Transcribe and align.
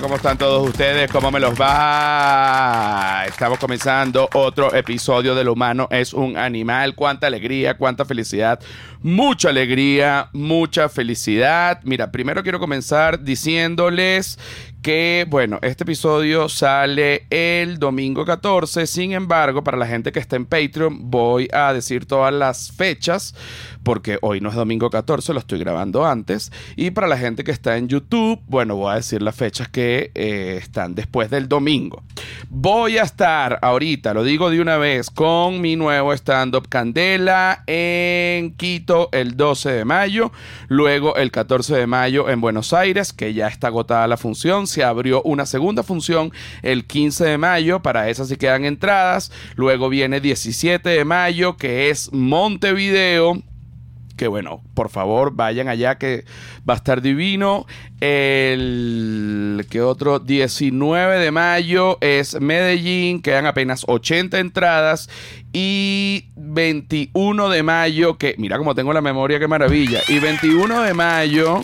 ¿Cómo 0.00 0.16
están 0.16 0.36
todos 0.36 0.68
ustedes? 0.68 1.10
¿Cómo 1.10 1.30
me 1.30 1.40
los 1.40 1.58
va? 1.58 3.17
Estamos 3.28 3.58
comenzando 3.58 4.26
otro 4.32 4.74
episodio 4.74 5.34
de 5.34 5.44
Lo 5.44 5.52
humano 5.52 5.86
es 5.90 6.14
un 6.14 6.38
animal. 6.38 6.94
Cuánta 6.94 7.26
alegría, 7.26 7.76
cuánta 7.76 8.06
felicidad. 8.06 8.58
Mucha 9.02 9.50
alegría, 9.50 10.30
mucha 10.32 10.88
felicidad. 10.88 11.78
Mira, 11.84 12.10
primero 12.10 12.42
quiero 12.42 12.58
comenzar 12.58 13.22
diciéndoles 13.22 14.38
que, 14.82 15.26
bueno, 15.28 15.58
este 15.62 15.84
episodio 15.84 16.48
sale 16.48 17.26
el 17.30 17.78
domingo 17.78 18.24
14. 18.24 18.86
Sin 18.86 19.12
embargo, 19.12 19.62
para 19.62 19.76
la 19.76 19.86
gente 19.86 20.10
que 20.10 20.18
está 20.18 20.36
en 20.36 20.46
Patreon, 20.46 21.10
voy 21.10 21.48
a 21.52 21.72
decir 21.72 22.06
todas 22.06 22.32
las 22.32 22.72
fechas, 22.72 23.34
porque 23.82 24.18
hoy 24.22 24.40
no 24.40 24.48
es 24.48 24.54
domingo 24.54 24.88
14, 24.88 25.32
lo 25.32 25.40
estoy 25.40 25.58
grabando 25.58 26.06
antes. 26.06 26.50
Y 26.76 26.90
para 26.92 27.06
la 27.06 27.18
gente 27.18 27.44
que 27.44 27.50
está 27.50 27.76
en 27.76 27.88
YouTube, 27.88 28.40
bueno, 28.46 28.76
voy 28.76 28.92
a 28.92 28.96
decir 28.96 29.20
las 29.20 29.36
fechas 29.36 29.68
que 29.68 30.10
eh, 30.14 30.58
están 30.62 30.94
después 30.94 31.28
del 31.30 31.48
domingo. 31.48 32.02
Voy 32.48 32.98
a 32.98 33.02
estar 33.02 33.17
ahorita, 33.20 34.14
lo 34.14 34.22
digo 34.22 34.50
de 34.50 34.60
una 34.60 34.76
vez, 34.76 35.10
con 35.10 35.60
mi 35.60 35.76
nuevo 35.76 36.12
stand-up 36.12 36.68
Candela 36.68 37.64
en 37.66 38.52
Quito 38.52 39.08
el 39.12 39.36
12 39.36 39.72
de 39.72 39.84
mayo. 39.84 40.30
Luego 40.68 41.16
el 41.16 41.30
14 41.30 41.76
de 41.76 41.86
mayo 41.86 42.28
en 42.28 42.40
Buenos 42.40 42.72
Aires, 42.72 43.12
que 43.12 43.34
ya 43.34 43.48
está 43.48 43.68
agotada 43.68 44.06
la 44.06 44.16
función 44.16 44.66
se 44.66 44.84
abrió 44.84 45.22
una 45.22 45.46
segunda 45.46 45.82
función 45.82 46.32
el 46.62 46.86
15 46.86 47.24
de 47.24 47.38
mayo, 47.38 47.80
para 47.80 48.08
esa 48.08 48.24
sí 48.24 48.36
quedan 48.36 48.64
entradas. 48.64 49.32
Luego 49.56 49.88
viene 49.88 50.20
17 50.20 50.88
de 50.88 51.04
mayo, 51.04 51.56
que 51.56 51.90
es 51.90 52.12
Montevideo 52.12 53.42
que 54.18 54.28
bueno, 54.28 54.60
por 54.74 54.90
favor 54.90 55.32
vayan 55.34 55.68
allá 55.68 55.96
que 55.96 56.26
va 56.68 56.74
a 56.74 56.76
estar 56.76 57.00
divino. 57.00 57.66
El 58.00 59.66
que 59.70 59.80
otro 59.80 60.18
19 60.18 61.18
de 61.18 61.30
mayo 61.30 61.96
es 62.02 62.38
Medellín, 62.38 63.22
quedan 63.22 63.46
apenas 63.46 63.84
80 63.86 64.38
entradas 64.40 65.08
y 65.52 66.26
21 66.36 67.48
de 67.48 67.62
mayo 67.62 68.18
que 68.18 68.34
mira 68.36 68.58
como 68.58 68.74
tengo 68.74 68.92
la 68.92 69.00
memoria 69.00 69.38
qué 69.38 69.48
maravilla. 69.48 70.00
Y 70.08 70.18
21 70.18 70.82
de 70.82 70.92
mayo 70.92 71.62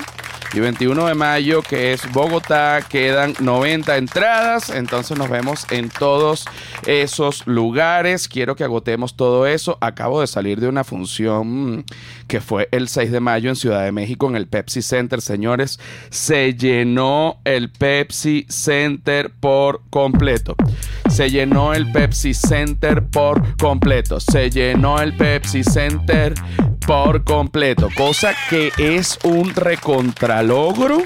y 0.54 0.60
21 0.60 1.06
de 1.06 1.14
mayo, 1.14 1.62
que 1.62 1.92
es 1.92 2.10
Bogotá, 2.12 2.80
quedan 2.88 3.34
90 3.40 3.96
entradas. 3.96 4.70
Entonces 4.70 5.18
nos 5.18 5.28
vemos 5.28 5.66
en 5.70 5.88
todos 5.88 6.44
esos 6.86 7.46
lugares. 7.46 8.28
Quiero 8.28 8.54
que 8.54 8.64
agotemos 8.64 9.16
todo 9.16 9.46
eso. 9.46 9.78
Acabo 9.80 10.20
de 10.20 10.26
salir 10.26 10.60
de 10.60 10.68
una 10.68 10.84
función 10.84 11.84
que 12.28 12.40
fue 12.40 12.68
el 12.70 12.88
6 12.88 13.10
de 13.10 13.20
mayo 13.20 13.48
en 13.50 13.56
Ciudad 13.56 13.84
de 13.84 13.92
México, 13.92 14.28
en 14.28 14.36
el 14.36 14.46
Pepsi 14.46 14.82
Center, 14.82 15.20
señores. 15.20 15.80
Se 16.10 16.54
llenó 16.54 17.38
el 17.44 17.70
Pepsi 17.70 18.46
Center 18.48 19.32
por 19.40 19.82
completo. 19.90 20.54
Se 21.08 21.30
llenó 21.30 21.74
el 21.74 21.90
Pepsi 21.90 22.34
Center 22.34 23.04
por 23.04 23.56
completo. 23.56 24.20
Se 24.20 24.50
llenó 24.50 25.00
el 25.00 25.16
Pepsi 25.16 25.64
Center 25.64 26.34
por 26.86 27.24
completo. 27.24 27.88
Cosa 27.96 28.34
que 28.50 28.72
es 28.78 29.18
un 29.24 29.54
recontra 29.54 30.42
logro. 30.42 30.98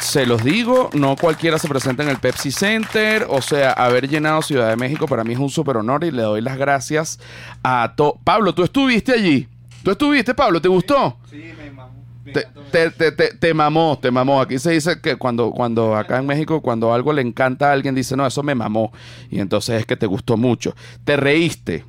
Se 0.00 0.26
los 0.26 0.42
digo, 0.44 0.90
no 0.92 1.16
cualquiera 1.16 1.58
se 1.58 1.68
presenta 1.68 2.02
en 2.02 2.08
el 2.08 2.18
Pepsi 2.18 2.50
Center. 2.50 3.26
O 3.28 3.42
sea, 3.42 3.72
haber 3.72 4.08
llenado 4.08 4.42
Ciudad 4.42 4.68
de 4.68 4.76
México 4.76 5.06
para 5.06 5.24
mí 5.24 5.32
es 5.32 5.38
un 5.38 5.50
super 5.50 5.76
honor 5.76 6.04
y 6.04 6.10
le 6.10 6.22
doy 6.22 6.40
las 6.40 6.56
gracias 6.56 7.18
a 7.62 7.94
todo. 7.96 8.18
Pablo, 8.24 8.54
¿tú 8.54 8.64
estuviste 8.64 9.12
allí? 9.12 9.48
¿Tú 9.82 9.90
estuviste, 9.90 10.34
Pablo? 10.34 10.60
¿Te 10.60 10.68
gustó? 10.68 11.18
Sí, 11.30 11.52
me 11.56 11.70
mamó. 11.70 11.92
Te, 12.24 12.90
te, 12.90 13.12
te, 13.12 13.34
te, 13.34 13.54
mamó, 13.54 13.98
te 14.00 14.10
mamó. 14.10 14.40
Aquí 14.40 14.58
se 14.58 14.72
dice 14.72 15.00
que 15.00 15.16
cuando, 15.16 15.50
cuando 15.50 15.94
acá 15.94 16.18
en 16.18 16.26
México, 16.26 16.62
cuando 16.62 16.94
algo 16.94 17.12
le 17.12 17.22
encanta 17.22 17.68
a 17.68 17.72
alguien, 17.72 17.94
dice, 17.94 18.16
no, 18.16 18.26
eso 18.26 18.42
me 18.42 18.54
mamó. 18.54 18.92
Y 19.30 19.40
entonces 19.40 19.80
es 19.80 19.86
que 19.86 19.96
te 19.96 20.06
gustó 20.06 20.36
mucho. 20.36 20.74
Te 21.04 21.16
reíste. 21.16 21.84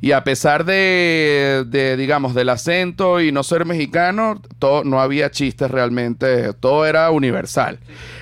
Y 0.00 0.12
a 0.12 0.24
pesar 0.24 0.64
de, 0.64 1.96
digamos, 1.98 2.34
del 2.34 2.50
acento 2.50 3.20
y 3.20 3.32
no 3.32 3.42
ser 3.42 3.64
mexicano, 3.64 4.40
todo, 4.58 4.84
no 4.84 5.00
había 5.00 5.30
chistes 5.30 5.70
realmente, 5.70 6.52
todo 6.54 6.86
era 6.86 7.10
universal. 7.10 7.78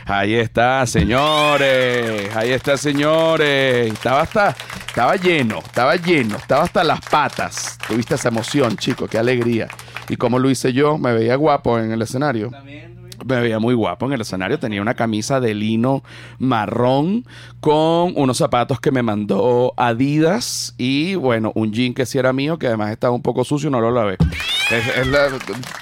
Ahí 0.07 0.35
está, 0.35 0.87
señores, 0.87 2.35
ahí 2.37 2.53
está, 2.53 2.77
señores. 2.77 3.93
Estaba 3.93 4.23
hasta, 4.23 4.57
estaba 4.87 5.17
lleno, 5.17 5.59
estaba 5.59 5.97
lleno, 5.97 6.37
estaba 6.37 6.63
hasta 6.65 6.85
las 6.85 7.01
patas. 7.01 7.79
Tuviste 7.87 8.15
esa 8.15 8.29
emoción, 8.29 8.77
chico, 8.77 9.09
qué 9.09 9.19
alegría. 9.19 9.69
Y 10.09 10.17
como 10.17 10.39
lo 10.39 10.51
hice 10.51 10.73
yo, 10.73 10.99
me 10.99 11.13
veía 11.13 11.37
guapo 11.37 11.79
en 11.79 11.91
el 11.91 12.03
escenario. 12.03 12.51
Me 13.25 13.41
veía 13.41 13.59
muy 13.59 13.75
guapo 13.75 14.07
en 14.07 14.13
el 14.13 14.21
escenario. 14.21 14.59
Tenía 14.59 14.83
una 14.83 14.95
camisa 14.95 15.41
de 15.41 15.55
lino 15.55 16.03
marrón 16.39 17.27
con 17.61 18.13
unos 18.17 18.39
zapatos 18.39 18.81
que 18.81 18.91
me 18.91 19.03
mandó 19.03 19.75
Adidas 19.77 20.75
y, 20.79 21.15
bueno, 21.15 21.53
un 21.55 21.73
jean 21.73 21.95
que 21.95 22.07
sí 22.07 22.19
era 22.19 22.33
mío, 22.33 22.59
que 22.59 22.67
además 22.67 22.91
estaba 22.91 23.15
un 23.15 23.23
poco 23.23 23.45
sucio, 23.45 23.71
no 23.71 23.81
lo 23.81 23.91
lavé. 23.91 24.17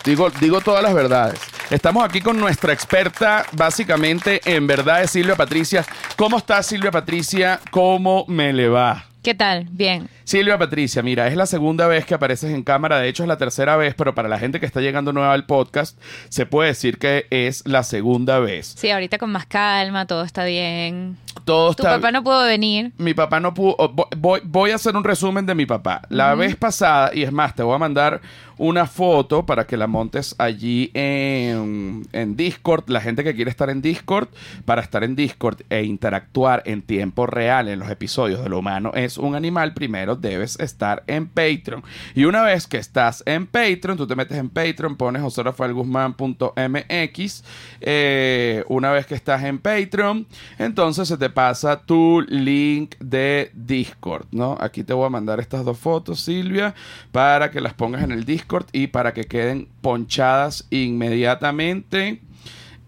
digo, 0.04 0.30
digo 0.40 0.60
todas 0.60 0.82
las 0.82 0.94
verdades. 0.94 1.40
Estamos 1.70 2.04
aquí 2.04 2.20
con 2.20 2.38
nuestra 2.38 2.72
experta, 2.72 3.46
básicamente, 3.52 4.40
en 4.44 4.66
verdad, 4.66 5.06
Silvia 5.06 5.36
Patricia. 5.36 5.84
¿Cómo 6.16 6.38
está 6.38 6.62
Silvia 6.62 6.90
Patricia? 6.90 7.60
¿Cómo 7.70 8.24
me 8.28 8.52
le 8.52 8.68
va? 8.68 9.11
¿Qué 9.22 9.36
tal? 9.36 9.68
Bien. 9.70 10.08
Silvia 10.24 10.58
Patricia, 10.58 11.00
mira, 11.00 11.28
es 11.28 11.36
la 11.36 11.46
segunda 11.46 11.86
vez 11.86 12.04
que 12.04 12.14
apareces 12.14 12.50
en 12.50 12.64
cámara, 12.64 12.98
de 12.98 13.08
hecho 13.08 13.22
es 13.22 13.28
la 13.28 13.38
tercera 13.38 13.76
vez, 13.76 13.94
pero 13.94 14.16
para 14.16 14.28
la 14.28 14.36
gente 14.36 14.58
que 14.58 14.66
está 14.66 14.80
llegando 14.80 15.12
nueva 15.12 15.32
al 15.32 15.46
podcast, 15.46 15.96
se 16.28 16.44
puede 16.44 16.70
decir 16.70 16.98
que 16.98 17.26
es 17.30 17.62
la 17.64 17.84
segunda 17.84 18.40
vez. 18.40 18.74
Sí, 18.76 18.90
ahorita 18.90 19.18
con 19.18 19.30
más 19.30 19.46
calma, 19.46 20.08
todo 20.08 20.24
está 20.24 20.44
bien. 20.44 21.18
Todo 21.44 21.72
tu 21.74 21.84
papá 21.84 22.10
no 22.10 22.24
pudo 22.24 22.42
venir. 22.44 22.92
Mi 22.98 23.14
papá 23.14 23.38
no 23.38 23.54
pudo. 23.54 23.76
Voy, 24.16 24.40
voy 24.42 24.72
a 24.72 24.74
hacer 24.74 24.96
un 24.96 25.04
resumen 25.04 25.46
de 25.46 25.54
mi 25.54 25.66
papá. 25.66 26.02
La 26.08 26.34
vez 26.34 26.56
pasada, 26.56 27.12
y 27.14 27.22
es 27.22 27.30
más, 27.30 27.54
te 27.54 27.62
voy 27.62 27.76
a 27.76 27.78
mandar 27.78 28.20
una 28.58 28.86
foto 28.86 29.46
para 29.46 29.66
que 29.66 29.76
la 29.76 29.86
montes 29.86 30.34
allí 30.38 30.90
en, 30.94 32.06
en 32.12 32.36
Discord. 32.36 32.88
La 32.88 33.00
gente 33.00 33.24
que 33.24 33.34
quiere 33.34 33.50
estar 33.50 33.70
en 33.70 33.82
Discord, 33.82 34.28
para 34.64 34.82
estar 34.82 35.04
en 35.04 35.16
Discord 35.16 35.62
e 35.70 35.82
interactuar 35.82 36.62
en 36.66 36.82
tiempo 36.82 37.26
real 37.26 37.68
en 37.68 37.78
los 37.78 37.90
episodios 37.90 38.42
de 38.42 38.48
lo 38.48 38.58
humano 38.58 38.92
es 38.94 39.18
un 39.18 39.34
animal, 39.34 39.74
primero 39.74 40.16
debes 40.16 40.58
estar 40.60 41.02
en 41.06 41.28
Patreon. 41.28 41.82
Y 42.14 42.24
una 42.24 42.42
vez 42.42 42.66
que 42.66 42.78
estás 42.78 43.22
en 43.26 43.46
Patreon, 43.46 43.96
tú 43.96 44.06
te 44.06 44.16
metes 44.16 44.38
en 44.38 44.48
Patreon, 44.48 44.96
pones 44.96 45.22
joseраfaelguzman.mx. 45.22 47.44
Eh, 47.80 48.64
una 48.68 48.92
vez 48.92 49.06
que 49.06 49.14
estás 49.14 49.42
en 49.44 49.58
Patreon, 49.58 50.26
entonces 50.58 51.08
se 51.08 51.16
te 51.16 51.30
pasa 51.30 51.80
tu 51.82 52.22
link 52.28 52.96
de 52.98 53.50
Discord, 53.54 54.26
¿no? 54.30 54.56
Aquí 54.60 54.84
te 54.84 54.92
voy 54.92 55.06
a 55.06 55.10
mandar 55.10 55.40
estas 55.40 55.64
dos 55.64 55.78
fotos, 55.78 56.20
Silvia, 56.20 56.74
para 57.10 57.50
que 57.50 57.60
las 57.60 57.74
pongas 57.74 58.02
en 58.02 58.12
el 58.12 58.24
Discord 58.24 58.41
y 58.72 58.88
para 58.88 59.14
que 59.14 59.24
queden 59.24 59.68
ponchadas 59.80 60.66
inmediatamente 60.70 62.20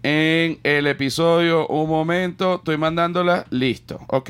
en 0.03 0.59
el 0.63 0.87
episodio. 0.87 1.67
Un 1.67 1.89
momento, 1.89 2.55
estoy 2.55 2.77
mandándolas. 2.77 3.45
Listo, 3.49 3.99
ok. 4.07 4.29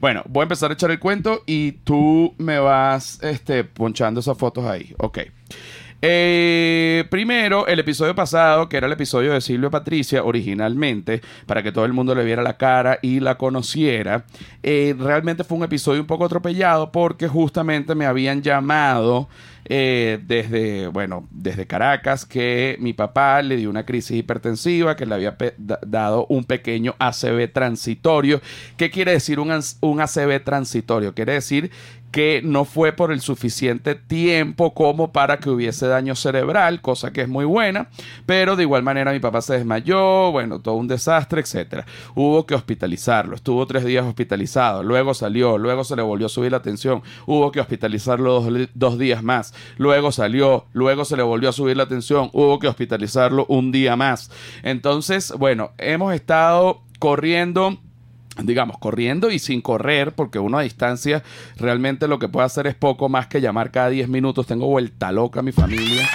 Bueno, 0.00 0.22
voy 0.28 0.42
a 0.42 0.44
empezar 0.44 0.70
a 0.70 0.74
echar 0.74 0.90
el 0.90 0.98
cuento 0.98 1.42
y 1.46 1.72
tú 1.72 2.34
me 2.38 2.58
vas 2.58 3.18
este, 3.22 3.64
ponchando 3.64 4.20
esas 4.20 4.36
fotos 4.36 4.64
ahí. 4.64 4.94
Ok. 4.98 5.20
Eh, 6.06 7.04
primero, 7.08 7.66
el 7.66 7.78
episodio 7.78 8.14
pasado, 8.14 8.68
que 8.68 8.76
era 8.76 8.86
el 8.86 8.92
episodio 8.92 9.32
de 9.32 9.40
Silvia 9.40 9.70
Patricia, 9.70 10.22
originalmente, 10.22 11.22
para 11.46 11.62
que 11.62 11.72
todo 11.72 11.86
el 11.86 11.94
mundo 11.94 12.14
le 12.14 12.24
viera 12.24 12.42
la 12.42 12.58
cara 12.58 12.98
y 13.00 13.20
la 13.20 13.38
conociera, 13.38 14.26
eh, 14.62 14.94
realmente 14.98 15.44
fue 15.44 15.56
un 15.56 15.64
episodio 15.64 16.02
un 16.02 16.06
poco 16.06 16.26
atropellado 16.26 16.92
porque 16.92 17.26
justamente 17.26 17.94
me 17.94 18.04
habían 18.04 18.42
llamado 18.42 19.30
eh, 19.66 20.20
desde, 20.26 20.88
bueno, 20.88 21.26
desde 21.30 21.66
Caracas 21.66 22.26
que 22.26 22.76
mi 22.80 22.92
papá 22.92 23.42
le 23.42 23.56
dio 23.56 23.70
una 23.70 23.86
crisis 23.86 24.18
hipertensiva, 24.18 24.96
que 24.96 25.06
le 25.06 25.14
había 25.14 25.36
dado 25.58 26.26
un 26.28 26.44
pequeño 26.44 26.94
ACV 26.98 27.52
transitorio. 27.52 28.40
¿Qué 28.76 28.90
quiere 28.90 29.12
decir 29.12 29.40
un, 29.40 29.52
un 29.80 30.00
ACV 30.00 30.42
transitorio? 30.44 31.14
Quiere 31.14 31.34
decir 31.34 31.70
que 32.14 32.42
no 32.44 32.64
fue 32.64 32.92
por 32.92 33.10
el 33.10 33.20
suficiente 33.20 33.96
tiempo 33.96 34.72
como 34.72 35.10
para 35.10 35.38
que 35.38 35.50
hubiese 35.50 35.88
daño 35.88 36.14
cerebral, 36.14 36.80
cosa 36.80 37.12
que 37.12 37.22
es 37.22 37.28
muy 37.28 37.44
buena, 37.44 37.88
pero 38.24 38.54
de 38.54 38.62
igual 38.62 38.84
manera 38.84 39.10
mi 39.10 39.18
papá 39.18 39.42
se 39.42 39.54
desmayó, 39.54 40.30
bueno, 40.30 40.60
todo 40.60 40.76
un 40.76 40.86
desastre, 40.86 41.40
etcétera. 41.40 41.84
Hubo 42.14 42.46
que 42.46 42.54
hospitalizarlo, 42.54 43.34
estuvo 43.34 43.66
tres 43.66 43.84
días 43.84 44.06
hospitalizado, 44.06 44.84
luego 44.84 45.12
salió, 45.12 45.58
luego 45.58 45.82
se 45.82 45.96
le 45.96 46.02
volvió 46.02 46.26
a 46.26 46.28
subir 46.28 46.52
la 46.52 46.62
tensión, 46.62 47.02
hubo 47.26 47.50
que 47.50 47.58
hospitalizarlo 47.58 48.40
dos, 48.40 48.68
dos 48.74 48.96
días 48.96 49.20
más, 49.24 49.52
luego 49.76 50.12
salió, 50.12 50.66
luego 50.72 51.04
se 51.04 51.16
le 51.16 51.22
volvió 51.22 51.48
a 51.48 51.52
subir 51.52 51.76
la 51.76 51.86
tensión, 51.86 52.30
hubo 52.32 52.58
que 52.58 52.68
hospitalizarlo 52.68 53.46
un 53.48 53.72
día 53.72 53.96
más. 53.96 54.30
Entonces, 54.62 55.32
bueno, 55.36 55.72
hemos 55.78 56.14
estado 56.14 56.82
corriendo 56.98 57.78
digamos, 58.42 58.78
corriendo 58.78 59.30
y 59.30 59.38
sin 59.38 59.60
correr, 59.60 60.12
porque 60.12 60.38
uno 60.38 60.58
a 60.58 60.62
distancia 60.62 61.22
realmente 61.56 62.08
lo 62.08 62.18
que 62.18 62.28
puede 62.28 62.46
hacer 62.46 62.66
es 62.66 62.74
poco 62.74 63.08
más 63.08 63.26
que 63.28 63.40
llamar 63.40 63.70
cada 63.70 63.90
10 63.90 64.08
minutos. 64.08 64.46
Tengo 64.46 64.66
vuelta 64.66 65.12
loca 65.12 65.40
a 65.40 65.42
mi 65.42 65.52
familia. 65.52 66.08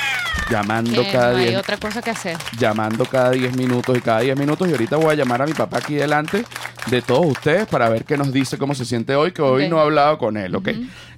llamando 0.49 1.03
Que 1.03 1.11
cada 1.11 1.31
no 1.31 1.37
hay 1.37 1.47
10 1.47 1.59
otra 1.59 1.77
cosa 1.77 2.01
que 2.01 2.09
hacer. 2.09 2.37
llamando 2.57 3.05
cada 3.05 3.31
10 3.31 3.55
minutos 3.55 3.97
y 3.97 4.01
cada 4.01 4.21
10 4.21 4.37
minutos 4.37 4.67
y 4.67 4.71
ahorita 4.71 4.97
voy 4.97 5.11
a 5.11 5.15
llamar 5.15 5.43
a 5.43 5.45
mi 5.45 5.53
papá 5.53 5.77
aquí 5.77 5.93
delante 5.93 6.43
de 6.89 7.01
todos 7.01 7.25
ustedes 7.25 7.67
para 7.67 7.87
ver 7.87 8.03
qué 8.03 8.17
nos 8.17 8.33
dice, 8.33 8.57
cómo 8.57 8.73
se 8.73 8.85
siente 8.85 9.15
hoy, 9.15 9.31
que 9.31 9.41
hoy 9.41 9.69
no 9.69 9.77
he 9.77 9.81
hablado 9.81 10.17
con 10.17 10.37
él, 10.37 10.55
¿ok? 10.55 10.69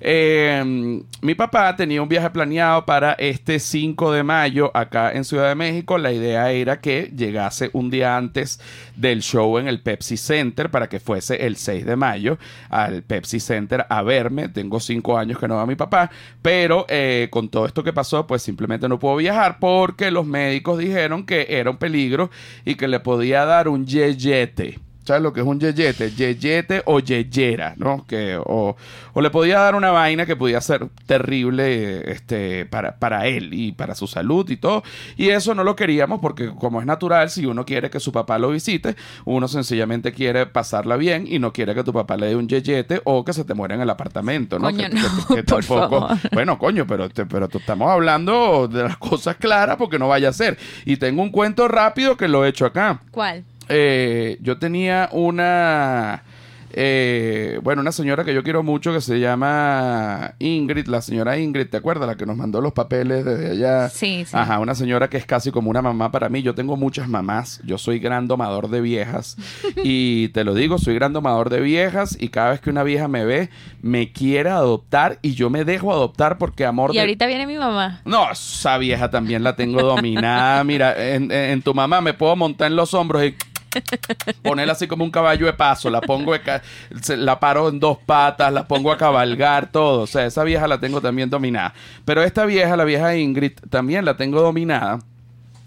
Eh, 0.04 1.04
mi 1.22 1.36
papá 1.36 1.76
tenía 1.76 2.02
un 2.02 2.10
viaje 2.10 2.32
planeado 2.32 2.86
para 2.88 3.14
este 3.14 3.60
5 3.60 4.12
de 4.12 4.24
mayo 4.24 4.72
acá 4.74 5.12
en 5.12 5.24
Ciudad 5.24 5.50
de 5.50 5.56
México. 5.56 6.00
La 6.00 6.12
idea 6.12 6.52
era 6.52 6.82
que 6.82 7.12
llegase 7.16 7.70
un 7.74 7.92
día 7.92 8.18
antes 8.18 8.60
del 8.96 9.22
show 9.22 9.60
en 9.60 9.68
el 9.68 9.80
Pepsi 9.80 10.18
Center 10.18 10.72
para 10.72 10.90
que 10.90 11.00
fuese 11.00 11.46
el 11.46 11.56
6 11.56 11.86
de 11.86 11.96
mayo 11.96 12.40
al 12.70 13.04
Pepsi 13.04 13.40
Center 13.40 13.86
a 13.90 14.02
verme. 14.02 14.50
Tengo 14.50 14.80
5 14.80 15.18
años 15.18 15.38
que 15.38 15.48
no 15.48 15.54
veo 15.54 15.64
a 15.64 15.68
mi 15.68 15.76
papá, 15.76 16.10
pero 16.42 16.88
eh, 16.90 17.28
con 17.30 17.50
todo 17.50 17.68
esto 17.68 17.84
que 17.84 17.94
pasó, 17.94 18.26
pues 18.26 18.42
simplemente 18.42 18.90
no 18.90 18.98
puedo 18.98 19.18
viajar 19.18 19.60
porque 19.60 20.10
los 20.10 20.26
médicos 20.26 20.80
dijeron 20.80 21.28
que 21.28 21.46
era 21.50 21.70
un 21.70 21.78
peligro 21.78 22.32
y 22.66 22.74
que 22.74 22.88
le 22.88 23.00
podía 23.00 23.46
dar 23.46 23.68
un 23.68 23.86
yeyete. 23.86 24.80
¿Sabes 25.04 25.24
lo 25.24 25.34
que 25.34 25.40
es 25.42 25.46
un 25.48 25.60
yeyete? 25.60 26.12
Yeyete 26.12 26.84
o 26.86 27.00
yeyera, 27.00 27.74
¿no? 27.78 28.06
Que, 28.06 28.38
o, 28.38 28.76
o 29.14 29.22
le 29.22 29.30
podía 29.32 29.60
dar 29.60 29.74
una 29.76 29.90
vaina 29.92 30.26
que 30.28 30.36
podía 30.36 30.62
ser 30.62 30.88
terrible 31.08 32.12
este, 32.12 32.66
para, 32.66 32.98
para 32.98 33.28
él 33.28 33.50
y 33.54 33.72
para 33.72 33.96
su 33.96 34.08
salud 34.08 34.50
y 34.50 34.58
todo. 34.58 34.84
Y 35.18 35.30
eso 35.30 35.56
no 35.56 35.64
lo 35.64 35.76
queríamos 35.76 36.20
porque 36.22 36.52
como 36.60 36.80
es 36.82 36.86
natural, 36.86 37.30
si 37.30 37.46
uno 37.46 37.66
quiere 37.66 37.90
que 37.90 38.00
su 38.00 38.12
papá 38.12 38.38
lo 38.38 38.50
visite, 38.52 38.96
uno 39.26 39.48
sencillamente 39.48 40.12
quiere 40.14 40.46
pasarla 40.46 40.98
bien 40.98 41.26
y 41.28 41.40
no 41.40 41.52
quiere 41.54 41.74
que 41.76 41.84
tu 41.84 41.94
papá 41.94 42.18
le 42.18 42.28
dé 42.28 42.36
un 42.36 42.48
yeyete 42.48 43.02
o 43.04 43.26
que 43.26 43.34
se 43.34 43.44
te 43.44 43.54
muera 43.54 43.76
en 43.76 43.82
el 43.82 43.90
apartamento, 43.90 44.60
¿no? 44.60 44.66
Coño, 44.66 44.88
Que- 44.88 44.96
no, 44.96 45.02
que- 45.28 45.36
que 45.36 45.44
por 45.44 45.64
tampoco- 45.66 46.08
favor. 46.08 46.18
Bueno, 46.32 46.58
coño, 46.58 46.86
pero, 46.88 47.10
te- 47.10 47.26
pero 47.26 47.48
te 47.48 47.58
estamos 47.58 47.90
hablando 47.90 48.68
de 48.68 48.84
las 48.84 48.98
cosas 48.98 49.36
claras 49.38 49.78
porque 49.78 50.00
no 50.00 50.08
vaya 50.08 50.30
a 50.30 50.34
ser. 50.34 50.58
Y 50.86 50.98
tengo 50.98 51.22
un 51.22 51.30
cuento 51.32 51.68
rápido 51.68 52.18
que 52.18 52.28
lo 52.28 52.46
he 52.46 52.50
hecho 52.50 52.66
acá. 52.66 53.02
¿Cuál? 53.12 53.44
Eh, 53.70 54.38
yo 54.42 54.58
tenía 54.58 55.10
una. 55.12 56.24
eh, 56.74 57.60
bueno, 57.64 57.82
una 57.82 57.92
señora 57.92 58.24
que 58.24 58.34
yo 58.34 58.44
quiero 58.44 58.64
mucho 58.64 58.94
que 58.94 59.02
se 59.02 59.20
llama 59.20 60.36
Ingrid, 60.40 60.88
la 60.88 61.02
señora 61.02 61.38
Ingrid, 61.38 61.68
¿te 61.68 61.76
acuerdas? 61.78 62.08
La 62.08 62.16
que 62.16 62.26
nos 62.26 62.38
mandó 62.38 62.62
los 62.62 62.72
papeles 62.74 63.26
desde 63.26 63.52
allá. 63.52 63.90
Sí, 63.90 64.24
sí. 64.26 64.32
Ajá, 64.34 64.60
una 64.60 64.74
señora 64.74 65.10
que 65.10 65.18
es 65.18 65.26
casi 65.26 65.52
como 65.52 65.70
una 65.70 65.82
mamá 65.82 66.12
para 66.12 66.30
mí. 66.30 66.42
Yo 66.42 66.56
tengo 66.56 66.78
muchas 66.78 67.10
mamás. 67.10 67.62
Yo 67.66 67.78
soy 67.78 68.00
gran 68.00 68.28
domador 68.28 68.70
de 68.70 68.80
viejas. 68.82 69.36
y 69.84 70.30
te 70.30 70.44
lo 70.46 70.54
digo, 70.54 70.78
soy 70.78 70.96
gran 70.96 71.12
domador 71.14 71.50
de 71.50 71.60
viejas. 71.60 72.16
Y 72.20 72.30
cada 72.30 72.52
vez 72.52 72.62
que 72.62 72.70
una 72.70 72.84
vieja 72.84 73.08
me 73.10 73.26
ve, 73.26 73.50
me 73.82 74.12
quiere 74.14 74.50
adoptar 74.50 75.20
y 75.22 75.34
yo 75.34 75.50
me 75.50 75.66
dejo 75.66 75.92
adoptar 75.92 76.38
porque 76.38 76.66
amor 76.66 76.92
Y 76.92 76.96
de- 76.96 77.00
ahorita 77.02 77.26
viene 77.28 77.48
mi 77.48 77.58
mamá. 77.58 78.02
no, 78.06 78.32
esa 78.32 78.78
vieja 78.78 79.10
también 79.10 79.44
la 79.44 79.56
tengo 79.58 79.82
dominada. 79.84 80.64
Mira, 80.64 80.94
en, 81.16 81.24
en- 81.32 81.52
en 81.52 81.62
tu 81.62 81.74
mamá 81.74 82.00
me 82.02 82.14
puedo 82.14 82.36
montar 82.38 82.68
en 82.68 82.78
los 82.78 82.94
hombros 82.94 83.24
y 83.26 83.36
ponerla 84.42 84.74
así 84.74 84.88
como 84.88 85.04
un 85.04 85.12
caballo 85.12 85.46
de 85.46 85.54
paso. 85.54 85.90
La 85.90 86.02
pongo, 86.02 86.34
la 87.18 87.40
paro 87.40 87.70
en 87.70 87.80
dos 87.80 87.98
patas, 88.06 88.52
la 88.52 88.68
pongo 88.68 88.92
a 88.92 88.98
cabalgar, 88.98 89.72
todo. 89.72 90.02
O 90.02 90.08
sea, 90.08 90.26
esa 90.26 90.44
vieja 90.44 90.68
la 90.68 90.80
tengo 90.80 91.02
también 91.02 91.30
dominada. 91.30 91.74
Pero 92.06 92.24
esta 92.24 92.46
vieja, 92.46 92.76
la 92.76 92.84
vieja 92.84 93.16
Ingrid, 93.16 93.54
también 93.70 94.06
la 94.06 94.18
tengo 94.18 94.42
dominada. 94.42 95.00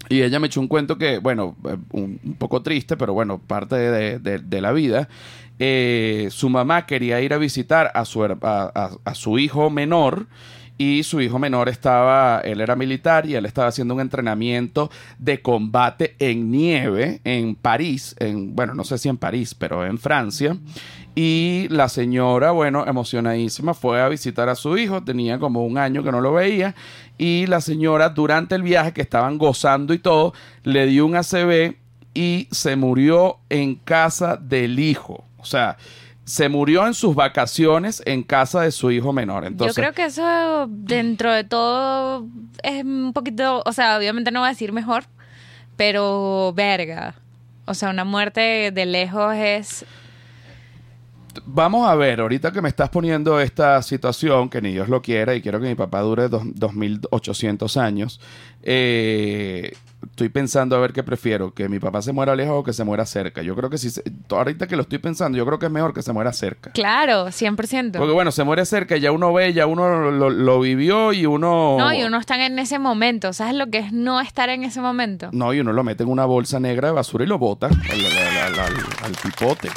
Y 0.07 0.21
ella 0.21 0.39
me 0.39 0.47
echó 0.47 0.61
un 0.61 0.67
cuento 0.67 0.97
que, 0.97 1.17
bueno, 1.17 1.55
eh, 1.67 1.77
un, 1.91 2.19
poco 2.37 2.61
triste, 2.61 2.95
pero 2.95 3.13
bueno, 3.13 3.39
parte 3.39 3.75
de, 3.75 4.61
la 4.61 4.71
vida. 4.71 5.09
Eh, 5.57 6.27
su 6.31 6.49
mamá 6.49 6.85
quería 6.85 7.21
ir 7.21 7.33
a 7.33 7.37
visitar 7.37 7.91
a 7.95 8.05
su, 8.05 8.23
a 8.23 9.15
su 9.15 9.39
hijo 9.39 9.69
menor 9.69 10.27
y 10.77 11.03
su 11.03 11.21
hijo 11.21 11.39
menor 11.39 11.69
estaba, 11.69 12.41
él 12.41 12.59
era 12.59 12.75
militar 12.75 13.25
y 13.25 13.35
él 13.35 13.45
estaba 13.45 13.69
haciendo 13.69 13.93
un 13.93 14.01
entrenamiento 14.01 14.91
de 15.17 15.41
combate 15.41 16.15
en 16.19 16.51
nieve 16.51 17.21
en 17.23 17.55
París, 17.55 18.15
en, 18.19 18.55
bueno, 18.55 18.73
no 18.73 18.83
sé 18.83 18.97
si 18.97 19.07
en 19.07 19.17
París, 19.17 19.55
pero 19.55 19.85
en 19.85 19.97
Francia. 19.97 20.57
Y 21.15 21.67
la 21.69 21.87
señora, 21.87 22.51
bueno, 22.51 22.85
emocionadísima, 22.85 23.73
fue 23.73 24.01
a 24.01 24.09
visitar 24.09 24.49
a 24.49 24.55
su 24.55 24.77
hijo, 24.77 25.01
tenía 25.01 25.39
como 25.39 25.65
un 25.65 25.77
año 25.77 26.03
que 26.03 26.11
no 26.11 26.19
lo 26.19 26.33
veía, 26.33 26.75
y 27.17 27.45
la 27.47 27.61
señora 27.61 28.09
durante 28.09 28.55
el 28.55 28.63
viaje, 28.63 28.91
que 28.91 29.01
estaban 29.01 29.37
gozando 29.37 29.93
y 29.93 29.99
todo, 29.99 30.33
le 30.63 30.85
dio 30.87 31.05
un 31.05 31.15
ACV 31.15 31.75
y 32.13 32.49
se 32.51 32.75
murió 32.75 33.37
en 33.49 33.75
casa 33.75 34.35
del 34.35 34.79
hijo. 34.79 35.23
O 35.37 35.45
sea, 35.45 35.77
se 36.25 36.49
murió 36.49 36.85
en 36.87 36.93
sus 36.95 37.15
vacaciones 37.15 38.01
en 38.05 38.23
casa 38.23 38.61
de 38.61 38.71
su 38.71 38.91
hijo 38.91 39.13
menor. 39.13 39.45
Entonces, 39.45 39.75
Yo 39.75 39.81
creo 39.81 39.93
que 39.93 40.05
eso, 40.05 40.65
dentro 40.69 41.31
de 41.31 41.43
todo, 41.43 42.25
es 42.63 42.83
un 42.83 43.13
poquito. 43.13 43.61
O 43.65 43.71
sea, 43.71 43.97
obviamente 43.97 44.31
no 44.31 44.39
voy 44.41 44.47
a 44.47 44.51
decir 44.51 44.71
mejor, 44.73 45.03
pero 45.77 46.51
verga. 46.55 47.15
O 47.65 47.73
sea, 47.73 47.89
una 47.91 48.03
muerte 48.05 48.71
de 48.73 48.85
lejos 48.85 49.33
es. 49.35 49.85
Vamos 51.45 51.87
a 51.87 51.95
ver, 51.95 52.21
ahorita 52.21 52.51
que 52.51 52.61
me 52.61 52.69
estás 52.69 52.89
poniendo 52.89 53.39
esta 53.41 53.81
situación, 53.81 54.49
que 54.49 54.61
ni 54.61 54.71
Dios 54.71 54.87
lo 54.87 55.01
quiera, 55.01 55.35
y 55.35 55.41
quiero 55.41 55.59
que 55.59 55.67
mi 55.67 55.75
papá 55.75 55.99
dure 55.99 56.29
dos- 56.29 56.43
2800 56.45 57.75
años, 57.75 58.21
eh, 58.63 59.73
estoy 60.09 60.29
pensando 60.29 60.75
a 60.75 60.79
ver 60.79 60.93
qué 60.93 61.03
prefiero, 61.03 61.53
que 61.53 61.69
mi 61.69 61.79
papá 61.79 62.01
se 62.01 62.11
muera 62.13 62.35
lejos 62.35 62.55
o 62.59 62.63
que 62.63 62.73
se 62.73 62.83
muera 62.83 63.05
cerca. 63.05 63.41
Yo 63.41 63.55
creo 63.55 63.69
que 63.69 63.77
si, 63.77 63.89
se- 63.89 64.03
ahorita 64.29 64.67
que 64.67 64.75
lo 64.75 64.83
estoy 64.83 64.99
pensando, 64.99 65.37
yo 65.37 65.45
creo 65.45 65.59
que 65.59 65.65
es 65.67 65.71
mejor 65.71 65.93
que 65.93 66.01
se 66.01 66.13
muera 66.13 66.31
cerca. 66.33 66.71
Claro, 66.71 67.27
100%. 67.27 67.97
Porque 67.97 68.13
bueno, 68.13 68.31
se 68.31 68.43
muere 68.43 68.65
cerca, 68.65 68.97
ya 68.97 69.11
uno 69.11 69.33
ve, 69.33 69.53
ya 69.53 69.67
uno 69.67 70.11
lo, 70.11 70.29
lo 70.29 70.59
vivió 70.59 71.13
y 71.13 71.25
uno... 71.25 71.75
No, 71.77 71.93
y 71.93 72.03
uno 72.03 72.17
está 72.17 72.43
en 72.45 72.59
ese 72.59 72.79
momento. 72.79 73.33
¿Sabes 73.33 73.55
lo 73.55 73.67
que 73.69 73.79
es 73.79 73.91
no 73.93 74.19
estar 74.21 74.49
en 74.49 74.63
ese 74.63 74.81
momento? 74.81 75.29
No, 75.31 75.53
y 75.53 75.59
uno 75.59 75.73
lo 75.73 75.83
mete 75.83 76.03
en 76.03 76.09
una 76.09 76.25
bolsa 76.25 76.59
negra 76.59 76.87
de 76.89 76.93
basura 76.93 77.23
y 77.23 77.27
lo 77.27 77.37
bota 77.37 77.67
al, 77.67 77.73
al- 77.73 78.53
al- 78.53 78.59
al- 78.59 78.85
al 79.03 79.11
pipote. 79.23 79.69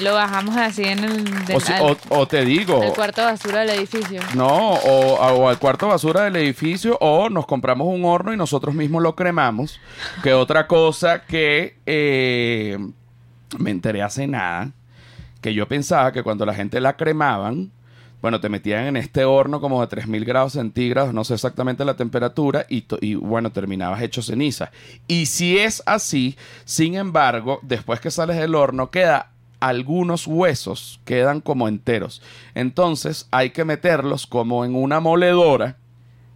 Lo 0.00 0.14
bajamos 0.14 0.56
así 0.56 0.82
en 0.84 1.04
el, 1.04 1.24
O, 1.54 1.60
si- 1.60 1.72
al- 1.72 1.82
o- 1.82 1.96
o 2.10 2.26
te 2.26 2.44
digo... 2.44 2.80
del 2.80 2.92
cuarto 2.92 3.20
de 3.20 3.26
basura 3.28 3.60
del 3.60 3.70
edificio. 3.70 4.20
No, 4.34 4.46
o, 4.74 5.14
o 5.16 5.48
al 5.48 5.58
cuarto 5.58 5.86
de 5.86 5.92
basura 5.92 6.22
del 6.22 6.36
edificio, 6.36 6.96
o 7.00 7.28
nos 7.28 7.46
compramos 7.46 7.86
un 7.88 8.04
horno 8.04 8.32
y 8.32 8.36
nosotros 8.36 8.74
mismos 8.74 9.02
lo 9.02 9.14
cremamos. 9.14 9.78
Que 10.22 10.32
otra 10.34 10.66
cosa 10.66 11.22
que 11.22 11.76
eh, 11.86 12.78
me 13.58 13.70
enteré 13.70 14.02
hace 14.02 14.26
nada, 14.26 14.70
que 15.40 15.54
yo 15.54 15.66
pensaba 15.68 16.12
que 16.12 16.22
cuando 16.22 16.46
la 16.46 16.54
gente 16.54 16.80
la 16.80 16.96
cremaban, 16.96 17.70
bueno, 18.22 18.38
te 18.40 18.50
metían 18.50 18.84
en 18.84 18.96
este 18.98 19.24
horno 19.24 19.62
como 19.62 19.80
de 19.80 19.86
3000 19.86 20.24
grados 20.26 20.52
centígrados, 20.52 21.14
no 21.14 21.24
sé 21.24 21.32
exactamente 21.34 21.84
la 21.86 21.94
temperatura, 21.96 22.66
y, 22.68 22.84
y 23.00 23.14
bueno, 23.14 23.50
terminabas 23.50 24.02
hecho 24.02 24.20
ceniza. 24.22 24.70
Y 25.08 25.24
si 25.26 25.58
es 25.58 25.82
así, 25.86 26.36
sin 26.66 26.96
embargo, 26.96 27.60
después 27.62 27.98
que 28.00 28.10
sales 28.10 28.36
del 28.36 28.54
horno, 28.54 28.90
queda 28.90 29.30
algunos 29.60 30.26
huesos, 30.26 31.00
quedan 31.04 31.40
como 31.40 31.68
enteros. 31.68 32.22
Entonces 32.54 33.28
hay 33.30 33.50
que 33.50 33.64
meterlos 33.64 34.26
como 34.26 34.64
en 34.64 34.74
una 34.74 35.00
moledora, 35.00 35.76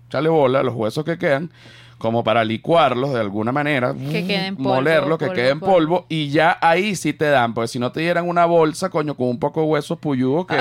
echale 0.08 0.28
bola, 0.28 0.62
los 0.62 0.74
huesos 0.74 1.04
que 1.04 1.18
quedan, 1.18 1.50
como 1.98 2.22
para 2.22 2.44
licuarlos 2.44 3.14
de 3.14 3.20
alguna 3.20 3.50
manera, 3.50 3.94
Que 3.94 4.26
queden 4.26 4.56
polvo, 4.56 4.74
molerlos, 4.74 5.16
que 5.18 5.26
polvo, 5.26 5.34
queden 5.36 5.60
polvo. 5.60 5.72
polvo, 5.74 6.06
y 6.10 6.28
ya 6.28 6.58
ahí 6.60 6.96
sí 6.96 7.14
te 7.14 7.24
dan, 7.26 7.54
porque 7.54 7.68
si 7.68 7.78
no 7.78 7.92
te 7.92 8.00
dieran 8.00 8.28
una 8.28 8.44
bolsa, 8.44 8.90
coño, 8.90 9.14
con 9.16 9.28
un 9.28 9.38
poco 9.38 9.60
de 9.60 9.66
huesos 9.68 9.98
puyugos 9.98 10.46
que, 10.46 10.56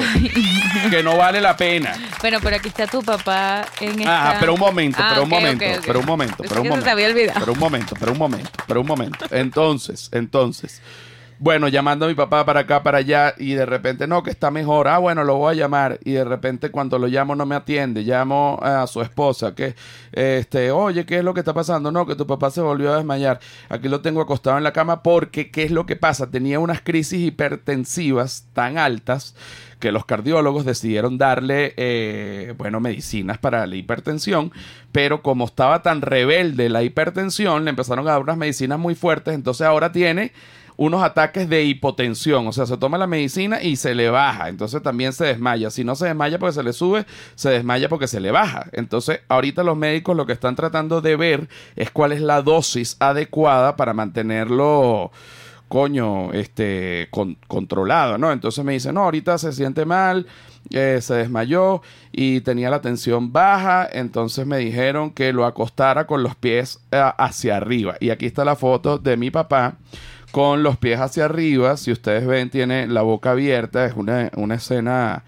que 0.89 1.03
no 1.03 1.17
vale 1.17 1.41
la 1.41 1.57
pena. 1.57 1.97
Bueno, 2.21 2.37
pero 2.41 2.55
aquí 2.55 2.69
está 2.69 2.87
tu 2.87 3.01
papá 3.03 3.65
en 3.81 3.99
esta... 3.99 4.29
Ah, 4.31 4.37
pero 4.39 4.53
un 4.53 4.59
momento, 4.59 4.99
Ah, 5.01 5.09
pero 5.09 5.23
un 5.23 5.29
momento, 5.29 5.65
pero 5.85 5.99
un 5.99 6.05
momento, 6.05 6.35
pero 6.37 6.49
un 6.49 6.55
que 6.55 6.63
se 6.63 6.69
momento. 6.69 6.85
te 6.85 6.91
había 6.91 7.07
olvidado. 7.07 7.39
Pero 7.41 7.51
un 7.53 7.59
momento, 7.59 7.95
pero 7.99 8.11
un 8.13 8.17
momento, 8.19 8.49
pero 8.67 8.81
un 8.81 8.87
momento. 8.87 9.25
Entonces, 9.31 10.09
entonces. 10.13 10.81
Bueno, 11.43 11.67
llamando 11.67 12.05
a 12.05 12.07
mi 12.07 12.15
papá 12.15 12.45
para 12.45 12.61
acá, 12.61 12.83
para 12.83 12.99
allá, 12.99 13.33
y 13.37 13.51
de 13.53 13.65
repente, 13.65 14.07
no, 14.07 14.23
que 14.23 14.29
está 14.29 14.49
mejor. 14.49 14.87
Ah, 14.87 14.99
bueno, 14.99 15.25
lo 15.25 15.35
voy 15.35 15.51
a 15.51 15.57
llamar. 15.57 15.99
Y 16.05 16.13
de 16.13 16.23
repente, 16.23 16.71
cuando 16.71 16.97
lo 16.97 17.07
llamo, 17.07 17.35
no 17.35 17.45
me 17.45 17.53
atiende. 17.53 18.03
Llamo 18.03 18.57
a 18.61 18.87
su 18.87 19.01
esposa, 19.01 19.53
que, 19.53 19.75
este, 20.13 20.71
oye, 20.71 21.05
¿qué 21.05 21.17
es 21.17 21.23
lo 21.25 21.33
que 21.33 21.41
está 21.41 21.53
pasando? 21.53 21.91
No, 21.91 22.05
que 22.05 22.15
tu 22.15 22.25
papá 22.25 22.49
se 22.49 22.61
volvió 22.61 22.93
a 22.93 22.95
desmayar. 22.95 23.41
Aquí 23.67 23.89
lo 23.89 23.99
tengo 23.99 24.21
acostado 24.21 24.57
en 24.57 24.63
la 24.63 24.71
cama 24.71 25.03
porque, 25.03 25.51
¿qué 25.51 25.63
es 25.63 25.71
lo 25.71 25.85
que 25.85 25.97
pasa? 25.97 26.31
Tenía 26.31 26.59
unas 26.59 26.79
crisis 26.79 27.19
hipertensivas 27.19 28.47
tan 28.53 28.77
altas 28.77 29.35
que 29.81 29.91
los 29.91 30.05
cardiólogos 30.05 30.63
decidieron 30.63 31.17
darle, 31.17 31.73
eh, 31.75 32.53
bueno, 32.57 32.79
medicinas 32.79 33.37
para 33.37 33.67
la 33.67 33.75
hipertensión, 33.75 34.53
pero 34.93 35.21
como 35.21 35.43
estaba 35.43 35.81
tan 35.81 36.01
rebelde 36.01 36.69
la 36.69 36.83
hipertensión, 36.83 37.65
le 37.65 37.71
empezaron 37.71 38.07
a 38.07 38.11
dar 38.11 38.21
unas 38.21 38.37
medicinas 38.37 38.79
muy 38.79 38.95
fuertes, 38.95 39.35
entonces 39.35 39.67
ahora 39.67 39.91
tiene 39.91 40.31
unos 40.75 41.03
ataques 41.03 41.47
de 41.49 41.63
hipotensión, 41.63 42.47
o 42.47 42.51
sea, 42.51 42.65
se 42.65 42.77
toma 42.77 42.97
la 42.97 43.07
medicina 43.07 43.61
y 43.61 43.75
se 43.75 43.93
le 43.95 44.09
baja, 44.09 44.49
entonces 44.49 44.81
también 44.81 45.13
se 45.13 45.25
desmaya. 45.25 45.69
Si 45.69 45.83
no 45.83 45.95
se 45.95 46.07
desmaya 46.07 46.39
porque 46.39 46.53
se 46.53 46.63
le 46.63 46.73
sube, 46.73 47.05
se 47.35 47.49
desmaya 47.49 47.89
porque 47.89 48.07
se 48.07 48.19
le 48.19 48.31
baja. 48.31 48.67
Entonces, 48.71 49.21
ahorita 49.27 49.63
los 49.63 49.77
médicos 49.77 50.15
lo 50.17 50.25
que 50.25 50.33
están 50.33 50.55
tratando 50.55 51.01
de 51.01 51.15
ver 51.15 51.49
es 51.75 51.91
cuál 51.91 52.11
es 52.11 52.21
la 52.21 52.41
dosis 52.41 52.97
adecuada 52.99 53.75
para 53.75 53.93
mantenerlo 53.93 55.11
coño, 55.67 56.31
este, 56.33 57.07
con- 57.09 57.35
controlado, 57.47 58.19
¿no? 58.19 58.31
Entonces 58.31 58.63
me 58.63 58.73
dice, 58.73 58.93
no, 58.93 59.01
ahorita 59.05 59.39
se 59.39 59.51
siente 59.53 59.85
mal, 59.85 60.27
eh, 60.69 60.99
se 61.01 61.15
desmayó 61.15 61.81
y 62.11 62.41
tenía 62.41 62.69
la 62.69 62.79
tensión 62.81 63.33
baja, 63.33 63.87
entonces 63.91 64.45
me 64.45 64.57
dijeron 64.59 65.09
que 65.09 65.33
lo 65.33 65.45
acostara 65.45 66.05
con 66.05 66.21
los 66.21 66.35
pies 66.35 66.79
eh, 66.91 67.01
hacia 67.17 67.57
arriba. 67.57 67.95
Y 67.99 68.11
aquí 68.11 68.27
está 68.27 68.45
la 68.45 68.55
foto 68.55 68.99
de 68.99 69.17
mi 69.17 69.31
papá 69.31 69.77
con 70.33 70.63
los 70.63 70.77
pies 70.77 70.99
hacia 70.99 71.25
arriba. 71.25 71.77
Si 71.77 71.91
ustedes 71.91 72.25
ven, 72.25 72.49
tiene 72.49 72.87
la 72.87 73.03
boca 73.03 73.31
abierta, 73.31 73.85
es 73.85 73.93
una, 73.95 74.31
una 74.35 74.55
escena... 74.55 75.23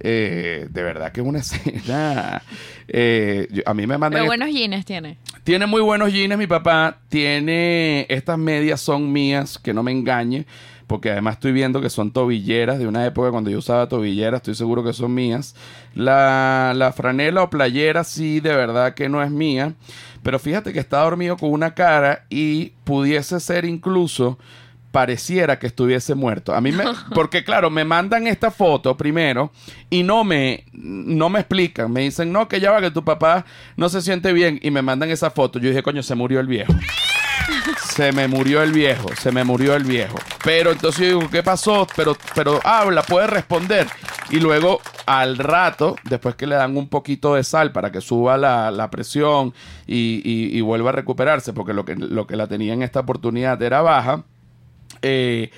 eh, 0.00 0.66
de 0.70 0.82
verdad 0.82 1.12
que 1.12 1.20
es 1.22 1.26
una 1.26 1.38
escena. 1.40 2.42
eh, 2.88 3.48
yo- 3.50 3.62
a 3.66 3.72
mí 3.74 3.86
me 3.86 3.96
mandan. 3.98 4.20
Pero 4.20 4.26
buenos 4.26 4.50
jeans 4.50 4.84
tiene. 4.84 5.16
Tiene 5.44 5.66
muy 5.66 5.80
buenos 5.80 6.12
jeans 6.12 6.36
mi 6.36 6.46
papá. 6.46 6.98
Tiene. 7.08 8.04
Estas 8.10 8.36
medias 8.38 8.80
son 8.80 9.10
mías, 9.10 9.58
que 9.58 9.72
no 9.72 9.82
me 9.82 9.92
engañe. 9.92 10.44
Porque 10.90 11.12
además 11.12 11.34
estoy 11.34 11.52
viendo 11.52 11.80
que 11.80 11.88
son 11.88 12.10
tobilleras 12.10 12.80
de 12.80 12.88
una 12.88 13.06
época 13.06 13.30
cuando 13.30 13.48
yo 13.48 13.58
usaba 13.58 13.88
tobilleras. 13.88 14.38
Estoy 14.38 14.56
seguro 14.56 14.82
que 14.82 14.92
son 14.92 15.14
mías. 15.14 15.54
La, 15.94 16.72
la 16.74 16.92
franela 16.92 17.44
o 17.44 17.48
playera 17.48 18.02
sí, 18.02 18.40
de 18.40 18.56
verdad 18.56 18.94
que 18.94 19.08
no 19.08 19.22
es 19.22 19.30
mía. 19.30 19.74
Pero 20.24 20.40
fíjate 20.40 20.72
que 20.72 20.80
está 20.80 21.04
dormido 21.04 21.36
con 21.36 21.52
una 21.52 21.74
cara 21.74 22.24
y 22.28 22.72
pudiese 22.82 23.38
ser 23.38 23.66
incluso 23.66 24.36
pareciera 24.90 25.60
que 25.60 25.68
estuviese 25.68 26.16
muerto. 26.16 26.56
A 26.56 26.60
mí 26.60 26.72
me, 26.72 26.82
porque 27.14 27.44
claro, 27.44 27.70
me 27.70 27.84
mandan 27.84 28.26
esta 28.26 28.50
foto 28.50 28.96
primero 28.96 29.52
y 29.90 30.02
no 30.02 30.24
me, 30.24 30.64
no 30.72 31.28
me 31.28 31.38
explican. 31.38 31.92
Me 31.92 32.00
dicen, 32.00 32.32
no, 32.32 32.48
que 32.48 32.58
ya 32.58 32.72
va, 32.72 32.80
que 32.80 32.90
tu 32.90 33.04
papá 33.04 33.44
no 33.76 33.88
se 33.88 34.02
siente 34.02 34.32
bien 34.32 34.58
y 34.60 34.72
me 34.72 34.82
mandan 34.82 35.10
esa 35.10 35.30
foto. 35.30 35.60
Yo 35.60 35.68
dije, 35.68 35.84
coño, 35.84 36.02
se 36.02 36.16
murió 36.16 36.40
el 36.40 36.48
viejo. 36.48 36.72
Se 37.92 38.12
me 38.12 38.28
murió 38.28 38.62
el 38.62 38.72
viejo, 38.72 39.08
se 39.16 39.32
me 39.32 39.44
murió 39.44 39.74
el 39.74 39.84
viejo. 39.84 40.16
Pero 40.44 40.70
entonces 40.72 41.00
yo 41.10 41.18
digo, 41.18 41.30
¿qué 41.30 41.42
pasó? 41.42 41.86
Pero, 41.96 42.16
pero 42.34 42.60
habla, 42.64 43.02
puede 43.02 43.26
responder. 43.26 43.86
Y 44.30 44.38
luego, 44.40 44.80
al 45.06 45.36
rato, 45.38 45.96
después 46.04 46.34
que 46.36 46.46
le 46.46 46.54
dan 46.54 46.76
un 46.76 46.88
poquito 46.88 47.34
de 47.34 47.42
sal 47.44 47.72
para 47.72 47.90
que 47.90 48.00
suba 48.00 48.36
la, 48.36 48.70
la 48.70 48.90
presión 48.90 49.52
y, 49.86 50.22
y- 50.24 50.56
y 50.56 50.60
vuelva 50.60 50.90
a 50.90 50.92
recuperarse, 50.92 51.52
porque 51.52 51.72
lo 51.74 51.84
que, 51.84 51.96
lo 51.96 52.26
que 52.26 52.36
la 52.36 52.46
tenía 52.46 52.72
en 52.72 52.82
esta 52.82 53.00
oportunidad 53.00 53.60
era 53.62 53.82
baja, 53.82 54.22
eh, 55.02 55.50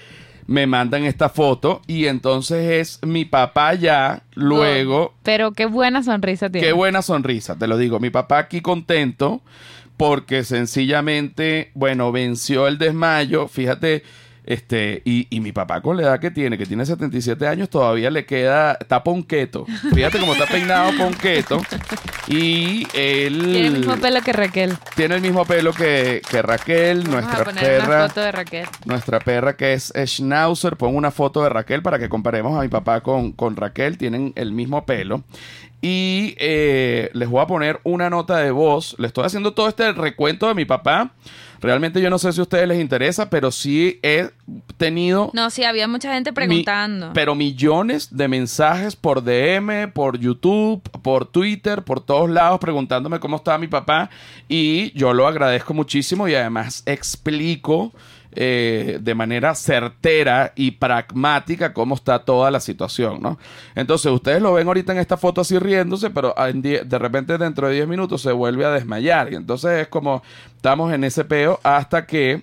me 0.46 0.66
mandan 0.66 1.04
esta 1.04 1.28
foto 1.28 1.82
y 1.86 2.06
entonces 2.06 2.98
es 3.02 3.08
mi 3.08 3.24
papá 3.24 3.74
ya, 3.74 4.22
luego... 4.34 5.14
Pero 5.22 5.52
qué 5.52 5.66
buena 5.66 6.02
sonrisa 6.02 6.50
tiene. 6.50 6.66
Qué 6.66 6.72
buena 6.72 7.00
sonrisa, 7.02 7.56
te 7.56 7.66
lo 7.66 7.76
digo. 7.76 8.00
Mi 8.00 8.10
papá 8.10 8.38
aquí 8.38 8.60
contento 8.60 9.40
porque 10.02 10.42
sencillamente, 10.42 11.70
bueno, 11.74 12.10
venció 12.10 12.66
el 12.66 12.76
desmayo. 12.76 13.46
Fíjate, 13.46 14.02
este, 14.44 15.00
y, 15.04 15.28
y 15.30 15.38
mi 15.38 15.52
papá 15.52 15.80
con 15.80 15.96
la 15.96 16.02
edad 16.02 16.18
que 16.18 16.32
tiene, 16.32 16.58
que 16.58 16.66
tiene 16.66 16.84
77 16.84 17.46
años, 17.46 17.70
todavía 17.70 18.10
le 18.10 18.26
queda, 18.26 18.76
está 18.80 19.04
ponqueto. 19.04 19.64
Fíjate 19.94 20.18
cómo 20.18 20.32
está 20.32 20.46
peinado 20.46 20.90
ponqueto. 20.98 21.62
Y 22.26 22.84
él 22.94 23.42
Tiene 23.44 23.66
el 23.68 23.72
mismo 23.78 23.96
pelo 23.96 24.20
que 24.22 24.32
Raquel. 24.32 24.76
tiene 24.96 25.14
el 25.14 25.20
mismo 25.20 25.44
pelo 25.44 25.72
que, 25.72 26.20
que 26.28 26.42
Raquel, 26.42 27.02
Vamos 27.04 27.14
a 27.14 27.20
nuestra 27.20 27.44
poner 27.44 27.62
perra. 27.64 27.86
una 27.98 28.08
foto 28.08 28.20
de 28.22 28.32
Raquel. 28.32 28.66
Nuestra 28.84 29.20
perra 29.20 29.56
que 29.56 29.72
es 29.74 29.92
Schnauzer, 30.04 30.76
pongo 30.76 30.98
una 30.98 31.12
foto 31.12 31.44
de 31.44 31.48
Raquel 31.48 31.80
para 31.80 32.00
que 32.00 32.08
comparemos 32.08 32.58
a 32.58 32.62
mi 32.62 32.68
papá 32.68 33.02
con, 33.02 33.30
con 33.30 33.54
Raquel, 33.54 33.98
tienen 33.98 34.32
el 34.34 34.50
mismo 34.50 34.84
pelo. 34.84 35.22
Y 35.84 36.34
eh, 36.38 37.10
les 37.12 37.28
voy 37.28 37.42
a 37.42 37.46
poner 37.46 37.80
una 37.82 38.08
nota 38.08 38.36
de 38.38 38.52
voz. 38.52 38.94
Le 38.98 39.08
estoy 39.08 39.24
haciendo 39.24 39.52
todo 39.52 39.68
este 39.68 39.90
recuento 39.92 40.46
de 40.46 40.54
mi 40.54 40.64
papá. 40.64 41.10
Realmente 41.60 42.00
yo 42.00 42.08
no 42.10 42.18
sé 42.18 42.32
si 42.32 42.40
a 42.40 42.42
ustedes 42.42 42.66
les 42.68 42.80
interesa, 42.80 43.30
pero 43.30 43.50
sí 43.52 43.98
he 44.02 44.30
tenido 44.76 45.30
No, 45.32 45.48
sí, 45.50 45.62
había 45.64 45.86
mucha 45.86 46.12
gente 46.12 46.30
mi- 46.30 46.34
preguntando. 46.34 47.10
pero 47.14 47.34
millones 47.36 48.16
de 48.16 48.26
mensajes 48.28 48.96
por 48.96 49.22
DM, 49.22 49.88
por 49.92 50.18
YouTube, 50.18 50.82
por 51.02 51.26
Twitter, 51.26 51.82
por 51.82 52.00
todos 52.00 52.28
lados 52.30 52.58
preguntándome 52.60 53.20
cómo 53.20 53.36
estaba 53.36 53.58
mi 53.58 53.68
papá. 53.68 54.10
Y 54.48 54.90
yo 54.98 55.12
lo 55.12 55.26
agradezco 55.28 55.72
muchísimo 55.74 56.26
y 56.28 56.34
además 56.34 56.82
explico 56.86 57.92
eh, 58.34 58.98
de 59.00 59.14
manera 59.14 59.54
certera 59.54 60.52
y 60.56 60.72
pragmática 60.72 61.72
cómo 61.72 61.94
está 61.94 62.20
toda 62.20 62.50
la 62.50 62.60
situación, 62.60 63.20
¿no? 63.20 63.38
Entonces 63.74 64.10
ustedes 64.10 64.40
lo 64.40 64.54
ven 64.54 64.66
ahorita 64.66 64.92
en 64.92 64.98
esta 64.98 65.16
foto 65.16 65.40
así 65.42 65.58
riéndose, 65.58 66.10
pero 66.10 66.34
de 66.34 66.98
repente 66.98 67.38
dentro 67.38 67.68
de 67.68 67.74
10 67.74 67.88
minutos 67.88 68.22
se 68.22 68.32
vuelve 68.32 68.64
a 68.64 68.70
desmayar. 68.70 69.32
Y 69.32 69.36
entonces 69.36 69.82
es 69.82 69.88
como 69.88 70.22
estamos 70.56 70.92
en 70.92 71.04
ese 71.04 71.24
peo 71.24 71.60
hasta 71.62 72.06
que 72.06 72.42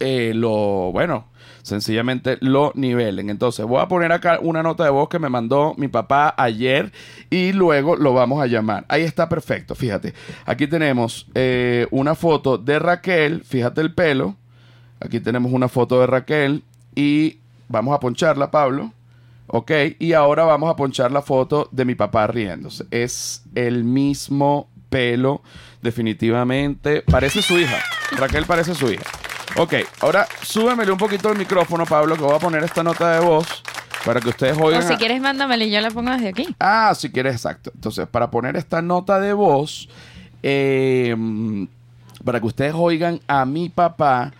eh, 0.00 0.32
lo, 0.34 0.92
bueno, 0.92 1.28
sencillamente 1.62 2.38
lo 2.40 2.72
nivelen. 2.74 3.30
Entonces, 3.30 3.64
voy 3.66 3.80
a 3.80 3.88
poner 3.88 4.12
acá 4.12 4.38
una 4.42 4.62
nota 4.62 4.84
de 4.84 4.90
voz 4.90 5.08
que 5.08 5.18
me 5.18 5.28
mandó 5.28 5.74
mi 5.76 5.88
papá 5.88 6.34
ayer 6.36 6.92
y 7.30 7.52
luego 7.52 7.96
lo 7.96 8.12
vamos 8.12 8.42
a 8.42 8.46
llamar. 8.46 8.84
Ahí 8.88 9.02
está 9.02 9.28
perfecto, 9.28 9.74
fíjate. 9.74 10.14
Aquí 10.46 10.66
tenemos 10.66 11.26
eh, 11.34 11.86
una 11.90 12.14
foto 12.14 12.58
de 12.58 12.78
Raquel, 12.78 13.42
fíjate 13.44 13.80
el 13.80 13.94
pelo. 13.94 14.36
Aquí 15.00 15.20
tenemos 15.20 15.52
una 15.52 15.68
foto 15.68 16.00
de 16.00 16.06
Raquel 16.06 16.62
y 16.94 17.38
vamos 17.68 17.94
a 17.94 18.00
poncharla, 18.00 18.50
Pablo. 18.50 18.92
Ok, 19.46 19.70
y 19.98 20.12
ahora 20.12 20.44
vamos 20.44 20.68
a 20.70 20.76
ponchar 20.76 21.10
la 21.10 21.22
foto 21.22 21.68
de 21.72 21.84
mi 21.86 21.94
papá 21.94 22.26
riéndose. 22.26 22.84
Es 22.90 23.42
el 23.54 23.82
mismo 23.84 24.68
pelo, 24.90 25.42
definitivamente. 25.80 27.02
Parece 27.02 27.40
su 27.42 27.58
hija. 27.58 27.78
Raquel 28.12 28.44
parece 28.44 28.74
su 28.74 28.90
hija. 28.90 29.04
Ok, 29.56 29.74
ahora 30.00 30.26
súbemele 30.42 30.92
un 30.92 30.98
poquito 30.98 31.30
el 31.32 31.38
micrófono, 31.38 31.86
Pablo, 31.86 32.14
que 32.16 32.22
voy 32.22 32.34
a 32.34 32.38
poner 32.38 32.62
esta 32.64 32.82
nota 32.82 33.12
de 33.12 33.20
voz 33.20 33.62
para 34.04 34.20
que 34.20 34.28
ustedes 34.28 34.56
o 34.58 34.64
oigan. 34.64 34.82
si 34.86 34.92
a- 34.92 34.96
quieres, 34.98 35.20
mándamela 35.20 35.64
y 35.64 35.70
yo 35.70 35.80
la 35.80 35.90
pongo 35.90 36.10
desde 36.10 36.28
aquí. 36.28 36.54
Ah, 36.60 36.92
si 36.94 37.10
quieres, 37.10 37.34
exacto. 37.34 37.70
Entonces, 37.74 38.06
para 38.06 38.30
poner 38.30 38.56
esta 38.56 38.82
nota 38.82 39.18
de 39.18 39.32
voz, 39.32 39.88
eh, 40.42 41.16
para 42.24 42.40
que 42.40 42.46
ustedes 42.46 42.74
oigan 42.76 43.20
a 43.26 43.44
mi 43.46 43.68
papá 43.70 44.32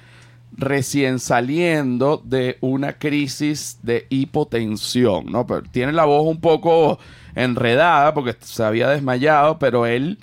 recién 0.56 1.18
saliendo 1.18 2.20
de 2.24 2.58
una 2.60 2.98
crisis 2.98 3.78
de 3.82 4.06
hipotensión, 4.10 5.26
¿no? 5.26 5.46
Pero 5.46 5.62
tiene 5.62 5.92
la 5.92 6.04
voz 6.04 6.26
un 6.26 6.40
poco 6.40 6.98
enredada 7.34 8.14
porque 8.14 8.36
se 8.40 8.62
había 8.62 8.88
desmayado, 8.88 9.58
pero 9.58 9.86
él 9.86 10.18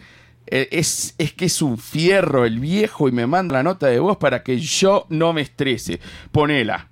eh, 0.48 0.68
es, 0.72 1.16
es 1.18 1.34
que 1.34 1.46
es 1.46 1.62
un 1.62 1.78
fierro 1.78 2.46
el 2.46 2.60
viejo 2.60 3.08
y 3.08 3.12
me 3.12 3.28
manda 3.28 3.56
la 3.56 3.64
nota 3.64 3.88
de 3.88 4.00
voz 4.00 4.18
para 4.18 4.44
que 4.44 4.58
yo 4.60 5.06
no 5.10 5.34
me 5.34 5.42
estrese. 5.42 6.00
Ponela. 6.32 6.90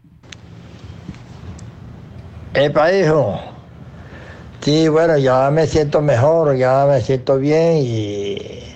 Epa, 2.54 2.94
hijo. 2.94 3.40
Sí, 4.62 4.88
bueno, 4.88 5.18
ya 5.18 5.52
me 5.52 5.68
siento 5.68 6.02
mejor, 6.02 6.56
ya 6.56 6.86
me 6.88 7.02
siento 7.02 7.38
bien 7.38 7.80
y, 7.80 8.73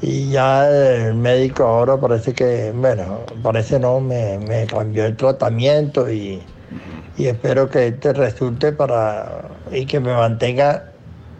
y 0.00 0.30
ya 0.30 0.68
el 0.70 1.14
médico 1.14 1.64
ahora 1.64 1.96
parece 1.98 2.32
que, 2.34 2.72
bueno, 2.74 3.20
parece 3.42 3.78
no, 3.80 4.00
me, 4.00 4.38
me 4.38 4.66
cambió 4.66 5.06
el 5.06 5.16
tratamiento 5.16 6.10
y, 6.10 6.42
y 7.16 7.26
espero 7.26 7.68
que 7.68 7.88
este 7.88 8.12
resulte 8.12 8.72
para 8.72 9.48
y 9.72 9.86
que 9.86 10.00
me 10.00 10.14
mantenga, 10.14 10.92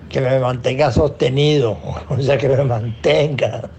que 0.09 0.21
me 0.21 0.39
mantenga 0.41 0.91
sostenido, 0.93 1.79
o 2.09 2.19
sea, 2.21 2.37
que 2.39 2.49
me 2.49 2.65
mantenga, 2.65 3.71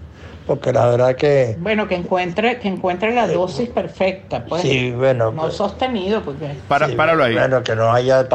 porque 0.46 0.72
la 0.72 0.86
verdad 0.86 1.14
que 1.16 1.56
Bueno, 1.60 1.86
que 1.86 1.94
encuentre, 1.96 2.58
que 2.58 2.68
encuentre 2.68 3.14
la 3.14 3.26
dosis 3.28 3.68
perfecta, 3.68 4.44
pues. 4.46 4.62
sí, 4.62 4.92
bueno, 4.92 5.30
No 5.32 5.42
pues, 5.42 5.54
sostenido, 5.54 6.22
porque 6.22 6.54
Para, 6.68 6.88
sí, 6.88 6.94
páralo 6.96 7.24
ahí. 7.24 7.34
bueno, 7.34 7.62
que 7.62 7.76
no 7.76 7.92
haya 7.92 8.26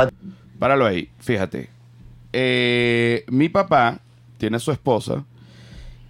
Páralo 0.59 0.85
ahí, 0.85 1.09
fíjate. 1.19 1.69
Eh, 2.33 3.23
mi 3.29 3.49
papá 3.49 3.99
tiene 4.37 4.59
su 4.59 4.71
esposa 4.71 5.23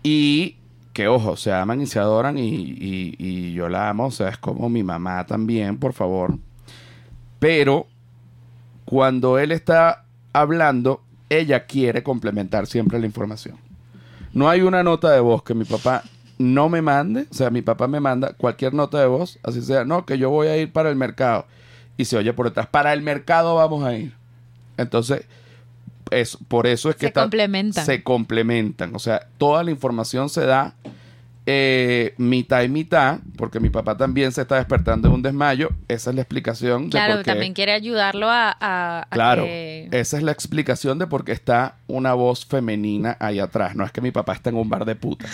y 0.08 0.58
que 0.94 1.08
ojo, 1.08 1.36
se 1.36 1.52
aman 1.52 1.82
y 1.82 1.88
se 1.88 1.98
adoran 2.00 2.38
y, 2.38 2.48
y- 2.48 3.16
y 3.18 3.54
yo 3.54 3.68
la 3.70 3.90
amo, 3.90 4.06
o 4.06 4.12
sea, 4.12 4.30
es 4.30 4.38
como 4.38 4.70
mi 4.70 4.84
mamá 4.84 5.26
también, 5.26 5.78
por 5.78 5.94
favor. 5.94 6.38
Pero 7.40 7.88
cuando 8.86 9.40
él 9.40 9.52
está 9.52 10.06
hablando, 10.32 11.02
ella 11.30 11.66
quiere 11.66 12.04
complementar 12.04 12.68
siempre 12.68 13.00
la 13.00 13.08
información. 13.08 13.58
No 14.32 14.48
hay 14.48 14.62
una 14.62 14.84
nota 14.84 15.12
de 15.12 15.20
voz 15.20 15.44
que 15.44 15.54
mi 15.56 15.66
papá 15.66 16.04
no 16.38 16.70
me 16.70 16.82
mande, 16.82 17.26
o 17.32 17.34
sea, 17.34 17.50
mi 17.50 17.62
papá 17.62 17.88
me 17.88 18.00
manda 18.00 18.34
cualquier 18.34 18.74
nota 18.74 19.00
de 19.00 19.08
voz, 19.08 19.40
así 19.44 19.62
sea, 19.62 19.86
no, 19.86 20.06
que 20.06 20.18
yo 20.18 20.30
voy 20.30 20.48
a 20.48 20.58
ir 20.58 20.72
para 20.72 20.90
el 20.90 20.96
mercado. 20.96 21.46
Y 21.98 22.06
se 22.06 22.18
oye 22.18 22.32
por 22.34 22.46
detrás, 22.48 22.68
para 22.68 22.94
el 22.94 23.02
mercado 23.02 23.56
vamos 23.56 23.84
a 23.84 23.96
ir. 23.96 24.14
Entonces, 24.78 25.26
es, 26.12 26.38
por 26.48 26.68
eso 26.68 26.90
es 26.90 26.96
que 26.96 27.02
Se 27.02 27.08
está- 27.08 27.22
complementan. 27.22 27.86
se 27.86 28.04
complementan. 28.04 28.96
O 28.96 29.00
sea, 29.00 29.28
toda 29.38 29.64
la 29.64 29.72
información 29.72 30.30
se 30.30 30.46
da 30.46 30.76
eh, 31.48 32.16
mitad 32.18 32.64
y 32.64 32.70
mitad, 32.70 33.20
porque 33.38 33.60
mi 33.60 33.70
papá 33.70 33.96
también 33.96 34.32
se 34.32 34.42
está 34.42 34.56
despertando 34.56 35.10
de 35.10 35.14
un 35.16 35.22
desmayo. 35.22 35.70
Esa 35.88 36.10
es 36.10 36.16
la 36.16 36.22
explicación 36.24 36.86
de 36.86 36.90
Claro, 36.90 37.14
por 37.16 37.24
qué. 37.24 37.32
también 37.32 37.54
quiere 37.54 37.72
ayudarlo 37.74 38.30
a, 38.32 38.50
a- 38.60 39.02
a 39.04 39.08
Claro, 39.12 39.44
que- 39.44 39.88
esa 39.92 40.18
es 40.18 40.24
la 40.24 40.32
explicación 40.32 40.98
de 40.98 41.06
por 41.06 41.24
qué 41.24 41.34
está 41.34 41.76
una 41.88 42.14
voz 42.16 42.46
femenina 42.48 43.16
ahí 43.20 43.40
atrás. 43.40 43.76
No 43.76 43.84
es 43.86 43.92
que 43.92 44.02
mi 44.02 44.10
papá 44.12 44.34
está 44.34 44.50
en 44.50 44.56
un 44.56 44.70
bar 44.70 44.86
de 44.86 44.96
putas. 44.96 45.32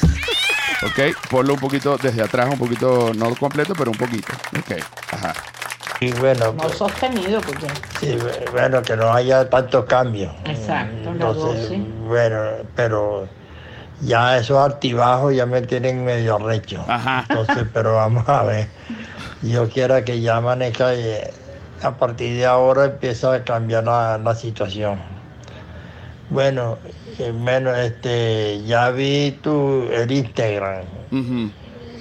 ¿Ok? 0.84 1.16
Ponlo 1.30 1.54
un 1.54 1.60
poquito 1.60 1.96
desde 1.98 2.22
atrás, 2.24 2.50
un 2.52 2.58
poquito, 2.60 3.14
no 3.14 3.34
completo, 3.36 3.74
pero 3.78 3.92
un 3.92 3.98
poquito. 3.98 4.34
Ok. 4.58 4.82
Ajá. 5.14 5.34
Y 6.04 6.12
bueno, 6.14 6.46
No 6.54 6.64
pues, 6.64 6.78
sostenido, 6.80 7.40
porque. 7.42 7.68
sí, 8.00 8.18
bueno, 8.52 8.82
que 8.82 8.98
no 8.98 9.14
haya 9.14 9.48
tantos 9.48 9.86
cambios. 9.86 10.34
Exacto, 10.46 11.14
la 11.14 11.28
Entonces, 11.28 11.70
dosis. 11.70 11.80
bueno, 12.08 12.40
pero 12.76 13.28
ya 14.02 14.36
esos 14.36 14.58
altibajos 14.58 15.36
ya 15.36 15.46
me 15.46 15.62
tienen 15.62 16.04
medio 16.04 16.40
recho. 16.40 16.84
Ajá. 16.88 17.24
Entonces, 17.30 17.66
pero 17.72 17.94
vamos 17.94 18.28
a 18.28 18.42
ver. 18.42 18.68
Yo 19.44 19.70
quiera 19.70 20.04
que 20.04 20.20
ya 20.22 20.42
y 20.96 21.02
eh, 21.02 21.32
a 21.84 21.92
partir 21.92 22.36
de 22.36 22.48
ahora 22.48 22.86
empieza 22.86 23.32
a 23.36 23.44
cambiar 23.44 23.84
la, 23.84 24.18
la 24.18 24.34
situación. 24.34 25.00
Bueno, 26.32 26.80
eh, 27.20 27.32
bueno, 27.32 27.76
este, 27.76 28.64
ya 28.66 28.90
vi 28.90 29.38
tu 29.44 29.84
el 29.92 30.12
Instagram. 30.12 30.84
Ujú. 31.12 31.52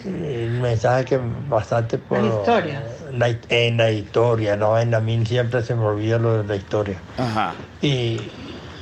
El 0.04 0.50
mensaje 0.52 1.04
que 1.04 1.20
bastante 1.48 1.98
por 1.98 2.18
La 2.22 2.28
historia. 2.28 2.82
la- 3.12 3.36
en 3.50 3.76
la 3.76 3.90
historia, 3.90 4.56
no 4.56 4.78
en 4.78 4.90
la 4.90 5.00
mí 5.00 5.24
siempre 5.26 5.62
se 5.62 5.74
me 5.74 5.84
olvida 5.84 6.18
lo 6.18 6.42
de 6.42 6.44
la 6.48 6.56
historia. 6.56 6.98
Ajá. 7.18 7.54
Y, 7.82 8.18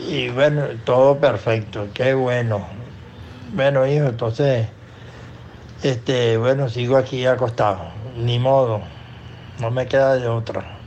y 0.08 0.28
bueno, 0.30 0.64
todo 0.84 1.18
perfecto, 1.18 1.88
qué 1.92 2.14
bueno. 2.14 2.66
Bueno, 3.52 3.86
hijo, 3.86 4.06
entonces, 4.06 4.66
este, 5.82 6.36
bueno, 6.36 6.68
sigo 6.68 6.96
aquí 6.96 7.26
acostado, 7.26 7.80
ni 8.16 8.38
modo, 8.38 8.82
no 9.60 9.70
me 9.70 9.86
queda 9.86 10.14
de 10.16 10.28
otra. 10.28 10.77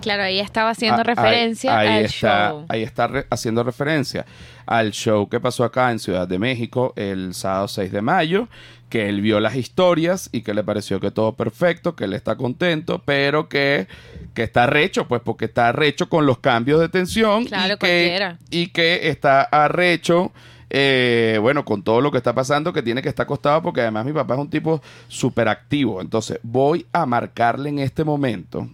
Claro, 0.00 0.22
ahí 0.22 0.38
estaba 0.38 0.70
haciendo 0.70 1.00
Ah, 1.00 1.04
referencia 1.04 1.76
ahí, 1.78 1.88
al 1.88 2.04
está, 2.04 2.48
show. 2.50 2.64
Ahí 2.68 2.82
está 2.82 3.06
re- 3.08 3.26
haciendo 3.30 3.62
referencia 3.64 4.24
al 4.66 4.92
show 4.92 5.28
que 5.28 5.40
pasó 5.40 5.64
acá 5.64 5.90
en 5.90 5.98
Ciudad 5.98 6.28
de 6.28 6.38
México 6.38 6.92
el 6.96 7.34
sábado 7.34 7.66
6 7.68 7.90
de 7.92 8.02
mayo, 8.02 8.48
que 8.88 9.08
él 9.08 9.20
vio 9.20 9.40
las 9.40 9.56
historias 9.56 10.28
y 10.32 10.42
que 10.42 10.54
le 10.54 10.62
pareció 10.62 11.00
que 11.00 11.10
todo 11.10 11.34
perfecto, 11.34 11.96
que 11.96 12.04
él 12.04 12.12
está 12.12 12.36
contento, 12.36 13.02
pero 13.04 13.48
que, 13.48 13.88
que 14.34 14.44
está 14.44 14.66
recho, 14.66 15.08
pues 15.08 15.22
porque 15.24 15.46
está 15.46 15.72
recho 15.72 16.08
con 16.08 16.24
los 16.26 16.38
cambios 16.38 16.80
de 16.80 16.88
tensión 16.88 17.44
Claro, 17.46 17.74
y, 17.74 17.78
que, 17.78 18.36
y 18.50 18.66
que 18.68 19.08
está 19.08 19.42
arrecho. 19.42 20.30
eh, 20.70 21.38
bueno, 21.40 21.64
con 21.64 21.82
todo 21.82 22.00
lo 22.00 22.10
que 22.10 22.18
está 22.18 22.32
pasando, 22.34 22.72
que 22.72 22.82
tiene 22.82 23.02
que 23.02 23.08
estar 23.08 23.24
acostado, 23.24 23.62
porque 23.62 23.80
además 23.82 24.04
mi 24.04 24.12
papá 24.12 24.34
es 24.34 24.40
un 24.40 24.50
tipo 24.50 24.80
súper 25.08 25.48
activo. 25.48 26.00
Entonces, 26.00 26.38
voy 26.42 26.86
a 26.92 27.06
marcarle 27.06 27.68
en 27.68 27.78
este 27.78 28.02
momento 28.04 28.68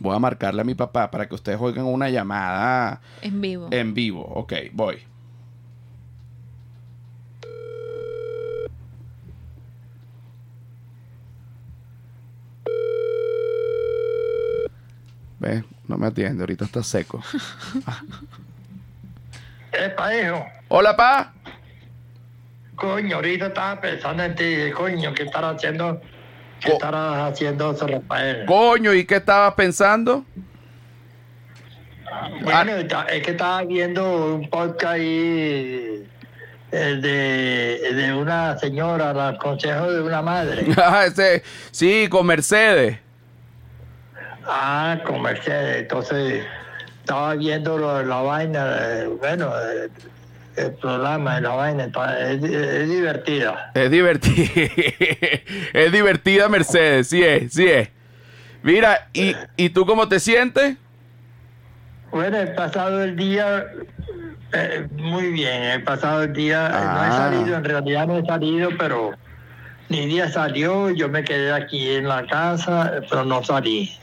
Voy 0.00 0.16
a 0.16 0.18
marcarle 0.18 0.62
a 0.62 0.64
mi 0.64 0.74
papá 0.74 1.10
para 1.10 1.28
que 1.28 1.34
ustedes 1.34 1.58
oigan 1.60 1.84
una 1.84 2.08
llamada 2.10 3.00
En 3.22 3.40
vivo. 3.40 3.68
en 3.70 3.94
vivo. 3.94 4.22
Ok, 4.34 4.52
voy. 4.72 4.98
Ve, 15.38 15.64
no 15.88 15.96
me 15.96 16.06
atiende, 16.08 16.42
ahorita 16.42 16.66
está 16.66 16.82
seco. 16.82 17.22
Epa, 19.72 20.14
hijo, 20.14 20.44
Hola, 20.68 20.94
pa. 20.96 21.32
coño, 22.76 23.16
ahorita 23.16 23.46
estaba 23.46 23.80
pensando 23.80 24.22
en 24.24 24.34
ti, 24.34 24.70
coño, 24.76 25.14
¿qué 25.14 25.22
estarás 25.24 25.56
haciendo? 25.56 26.00
¿Qué 26.60 26.72
estarás 26.72 27.32
haciendo, 27.32 27.72
José 27.72 27.86
Rafael? 27.86 28.44
Coño, 28.46 28.92
¿y 28.94 29.04
qué 29.06 29.16
estabas 29.16 29.54
pensando? 29.54 30.24
Bueno, 32.42 32.86
ta- 32.86 33.04
es 33.06 33.22
que 33.22 33.30
estaba 33.32 33.62
viendo 33.62 34.34
un 34.34 34.48
podcast 34.50 34.94
ahí 34.94 36.04
eh, 36.72 36.76
de, 37.00 37.94
de 37.94 38.12
una 38.14 38.58
señora, 38.58 39.10
el 39.30 39.38
consejo 39.38 39.90
de 39.92 40.02
una 40.02 40.20
madre. 40.22 40.66
Ah, 40.76 41.04
ese, 41.06 41.42
sí, 41.70 42.08
con 42.10 42.26
Mercedes. 42.26 42.98
Ah, 44.46 44.98
con 45.06 45.22
Mercedes. 45.22 45.78
Entonces, 45.82 46.44
estaba 47.00 47.34
viendo 47.34 47.78
lo- 47.78 48.02
la 48.02 48.20
vaina, 48.22 48.76
eh, 48.80 49.06
bueno, 49.18 49.50
eh, 49.58 49.88
el 50.56 50.72
programa 50.74 51.36
de 51.36 51.40
la 51.42 51.50
vaina, 51.50 51.84
es, 51.84 52.42
es 52.42 52.88
divertida. 52.88 53.70
Es 53.74 53.90
divertida. 53.90 54.44
es 55.72 55.92
divertida 55.92 56.48
Mercedes, 56.48 57.08
sí 57.08 57.22
es, 57.22 57.52
sí 57.52 57.66
es. 57.66 57.88
Mira, 58.62 59.08
¿y, 59.14 59.34
¿y 59.56 59.70
tú 59.70 59.86
cómo 59.86 60.08
te 60.08 60.20
sientes? 60.20 60.76
Bueno, 62.10 62.38
he 62.38 62.48
pasado 62.48 63.02
el 63.02 63.16
día 63.16 63.64
eh, 64.52 64.88
muy 64.96 65.30
bien, 65.30 65.62
he 65.62 65.78
pasado 65.80 66.24
el 66.24 66.32
día, 66.32 66.66
eh, 66.66 66.70
no 66.72 67.04
he 67.04 67.06
Ah. 67.06 67.30
salido, 67.32 67.56
en 67.56 67.64
realidad 67.64 68.06
no 68.08 68.18
he 68.18 68.24
salido, 68.26 68.70
pero 68.78 69.12
mi 69.88 70.06
día 70.06 70.28
salió, 70.28 70.90
yo 70.90 71.08
me 71.08 71.22
quedé 71.24 71.52
aquí 71.52 71.88
en 71.92 72.08
la 72.08 72.26
casa, 72.26 73.00
pero 73.08 73.24
no 73.24 73.42
salí. 73.44 73.96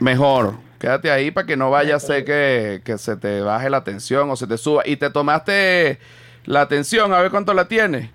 Mejor, 0.00 0.54
quédate 0.82 1.12
ahí 1.12 1.30
para 1.30 1.46
que 1.46 1.56
no 1.56 1.70
vaya 1.70 1.94
a 1.94 2.00
ser 2.00 2.24
que, 2.24 2.82
que 2.84 2.98
se 2.98 3.14
te 3.16 3.40
baje 3.40 3.70
la 3.70 3.84
tensión 3.84 4.28
o 4.30 4.34
se 4.36 4.48
te 4.48 4.58
suba. 4.58 4.82
¿Y 4.84 4.96
te 4.96 5.10
tomaste 5.10 6.00
la 6.44 6.66
tensión? 6.66 7.14
A 7.14 7.20
ver 7.20 7.30
cuánto 7.30 7.54
la 7.54 7.68
tienes. 7.68 8.10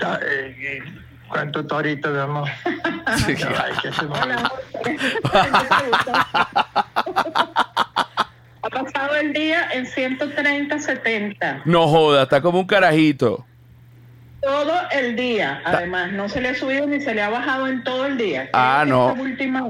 Eh, 0.00 0.56
eh, 0.58 0.82
¿Cuánto 1.28 1.60
está 1.60 1.74
ahorita, 1.74 2.08
mi 2.08 2.18
amor? 2.18 2.48
Sí. 3.26 3.34
Ay, 3.58 3.72
que 3.82 3.92
se 3.92 4.02
me- 4.04 4.18
Ha 8.62 8.70
pasado 8.70 9.14
el 9.16 9.32
día 9.34 9.68
en 9.72 9.84
130, 9.86 10.78
70. 10.78 11.62
No 11.66 11.86
joda, 11.88 12.22
está 12.22 12.40
como 12.40 12.60
un 12.60 12.66
carajito. 12.66 13.44
Todo 14.40 14.72
el 14.92 15.16
día. 15.16 15.60
Además, 15.64 16.12
no 16.12 16.28
se 16.30 16.40
le 16.40 16.48
ha 16.50 16.54
subido 16.54 16.86
ni 16.86 17.00
se 17.00 17.14
le 17.14 17.22
ha 17.22 17.28
bajado 17.28 17.66
en 17.66 17.82
todo 17.84 18.06
el 18.06 18.16
día. 18.16 18.48
Ah, 18.52 18.84
no. 18.86 19.12
Última, 19.14 19.66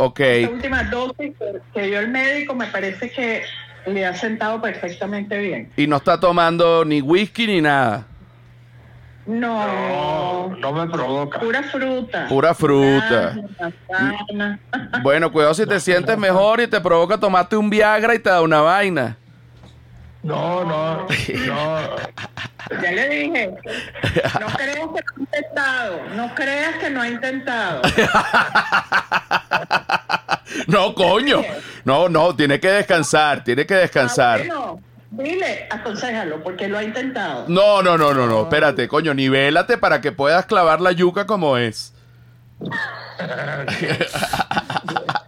Ok. 0.00 0.20
esta 0.20 0.52
última 0.54 0.82
dosis 0.84 1.32
que, 1.38 1.60
que 1.74 1.82
dio 1.86 1.98
el 2.00 2.08
médico 2.08 2.54
me 2.54 2.66
parece 2.66 3.10
que 3.10 3.42
le 3.86 4.06
ha 4.06 4.14
sentado 4.14 4.60
perfectamente 4.60 5.38
bien. 5.38 5.70
Y 5.76 5.86
no 5.86 5.96
está 5.96 6.18
tomando 6.18 6.84
ni 6.84 7.00
whisky 7.02 7.46
ni 7.46 7.60
nada. 7.60 8.06
No, 9.26 10.48
No, 10.48 10.56
no 10.56 10.72
me 10.72 10.86
provoca. 10.90 11.38
pura 11.38 11.62
fruta. 11.62 12.26
Pura 12.28 12.54
fruta. 12.54 13.36
Manzana. 13.60 14.58
Bueno, 15.02 15.30
cuidado 15.30 15.54
si 15.54 15.66
te 15.66 15.78
sientes 15.78 16.16
mejor 16.18 16.60
y 16.60 16.66
te 16.66 16.80
provoca 16.80 17.18
tomarte 17.18 17.56
un 17.56 17.68
Viagra 17.70 18.14
y 18.14 18.18
te 18.18 18.30
da 18.30 18.40
una 18.42 18.60
vaina. 18.62 19.16
No, 20.22 20.64
no, 20.64 21.06
no. 21.06 21.96
Ya 22.82 22.92
le 22.92 23.08
dije, 23.08 23.50
no 24.38 24.46
creas 24.48 24.78
que 24.78 24.86
no 24.86 24.96
ha 24.96 25.20
intentado, 25.20 26.00
no 26.14 26.34
creas 26.34 26.76
que 26.76 26.90
no 26.90 27.02
ha 27.02 27.08
intentado. 27.08 27.82
No, 30.66 30.94
coño. 30.94 31.42
No, 31.84 32.08
no, 32.08 32.34
tiene 32.34 32.60
que 32.60 32.70
descansar, 32.70 33.44
tiene 33.44 33.66
que 33.66 33.74
descansar. 33.74 34.40
Ah, 34.40 34.44
bueno, 34.46 34.80
dile, 35.10 35.68
aconsejalo, 35.70 36.42
porque 36.42 36.68
lo 36.68 36.78
ha 36.78 36.82
intentado. 36.82 37.44
No, 37.48 37.82
no, 37.82 37.96
no, 37.96 38.12
no, 38.12 38.26
no, 38.26 38.42
espérate, 38.42 38.88
coño, 38.88 39.14
nivélate 39.14 39.78
para 39.78 40.00
que 40.00 40.12
puedas 40.12 40.46
clavar 40.46 40.80
la 40.80 40.92
yuca 40.92 41.26
como 41.26 41.56
es. 41.56 41.92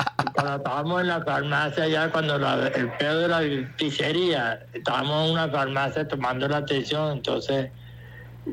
Estábamos 0.57 1.01
en 1.01 1.09
la 1.09 1.23
farmacia, 1.23 1.88
ya 1.88 2.11
cuando 2.11 2.38
la- 2.38 2.69
el 2.69 2.91
pedo 2.93 3.21
de 3.21 3.29
la 3.29 3.41
pizzería, 3.77 4.65
estábamos 4.73 5.27
en 5.27 5.33
una 5.33 5.49
farmacia 5.49 6.07
tomando 6.07 6.49
la 6.49 6.59
atención, 6.59 7.12
entonces 7.12 7.71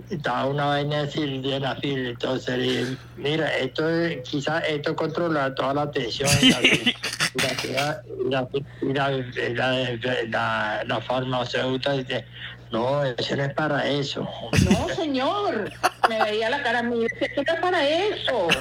estaba 0.09 0.45
una 0.45 0.65
vaina 0.65 1.03
de 1.03 1.11
sildenafil, 1.11 2.07
entonces 2.07 2.57
le 2.57 2.63
dije, 2.63 2.97
mira, 3.17 3.57
esto 3.57 3.89
es, 3.89 4.17
quizás 4.29 4.63
esto 4.67 4.95
controla 4.95 5.53
toda 5.55 5.73
la 5.73 5.89
tensión. 5.91 6.29
Y 6.41 6.49
la, 6.51 6.59
la, 8.29 8.47
la, 8.81 9.09
la, 9.09 9.09
la- 9.53 10.23
la- 10.29 10.83
la 10.85 11.01
farmacéutica 11.01 11.93
dice, 11.93 12.25
no, 12.71 13.03
eso 13.03 13.35
no 13.35 13.43
es 13.43 13.53
para 13.53 13.85
eso. 13.87 14.27
No, 14.69 14.89
señor, 14.95 15.71
me 16.09 16.23
veía 16.23 16.49
la 16.49 16.61
cara 16.63 16.79
a 16.79 16.83
mí, 16.83 16.99
decía, 17.01 17.27
¿qué 17.33 17.41
está 17.41 17.59
para 17.61 17.87
eso? 17.87 18.47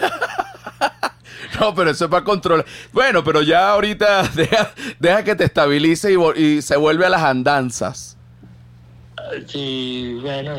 No, 1.61 1.75
pero 1.75 1.91
eso 1.91 2.05
es 2.07 2.11
para 2.11 2.25
controlar. 2.25 2.65
Bueno, 2.93 3.23
pero 3.23 3.43
ya 3.43 3.71
ahorita 3.71 4.23
deja, 4.35 4.73
deja 4.99 5.23
que 5.25 5.35
te 5.37 5.45
estabilice 5.45 6.13
y, 6.13 6.41
y 6.43 6.63
se 6.63 6.77
vuelve 6.77 7.07
a 7.07 7.09
las 7.09 7.23
andanzas. 7.23 8.17
Sí, 9.47 10.19
bueno, 10.21 10.57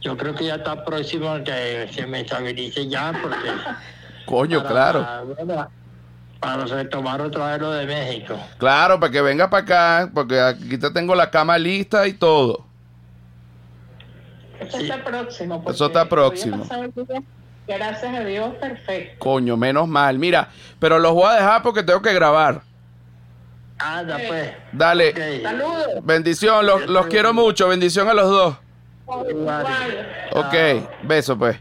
yo 0.00 0.16
creo 0.16 0.34
que 0.34 0.46
ya 0.46 0.56
está 0.56 0.84
próximo 0.84 1.30
a 1.30 1.42
que 1.44 1.88
se 1.92 2.06
me 2.06 2.20
estabilice 2.22 2.88
ya, 2.88 3.12
porque... 3.20 3.50
Coño, 4.26 4.62
para- 4.62 4.70
claro. 4.92 5.34
bueno, 5.36 5.68
Para 6.40 6.64
retomar 6.64 7.20
otra 7.20 7.52
vez 7.52 7.60
lo 7.60 7.70
de 7.72 7.86
México. 7.86 8.38
Claro, 8.58 8.98
para 8.98 9.12
que 9.12 9.20
venga 9.20 9.50
para 9.50 9.62
acá, 9.62 10.10
porque 10.14 10.40
aquí 10.40 10.78
te 10.78 10.90
tengo 10.90 11.14
la 11.14 11.30
cama 11.30 11.58
lista 11.58 12.06
y 12.06 12.14
todo. 12.14 12.64
Eso 14.60 14.78
está 14.78 15.04
próximo. 15.04 15.62
porque 15.62 15.74
Eso 15.76 15.86
está 15.86 16.08
próximo. 16.08 16.64
Gracias 17.66 18.14
a 18.14 18.20
Dios, 18.24 18.54
perfecto. 18.56 19.16
Coño, 19.18 19.56
menos 19.56 19.88
mal. 19.88 20.18
Mira, 20.18 20.50
pero 20.78 20.98
los 20.98 21.12
voy 21.12 21.28
a 21.28 21.34
dejar 21.34 21.62
porque 21.62 21.82
tengo 21.82 22.02
que 22.02 22.12
grabar. 22.12 22.62
Anda, 23.78 24.18
pues. 24.28 24.52
Dale. 24.72 25.42
Saludos. 25.42 25.86
Bendición, 26.02 26.66
los, 26.66 26.86
los 26.88 27.06
quiero 27.06 27.32
mucho. 27.32 27.68
Bendición 27.68 28.08
a 28.08 28.14
los 28.14 28.28
dos. 28.28 28.56
Igual. 29.28 29.66
Ok, 30.32 30.54
beso 31.02 31.38
pues. 31.38 31.58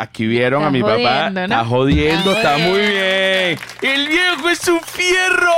Aquí 0.00 0.26
vieron 0.26 0.64
a 0.64 0.70
mi 0.70 0.82
papá. 0.82 1.28
Está 1.28 1.64
jodiendo, 1.64 2.32
Está 2.32 2.56
está 2.56 2.68
muy 2.68 2.80
bien. 2.80 3.58
El 3.82 4.08
viejo 4.08 4.48
es 4.48 4.68
un 4.68 4.80
fierro. 4.80 5.52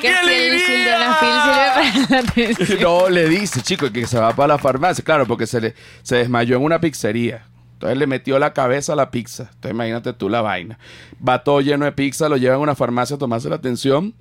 Que 0.00 0.08
¡Qué 0.08 0.14
si 0.58 0.72
el 0.72 0.92
alegría! 0.92 2.80
No, 2.80 3.08
le 3.08 3.28
dice, 3.28 3.62
chico, 3.62 3.90
que 3.90 4.06
se 4.06 4.18
va 4.18 4.34
para 4.34 4.54
la 4.54 4.58
farmacia. 4.58 5.04
Claro, 5.04 5.26
porque 5.26 5.46
se, 5.46 5.60
le, 5.60 5.74
se 6.02 6.16
desmayó 6.16 6.56
en 6.56 6.62
una 6.62 6.80
pizzería. 6.80 7.44
Entonces 7.74 7.98
le 7.98 8.06
metió 8.06 8.38
la 8.38 8.52
cabeza 8.52 8.92
a 8.92 8.96
la 8.96 9.10
pizza. 9.10 9.44
Entonces 9.44 9.70
imagínate 9.70 10.12
tú 10.12 10.28
la 10.28 10.42
vaina. 10.42 10.78
Va 11.26 11.42
todo 11.42 11.60
lleno 11.60 11.86
de 11.86 11.92
pizza, 11.92 12.28
lo 12.28 12.36
llevan 12.36 12.58
a 12.58 12.62
una 12.62 12.74
farmacia 12.74 13.16
a 13.16 13.18
tomarse 13.18 13.48
la 13.48 13.56
atención. 13.56 14.14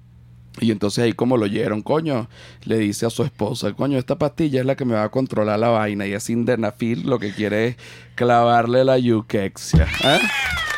Y 0.59 0.71
entonces 0.71 1.03
ahí 1.03 1.13
como 1.13 1.37
lo 1.37 1.45
oyeron, 1.45 1.81
coño, 1.81 2.27
le 2.65 2.77
dice 2.77 3.05
a 3.05 3.09
su 3.09 3.23
esposa, 3.23 3.73
coño, 3.73 3.97
esta 3.97 4.17
pastilla 4.17 4.59
es 4.59 4.65
la 4.65 4.75
que 4.75 4.85
me 4.85 4.93
va 4.95 5.03
a 5.03 5.09
controlar 5.09 5.59
la 5.59 5.69
vaina. 5.69 6.05
Y 6.07 6.13
es 6.13 6.29
Indenafil 6.29 7.07
lo 7.07 7.19
que 7.19 7.33
quiere 7.33 7.67
es 7.67 7.75
clavarle 8.15 8.83
la 8.83 8.97
yuquexia. 8.97 9.87
¿eh? 10.03 10.19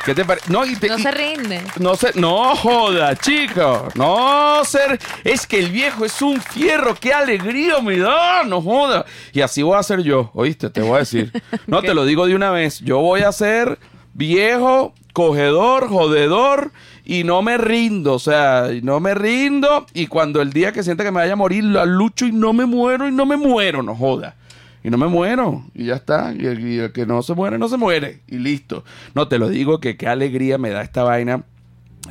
¿Qué 0.05 0.15
te 0.15 0.25
parece? 0.25 0.51
No, 0.51 0.65
y 0.65 0.75
te- 0.75 0.87
No 0.87 0.97
se 0.97 1.11
rinde. 1.11 1.61
no 1.79 1.95
se, 1.95 2.11
no 2.19 2.55
joda, 2.55 3.15
chico. 3.15 3.87
No 3.93 4.63
ser. 4.65 4.99
Es 5.23 5.45
que 5.45 5.59
el 5.59 5.69
viejo 5.69 6.05
es 6.05 6.19
un 6.23 6.41
fierro. 6.41 6.95
Qué 6.95 7.13
alegría 7.13 7.79
me 7.81 7.97
da. 7.99 8.43
No 8.43 8.61
joda. 8.61 9.05
Y 9.31 9.41
así 9.41 9.61
voy 9.61 9.77
a 9.77 9.83
ser 9.83 10.01
yo. 10.01 10.31
Oíste, 10.33 10.71
te 10.71 10.81
voy 10.81 10.95
a 10.95 10.99
decir. 10.99 11.31
No 11.67 11.81
te 11.83 11.93
lo 11.93 12.05
digo 12.05 12.25
de 12.25 12.33
una 12.35 12.49
vez. 12.49 12.79
Yo 12.79 12.97
voy 12.99 13.21
a 13.21 13.31
ser 13.31 13.77
viejo, 14.15 14.93
cogedor, 15.13 15.87
jodedor. 15.89 16.71
Y 17.03 17.23
no 17.23 17.41
me 17.41 17.57
rindo, 17.57 18.13
o 18.13 18.19
sea, 18.19 18.67
no 18.83 18.99
me 18.99 19.13
rindo. 19.13 19.85
Y 19.93 20.07
cuando 20.07 20.41
el 20.41 20.53
día 20.53 20.71
que 20.71 20.83
sienta 20.83 21.03
que 21.03 21.11
me 21.11 21.19
vaya 21.19 21.33
a 21.33 21.37
morir, 21.37 21.63
la 21.63 21.85
lucho 21.85 22.25
y 22.25 22.31
no 22.31 22.53
me 22.53 22.65
muero 22.65 23.07
y 23.07 23.11
no 23.11 23.25
me 23.25 23.37
muero, 23.37 23.81
no 23.83 23.95
joda. 23.95 24.35
Y 24.83 24.89
no 24.89 24.97
me 24.97 25.07
muero. 25.07 25.63
Y 25.73 25.85
ya 25.85 25.95
está. 25.95 26.33
Y 26.37 26.45
el, 26.45 26.67
y 26.67 26.79
el 26.79 26.91
que 26.91 27.05
no 27.05 27.21
se 27.21 27.33
muere, 27.33 27.57
no 27.57 27.67
se 27.67 27.77
muere. 27.77 28.21
Y 28.27 28.37
listo. 28.37 28.83
No, 29.13 29.27
te 29.27 29.37
lo 29.37 29.49
digo 29.49 29.79
que 29.79 29.97
qué 29.97 30.07
alegría 30.07 30.57
me 30.57 30.69
da 30.69 30.81
esta 30.81 31.03
vaina. 31.03 31.43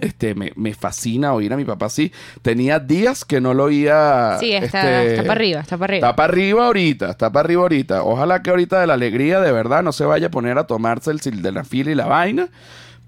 Este, 0.00 0.37
me, 0.37 0.53
me 0.55 0.72
fascina 0.72 1.35
oír 1.35 1.53
a 1.53 1.57
mi 1.57 1.64
papá 1.64 1.87
así. 1.87 2.12
Tenía 2.42 2.79
días 2.79 3.24
que 3.24 3.40
no 3.40 3.55
lo 3.55 3.64
oía. 3.64 4.37
Sí, 4.38 4.53
está, 4.53 5.03
este, 5.03 5.14
está 5.14 5.22
para 5.22 5.33
arriba, 5.33 5.61
está 5.61 5.76
para 5.76 5.92
arriba. 5.92 6.07
Está 6.09 6.16
para 6.16 6.33
arriba 6.33 6.66
ahorita, 6.66 7.11
está 7.11 7.33
para 7.33 7.46
arriba 7.46 7.62
ahorita. 7.62 8.03
Ojalá 8.05 8.40
que 8.40 8.50
ahorita 8.50 8.81
de 8.81 8.87
la 8.87 8.94
alegría 8.94 9.40
de 9.40 9.50
verdad 9.50 9.83
no 9.83 9.90
se 9.90 10.05
vaya 10.05 10.29
a 10.29 10.31
poner 10.31 10.59
a 10.59 10.68
tomarse 10.68 11.11
el 11.11 11.20
sildenafil 11.20 11.88
y 11.88 11.96
la 11.96 12.07
vaina. 12.07 12.48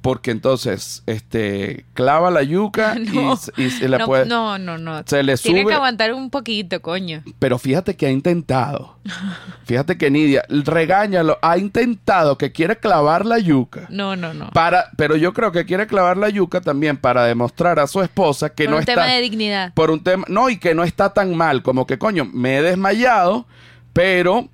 Porque 0.03 0.33
entonces, 0.33 1.05
este, 1.07 1.85
clava 1.95 2.33
la 2.33 2.43
yuca 2.43 2.97
y 2.99 3.07
No, 3.17 3.39
y, 3.57 3.71
se 3.71 3.89
le 3.89 3.99
no, 3.99 4.07
puede. 4.07 4.27
no, 4.27 4.59
no, 4.59 4.77
no. 4.77 5.03
Se 5.07 5.23
le 5.23 5.37
Tiene 5.37 5.63
sube- 5.63 5.69
que 5.69 5.75
aguantar 5.75 6.13
un 6.13 6.29
poquito, 6.29 6.83
coño. 6.83 7.23
Pero 7.39 7.57
fíjate 7.59 7.95
que 7.97 8.07
ha 8.07 8.11
intentado. 8.11 8.97
Fíjate 9.65 9.97
que 9.97 10.11
Nidia, 10.11 10.45
regáñalo, 10.49 11.39
ha 11.41 11.57
intentado 11.57 12.37
que 12.37 12.51
quiere 12.53 12.77
clavar 12.79 13.25
la 13.25 13.39
yuca. 13.39 13.87
No, 13.91 14.17
no, 14.17 14.35
no. 14.35 14.51
Para, 14.51 14.91
pero 14.97 15.15
yo 15.17 15.33
creo 15.33 15.53
que 15.53 15.65
quiere 15.67 15.87
clavar 15.87 16.17
la 16.17 16.29
yuca 16.29 16.61
también 16.61 16.97
para 16.97 17.25
demostrar 17.25 17.79
a 17.79 17.87
su 17.87 18.03
esposa 18.03 18.51
que 18.51 18.65
Por 18.65 18.71
no 18.73 18.77
un 18.79 18.81
está 18.83 18.95
tema 18.95 19.07
de 19.07 19.21
dignidad. 19.21 19.73
por 19.75 19.91
un 19.93 20.03
tema, 20.03 20.25
no, 20.29 20.51
y 20.51 20.59
que 20.59 20.75
no 20.75 20.83
está 20.85 21.13
tan 21.15 21.35
mal, 21.37 21.63
como 21.63 21.87
que 21.87 21.97
coño, 21.99 22.25
me 22.25 22.59
he 22.59 22.63
desmayado, 22.63 23.47
pero 23.93 24.49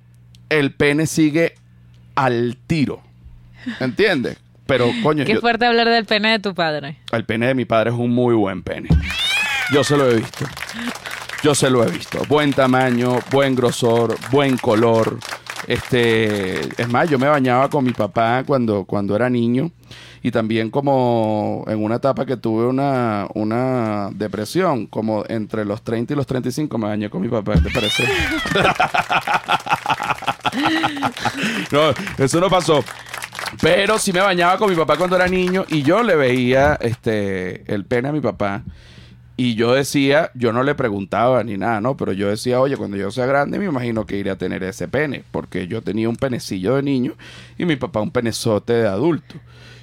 el 0.49 0.73
pene 0.73 1.07
sigue 1.07 1.55
al 2.15 2.55
tiro. 2.67 3.01
¿Entiendes? 3.79 4.37
Pero 4.69 4.89
coño, 5.03 5.25
Qué 5.25 5.33
yo- 5.33 5.41
fuerte 5.41 5.65
hablar 5.65 5.89
del 5.89 6.05
pene 6.05 6.31
de 6.31 6.39
tu 6.39 6.55
padre. 6.55 6.97
el 7.11 7.25
pene 7.25 7.47
de 7.47 7.55
mi 7.55 7.65
padre 7.65 7.89
es 7.89 7.95
un 7.97 8.11
muy 8.11 8.35
buen 8.35 8.63
pene. 8.63 8.87
Yo 9.73 9.83
se 9.83 9.97
lo 9.97 10.09
he 10.09 10.15
visto. 10.15 10.45
Yo 11.43 11.53
se 11.55 11.69
lo 11.69 11.83
he 11.83 11.91
visto. 11.91 12.19
Buen 12.29 12.53
tamaño, 12.53 13.19
buen 13.31 13.53
grosor, 13.55 14.15
buen 14.31 14.55
color. 14.57 15.17
Este, 15.67 16.61
es 16.81 16.87
más, 16.87 17.09
yo 17.09 17.19
me 17.19 17.27
bañaba 17.27 17.69
con 17.69 17.83
mi 17.83 17.91
papá 17.91 18.43
cuando, 18.45 18.85
cuando 18.85 19.13
era 19.15 19.29
niño 19.29 19.71
y 20.23 20.31
también 20.31 20.69
como 20.71 21.63
en 21.67 21.83
una 21.83 21.95
etapa 21.95 22.25
que 22.25 22.37
tuve 22.37 22.65
una, 22.65 23.27
una 23.35 24.09
depresión, 24.13 24.87
como 24.87 25.23
entre 25.27 25.65
los 25.65 25.83
30 25.83 26.13
y 26.13 26.15
los 26.15 26.25
35 26.27 26.77
me 26.77 26.87
bañé 26.87 27.09
con 27.09 27.21
mi 27.21 27.27
papá, 27.27 27.53
¿te 27.55 27.69
parece? 27.71 28.03
no, 31.71 31.91
eso 32.17 32.39
no 32.39 32.49
pasó. 32.49 32.83
Pero 33.61 33.97
sí 33.97 34.13
me 34.13 34.21
bañaba 34.21 34.57
con 34.57 34.69
mi 34.69 34.75
papá 34.75 34.95
cuando 34.97 35.15
era 35.15 35.27
niño 35.27 35.65
y 35.69 35.81
yo 35.83 36.03
le 36.03 36.15
veía 36.15 36.77
este 36.81 37.63
el 37.73 37.85
pene 37.85 38.09
a 38.09 38.11
mi 38.11 38.21
papá. 38.21 38.63
Y 39.35 39.55
yo 39.55 39.73
decía, 39.73 40.31
yo 40.33 40.51
no 40.51 40.63
le 40.63 40.75
preguntaba 40.75 41.41
ni 41.45 41.57
nada, 41.57 41.79
¿no? 41.79 41.95
Pero 41.95 42.11
yo 42.11 42.29
decía, 42.29 42.59
oye, 42.59 42.75
cuando 42.75 42.97
yo 42.97 43.09
sea 43.09 43.25
grande 43.25 43.57
me 43.57 43.65
imagino 43.65 44.05
que 44.05 44.17
iré 44.17 44.31
a 44.31 44.37
tener 44.37 44.63
ese 44.63 44.89
pene. 44.89 45.23
Porque 45.31 45.67
yo 45.67 45.81
tenía 45.81 46.09
un 46.09 46.17
penecillo 46.17 46.75
de 46.75 46.83
niño 46.83 47.13
y 47.57 47.65
mi 47.65 47.77
papá 47.77 48.01
un 48.01 48.11
penezote 48.11 48.73
de 48.73 48.87
adulto. 48.87 49.35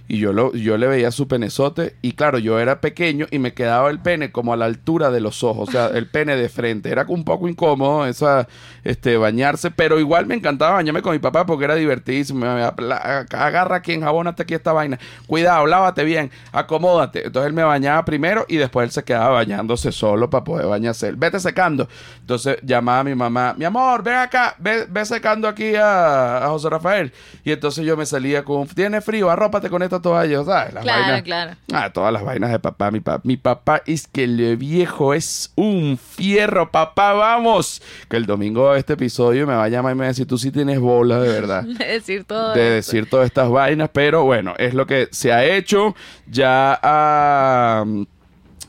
Y 0.08 0.18
yo, 0.18 0.32
lo, 0.32 0.52
yo 0.54 0.78
le 0.78 0.86
veía 0.86 1.10
su 1.10 1.26
penezote 1.26 1.96
y 2.00 2.12
claro, 2.12 2.38
yo 2.38 2.60
era 2.60 2.80
pequeño 2.80 3.26
y 3.30 3.38
me 3.40 3.54
quedaba 3.54 3.90
el 3.90 3.98
pene 3.98 4.30
como 4.30 4.52
a 4.52 4.56
la 4.56 4.64
altura 4.66 5.10
de 5.10 5.20
los 5.20 5.42
ojos, 5.42 5.68
o 5.68 5.72
sea, 5.72 5.86
el 5.88 6.06
pene 6.06 6.36
de 6.36 6.48
frente. 6.48 6.90
Era 6.90 7.04
un 7.08 7.24
poco 7.24 7.48
incómodo 7.48 8.06
esa, 8.06 8.46
este, 8.84 9.16
bañarse, 9.16 9.70
pero 9.72 9.98
igual 9.98 10.26
me 10.26 10.36
encantaba 10.36 10.74
bañarme 10.74 11.02
con 11.02 11.12
mi 11.12 11.18
papá 11.18 11.44
porque 11.44 11.64
era 11.64 11.74
divertidísimo. 11.74 12.40
Me 12.40 12.46
decía, 12.46 12.74
"La- 12.78 13.26
Agarra 13.30 13.76
aquí, 13.76 13.92
enjabónate 13.94 14.44
aquí 14.44 14.54
esta 14.54 14.72
vaina. 14.72 14.98
Cuidado, 15.26 15.66
lávate 15.66 16.04
bien, 16.04 16.30
acomódate. 16.52 17.26
Entonces 17.26 17.48
él 17.48 17.52
me 17.54 17.64
bañaba 17.64 18.04
primero 18.04 18.44
y 18.48 18.56
después 18.56 18.84
él 18.84 18.90
se 18.92 19.02
quedaba 19.02 19.30
bañándose 19.30 19.90
solo 19.92 20.30
para 20.30 20.44
poder 20.44 20.66
bañarse. 20.66 21.12
Vete 21.12 21.40
secando. 21.40 21.88
Entonces 22.20 22.58
llamaba 22.62 23.00
a 23.00 23.04
mi 23.04 23.14
mamá, 23.14 23.54
mi 23.58 23.64
amor, 23.64 24.02
ven 24.02 24.14
acá, 24.14 24.54
ve, 24.58 24.86
ve 24.88 25.04
secando 25.04 25.48
aquí 25.48 25.74
a, 25.74 26.44
a 26.44 26.48
José 26.48 26.70
Rafael. 26.70 27.12
Y 27.44 27.50
entonces 27.52 27.84
yo 27.84 27.96
me 27.96 28.06
salía 28.06 28.44
con, 28.44 28.66
tiene 28.68 29.00
frío, 29.00 29.30
arrópate 29.30 29.68
con 29.68 29.82
esta 29.96 30.02
toalla, 30.02 30.44
¿sabes? 30.44 30.74
Las 30.74 30.82
Claro, 30.84 31.02
vainas- 31.02 31.22
claro. 31.22 31.52
Ah, 31.72 31.92
todas 31.92 32.12
las 32.12 32.22
vainas 32.24 32.50
de 32.50 32.58
papá. 32.58 32.90
Mi, 32.90 33.00
papá. 33.00 33.20
mi 33.24 33.36
papá 33.36 33.82
es 33.86 34.06
que 34.06 34.24
el 34.24 34.56
viejo 34.56 35.14
es 35.14 35.52
un 35.56 35.98
fierro, 35.98 36.70
papá, 36.70 37.12
vamos. 37.12 37.82
Que 38.08 38.16
el 38.16 38.26
domingo 38.26 38.72
de 38.72 38.78
este 38.78 38.92
episodio 38.94 39.46
me 39.46 39.54
va 39.54 39.64
a 39.64 39.68
llamar 39.68 39.92
y 39.92 39.94
me 39.96 40.00
va 40.00 40.06
a 40.06 40.08
decir, 40.08 40.26
tú 40.26 40.38
sí 40.38 40.50
tienes 40.50 40.78
bola 40.80 41.18
de 41.20 41.28
verdad. 41.28 41.62
De 41.64 41.84
decir 41.86 42.24
todo 42.24 42.54
De 42.54 42.60
decir 42.70 43.08
todas 43.10 43.26
estas 43.26 43.48
vainas, 43.50 43.90
pero 43.92 44.24
bueno, 44.24 44.54
es 44.58 44.74
lo 44.74 44.86
que 44.86 45.08
se 45.12 45.32
ha 45.32 45.44
hecho. 45.44 45.94
Ya, 46.28 46.78
ah, 46.82 47.84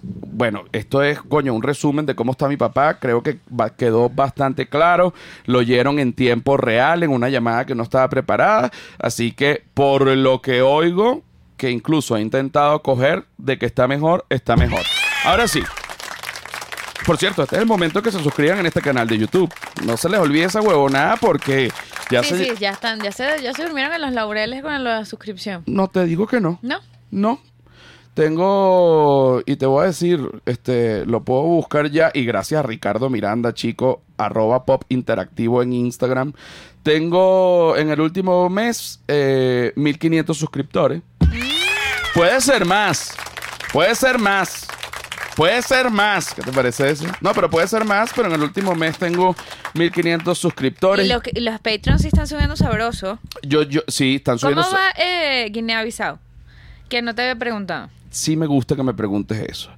bueno, 0.09 0.63
esto 0.71 1.03
es, 1.03 1.19
coño, 1.21 1.53
un 1.53 1.63
resumen 1.63 2.05
de 2.05 2.15
cómo 2.15 2.31
está 2.31 2.47
mi 2.47 2.57
papá. 2.57 2.99
Creo 2.99 3.21
que 3.23 3.39
va- 3.49 3.69
quedó 3.71 4.09
bastante 4.09 4.67
claro. 4.67 5.13
Lo 5.45 5.59
oyeron 5.59 5.99
en 5.99 6.13
tiempo 6.13 6.57
real, 6.57 7.03
en 7.03 7.11
una 7.11 7.29
llamada 7.29 7.65
que 7.65 7.75
no 7.75 7.83
estaba 7.83 8.07
preparada. 8.09 8.71
Así 8.99 9.31
que, 9.31 9.63
por 9.73 10.07
lo 10.07 10.41
que 10.41 10.61
oigo, 10.61 11.23
que 11.57 11.71
incluso 11.71 12.15
ha 12.15 12.21
intentado 12.21 12.81
coger 12.83 13.25
de 13.37 13.57
que 13.57 13.65
está 13.65 13.87
mejor, 13.87 14.25
está 14.29 14.55
mejor. 14.55 14.81
Ahora 15.25 15.47
sí. 15.47 15.61
Por 17.05 17.17
cierto, 17.17 17.43
este 17.43 17.55
es 17.55 17.61
el 17.61 17.67
momento 17.67 18.01
que 18.01 18.11
se 18.11 18.21
suscriban 18.21 18.59
en 18.59 18.65
este 18.65 18.81
canal 18.81 19.07
de 19.07 19.17
YouTube. 19.17 19.51
No 19.85 19.95
se 19.95 20.09
les 20.09 20.19
olvide 20.19 20.43
esa 20.45 20.61
huevonada 20.61 21.15
porque 21.15 21.71
ya 22.11 22.21
Sí, 22.21 22.35
se... 22.35 22.43
sí, 22.45 22.51
ya 22.59 22.71
están, 22.71 22.99
ya 22.99 23.11
se, 23.11 23.41
ya 23.41 23.53
se 23.53 23.63
durmieron 23.63 23.93
en 23.93 24.01
los 24.01 24.11
laureles 24.11 24.61
con 24.61 24.83
la 24.83 25.05
suscripción. 25.05 25.63
No 25.67 25.87
te 25.87 26.03
digo 26.05 26.27
que 26.27 26.41
no. 26.41 26.59
¿No? 26.61 26.79
No. 27.09 27.39
Tengo, 28.17 29.43
y 29.45 29.57
te 29.57 29.67
voy 29.67 29.83
a 29.83 29.87
decir, 29.87 30.19
este, 30.47 31.05
lo 31.05 31.23
puedo 31.23 31.43
buscar 31.43 31.91
ya, 31.91 32.09
y 32.15 32.25
gracias 32.25 32.59
a 32.59 32.63
Ricardo 32.63 33.11
Miranda, 33.11 33.53
chico, 33.53 34.01
arroba 34.17 34.65
pop 34.65 34.83
interactivo 34.89 35.61
en 35.61 35.71
Instagram. 35.73 36.33
Tengo 36.81 37.77
en 37.77 37.91
el 37.91 38.01
último 38.01 38.49
mes 38.49 39.01
eh, 39.07 39.71
1500 39.75 40.35
suscriptores. 40.35 41.03
Puede 42.15 42.41
ser 42.41 42.65
más, 42.65 43.15
puede 43.71 43.93
ser 43.93 44.17
más, 44.17 44.67
puede 45.35 45.61
ser 45.61 45.91
más. 45.91 46.33
¿Qué 46.33 46.41
te 46.41 46.51
parece 46.51 46.89
eso? 46.89 47.05
No, 47.21 47.33
pero 47.33 47.49
puede 47.51 47.67
ser 47.67 47.85
más, 47.85 48.09
pero 48.15 48.29
en 48.29 48.33
el 48.33 48.41
último 48.41 48.73
mes 48.73 48.97
tengo 48.97 49.35
1500 49.75 50.35
suscriptores. 50.37 51.05
Y, 51.05 51.09
lo 51.09 51.21
que- 51.21 51.31
y 51.35 51.41
los 51.41 51.59
Patreons 51.59 52.01
sí 52.01 52.07
están 52.07 52.25
subiendo 52.25 52.55
sabroso. 52.55 53.19
Yo, 53.43 53.61
yo, 53.61 53.81
sí, 53.87 54.15
están 54.15 54.39
¿Cómo 54.39 54.63
subiendo. 54.63 54.71
va 54.75 54.91
eh, 54.97 55.49
Guinea-Bissau? 55.51 56.17
Que 56.89 57.01
no 57.01 57.13
te 57.13 57.21
había 57.21 57.35
preguntado. 57.35 57.89
Sí 58.09 58.35
me 58.35 58.45
gusta 58.45 58.75
que 58.75 58.83
me 58.83 58.93
preguntes 58.93 59.39
eso. 59.39 59.69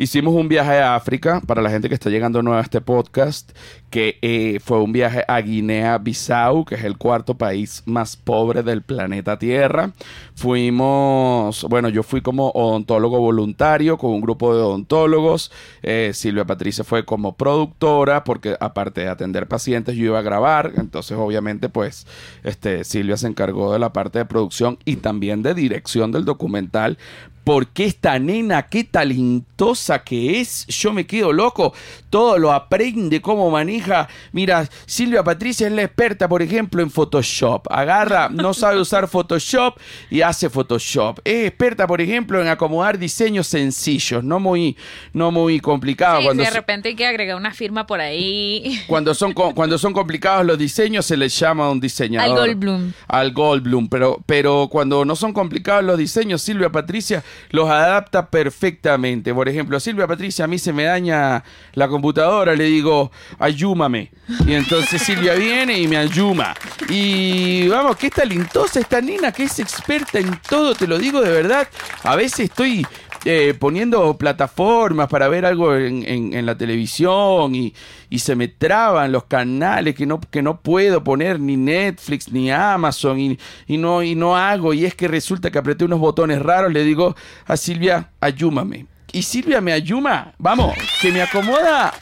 Hicimos 0.00 0.34
un 0.34 0.48
viaje 0.48 0.78
a 0.78 0.94
África, 0.94 1.42
para 1.46 1.60
la 1.60 1.68
gente 1.68 1.88
que 1.88 1.94
está 1.94 2.08
llegando 2.08 2.42
nueva 2.42 2.60
a 2.60 2.62
este 2.62 2.80
podcast, 2.80 3.50
que 3.90 4.18
eh, 4.22 4.58
fue 4.64 4.80
un 4.80 4.92
viaje 4.92 5.24
a 5.28 5.38
Guinea-Bissau, 5.42 6.64
que 6.64 6.76
es 6.76 6.84
el 6.84 6.96
cuarto 6.96 7.34
país 7.34 7.82
más 7.84 8.16
pobre 8.16 8.62
del 8.62 8.80
planeta 8.80 9.38
Tierra. 9.38 9.92
Fuimos, 10.34 11.66
bueno, 11.68 11.90
yo 11.90 12.02
fui 12.02 12.22
como 12.22 12.48
odontólogo 12.50 13.20
voluntario 13.20 13.98
con 13.98 14.12
un 14.12 14.22
grupo 14.22 14.54
de 14.54 14.62
odontólogos. 14.62 15.52
Eh, 15.82 16.12
Silvia 16.14 16.46
Patricia 16.46 16.82
fue 16.82 17.04
como 17.04 17.36
productora, 17.36 18.24
porque 18.24 18.56
aparte 18.58 19.02
de 19.02 19.08
atender 19.08 19.48
pacientes, 19.48 19.96
yo 19.96 20.06
iba 20.06 20.20
a 20.20 20.22
grabar. 20.22 20.72
Entonces, 20.78 21.18
obviamente, 21.18 21.68
pues, 21.68 22.06
este, 22.42 22.84
Silvia 22.84 23.18
se 23.18 23.26
encargó 23.26 23.70
de 23.72 23.78
la 23.78 23.92
parte 23.92 24.18
de 24.18 24.24
producción 24.24 24.78
y 24.86 24.96
también 24.96 25.42
de 25.42 25.52
dirección 25.52 26.10
del 26.10 26.24
documental. 26.24 26.96
Porque 27.44 27.86
esta 27.86 28.18
nena, 28.18 28.62
qué 28.64 28.84
talentosa 28.84 30.04
que 30.04 30.40
es, 30.40 30.66
yo 30.66 30.92
me 30.92 31.06
quedo 31.06 31.32
loco. 31.32 31.72
Todo 32.10 32.38
lo 32.38 32.52
aprende, 32.52 33.20
cómo 33.20 33.50
maneja. 33.50 34.08
Mira, 34.32 34.68
Silvia 34.86 35.24
Patricia 35.24 35.66
es 35.66 35.72
la 35.72 35.82
experta, 35.82 36.28
por 36.28 36.42
ejemplo, 36.42 36.82
en 36.82 36.90
Photoshop. 36.90 37.66
Agarra, 37.70 38.28
no 38.28 38.52
sabe 38.60 38.80
usar 38.80 39.08
Photoshop 39.08 39.78
y 40.10 40.20
hace 40.20 40.50
Photoshop. 40.50 41.20
Es 41.24 41.46
experta, 41.46 41.86
por 41.86 42.00
ejemplo, 42.00 42.40
en 42.40 42.48
acomodar 42.48 42.98
diseños 42.98 43.46
sencillos, 43.46 44.22
no 44.22 44.38
muy, 44.38 44.76
no 45.12 45.30
muy 45.30 45.60
complicados. 45.60 46.20
Sí, 46.20 46.24
cuando 46.26 46.42
de 46.42 46.50
repente 46.50 46.88
hay 46.90 46.96
que 46.96 47.06
agregar 47.06 47.36
una 47.36 47.52
firma 47.52 47.86
por 47.86 48.00
ahí. 48.00 48.80
cuando 48.86 49.14
son, 49.14 49.32
cuando 49.32 49.78
son 49.78 49.92
complicados 49.92 50.44
los 50.44 50.58
diseños 50.58 51.06
se 51.06 51.16
les 51.16 51.38
llama 51.38 51.66
a 51.66 51.70
un 51.70 51.80
diseñador. 51.80 52.38
Al 52.38 52.46
Goldblum. 52.46 52.92
Al 53.08 53.32
Goldblum. 53.32 53.88
Pero, 53.88 54.22
pero 54.26 54.68
cuando 54.70 55.04
no 55.04 55.16
son 55.16 55.32
complicados 55.32 55.84
los 55.84 55.98
diseños, 55.98 56.42
Silvia 56.42 56.70
Patricia 56.70 57.24
los 57.50 57.68
adapta 57.68 58.28
perfectamente. 58.30 59.32
Por 59.34 59.48
ejemplo, 59.48 59.78
Silvia 59.80 60.06
Patricia, 60.06 60.44
a 60.44 60.48
mí 60.48 60.58
se 60.58 60.72
me 60.72 60.84
daña 60.84 61.42
la 61.74 61.88
computadora, 61.88 62.54
le 62.54 62.64
digo, 62.64 63.10
ayúmame. 63.38 64.10
Y 64.46 64.54
entonces 64.54 65.02
Silvia 65.02 65.34
viene 65.34 65.78
y 65.78 65.88
me 65.88 65.96
ayuma. 65.96 66.54
Y 66.88 67.68
vamos, 67.68 67.96
qué 67.96 68.10
talentosa 68.10 68.80
esta 68.80 69.00
nena, 69.00 69.32
que 69.32 69.44
es 69.44 69.58
experta 69.58 70.18
en 70.18 70.38
todo, 70.48 70.74
te 70.74 70.86
lo 70.86 70.98
digo 70.98 71.20
de 71.20 71.30
verdad. 71.32 71.68
A 72.04 72.16
veces 72.16 72.40
estoy 72.50 72.86
eh, 73.24 73.54
poniendo 73.58 74.16
plataformas 74.16 75.08
para 75.08 75.28
ver 75.28 75.44
algo 75.44 75.74
en, 75.76 76.02
en- 76.06 76.32
en 76.34 76.46
la 76.46 76.56
televisión 76.56 77.54
y, 77.54 77.74
y 78.10 78.18
se 78.18 78.34
me 78.34 78.48
traban 78.48 79.12
los 79.12 79.24
canales 79.24 79.94
que 79.94 80.04
no, 80.04 80.20
que 80.20 80.42
no 80.42 80.60
puedo 80.60 81.02
poner 81.02 81.38
ni 81.40 81.56
Netflix 81.56 82.30
ni 82.30 82.50
Amazon 82.50 83.18
y, 83.18 83.38
y 83.66 83.78
no, 83.78 84.02
y 84.02 84.16
no 84.16 84.36
hago. 84.36 84.74
Y 84.74 84.84
es 84.84 84.94
que 84.94 85.08
resulta 85.08 85.50
que 85.50 85.58
apreté 85.58 85.84
unos 85.84 86.00
botones 86.00 86.42
raros, 86.42 86.72
le 86.72 86.82
digo 86.82 87.14
a 87.46 87.56
Silvia, 87.56 88.10
ayúmame. 88.20 88.86
Y 89.12 89.22
Silvia 89.22 89.60
me 89.60 89.72
ayuma, 89.72 90.34
vamos, 90.38 90.76
que 91.00 91.10
me 91.10 91.22
acomoda 91.22 91.94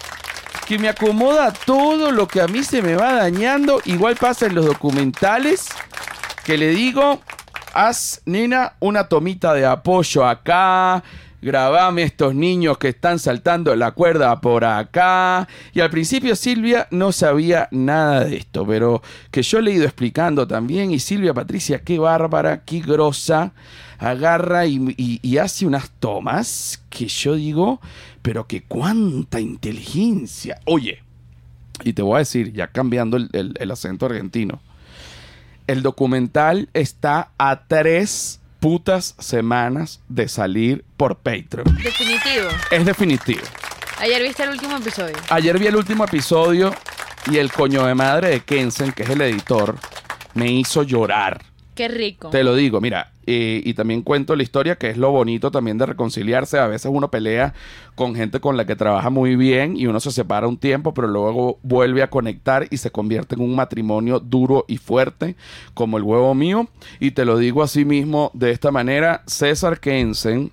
que 0.67 0.79
me 0.79 0.91
acomoda 0.91 1.51
todo 1.51 2.13
lo 2.13 2.29
que 2.29 2.43
a 2.43 2.47
mí 2.47 2.63
se 2.63 2.83
me 2.83 2.95
va 2.95 3.15
dañando. 3.15 3.81
Igual 3.87 4.17
pasa 4.17 4.45
en 4.45 4.55
los 4.55 4.67
documentales 4.67 5.67
que 6.45 6.59
le 6.59 6.69
digo, 6.69 7.23
haz, 7.73 8.21
nena, 8.27 8.75
una 8.79 9.09
tomita 9.09 9.55
de 9.55 9.65
apoyo 9.65 10.27
acá. 10.27 11.03
Grabame 11.41 12.03
estos 12.03 12.35
niños 12.35 12.79
que 12.79 12.89
están 12.89 13.19
saltando 13.21 13.75
la 13.77 13.93
cuerda 13.93 14.41
por 14.41 14.65
acá. 14.65 15.47
Y 15.73 15.81
al 15.81 15.91
principio 15.91 16.35
Silvia 16.35 16.89
no 16.91 17.13
sabía 17.13 17.69
nada 17.71 18.25
de 18.25 18.39
esto, 18.39 18.67
pero 18.67 19.03
que 19.31 19.43
yo 19.43 19.61
le 19.61 19.71
he 19.71 19.75
ido 19.75 19.85
explicando 19.85 20.49
también. 20.49 20.91
Y 20.91 20.99
Silvia 20.99 21.33
Patricia, 21.35 21.81
qué 21.81 21.99
bárbara, 21.99 22.65
qué 22.65 22.81
grosa. 22.81 23.53
Agarra 23.99 24.67
y, 24.67 25.39
hace 25.39 25.67
unas 25.67 25.91
tomas 25.91 26.83
que 26.91 27.07
yo 27.09 27.35
digo, 27.35 27.81
pero 28.23 28.47
que 28.47 28.63
cuánta 28.63 29.41
inteligencia. 29.41 30.61
Oye, 30.67 31.03
y 31.85 31.93
te 31.93 32.03
voy 32.03 32.17
a 32.17 32.19
decir, 32.19 32.53
ya 32.53 32.69
cambiando 32.69 33.17
el- 33.17 33.29
el- 33.33 33.55
el 33.59 33.71
acento 33.71 34.07
argentino 34.07 34.61
el 35.69 35.83
documental 35.83 36.71
está 36.73 37.31
a 37.37 37.65
tres 37.69 38.38
putas 38.61 39.15
semanas 39.19 40.01
de 40.09 40.29
salir 40.29 40.85
por 40.97 41.17
Patreon. 41.17 41.65
Definitivo. 41.83 42.49
Es 42.71 42.85
definitivo. 42.85 43.43
Ayer 43.99 44.23
viste 44.23 44.43
el 44.45 44.51
último 44.51 44.77
episodio. 44.77 45.17
Ayer 45.31 45.59
vi 45.59 45.67
el 45.67 45.77
último 45.77 46.05
episodio 46.05 46.75
y 47.31 47.39
el 47.39 47.53
coño 47.53 47.85
de 47.87 47.95
madre 47.95 48.29
de 48.31 48.41
Kensen, 48.41 48.93
que 48.93 49.03
es 49.03 49.11
el 49.11 49.21
editor, 49.21 49.77
me 50.35 50.51
hizo 50.51 50.83
llorar. 50.83 51.45
Qué 51.75 51.89
rico. 51.89 52.31
Te 52.31 52.45
lo 52.45 52.55
digo, 52.55 52.81
mira, 52.81 53.13
eh, 53.31 53.61
y 53.63 53.75
también 53.75 54.01
cuento 54.01 54.35
la 54.35 54.43
historia, 54.43 54.77
que 54.77 54.89
es 54.89 54.97
lo 54.97 55.11
bonito 55.11 55.51
también 55.51 55.77
de 55.77 55.85
reconciliarse. 55.85 56.59
A 56.59 56.67
veces 56.67 56.91
uno 56.91 57.11
pelea 57.11 57.53
con 57.95 58.15
gente 58.15 58.41
con 58.41 58.57
la 58.57 58.65
que 58.65 58.75
trabaja 58.75 59.11
muy 59.11 59.37
bien 59.37 59.77
y 59.77 59.87
uno 59.87 60.01
se 60.01 60.11
separa 60.13 60.49
un 60.49 60.57
tiempo, 60.57 60.95
pero 60.95 61.09
luego 61.09 61.59
vuelve 61.63 62.03
a 62.03 62.09
conectar 62.09 62.67
y 62.71 62.79
se 62.79 62.91
convierte 62.91 63.35
en 63.35 63.43
un 63.43 63.55
matrimonio 63.55 64.19
duro 64.19 64.65
y 64.67 64.79
fuerte, 64.79 65.37
como 65.75 65.99
el 65.99 66.05
huevo 66.05 66.35
mío. 66.35 66.69
Y 67.01 67.11
te 67.11 67.27
lo 67.27 67.37
digo 67.37 67.63
así 67.63 67.85
mismo, 67.85 68.31
de 68.33 68.51
esta 68.51 68.71
manera, 68.71 69.25
César 69.27 69.79
Kensen, 69.79 70.51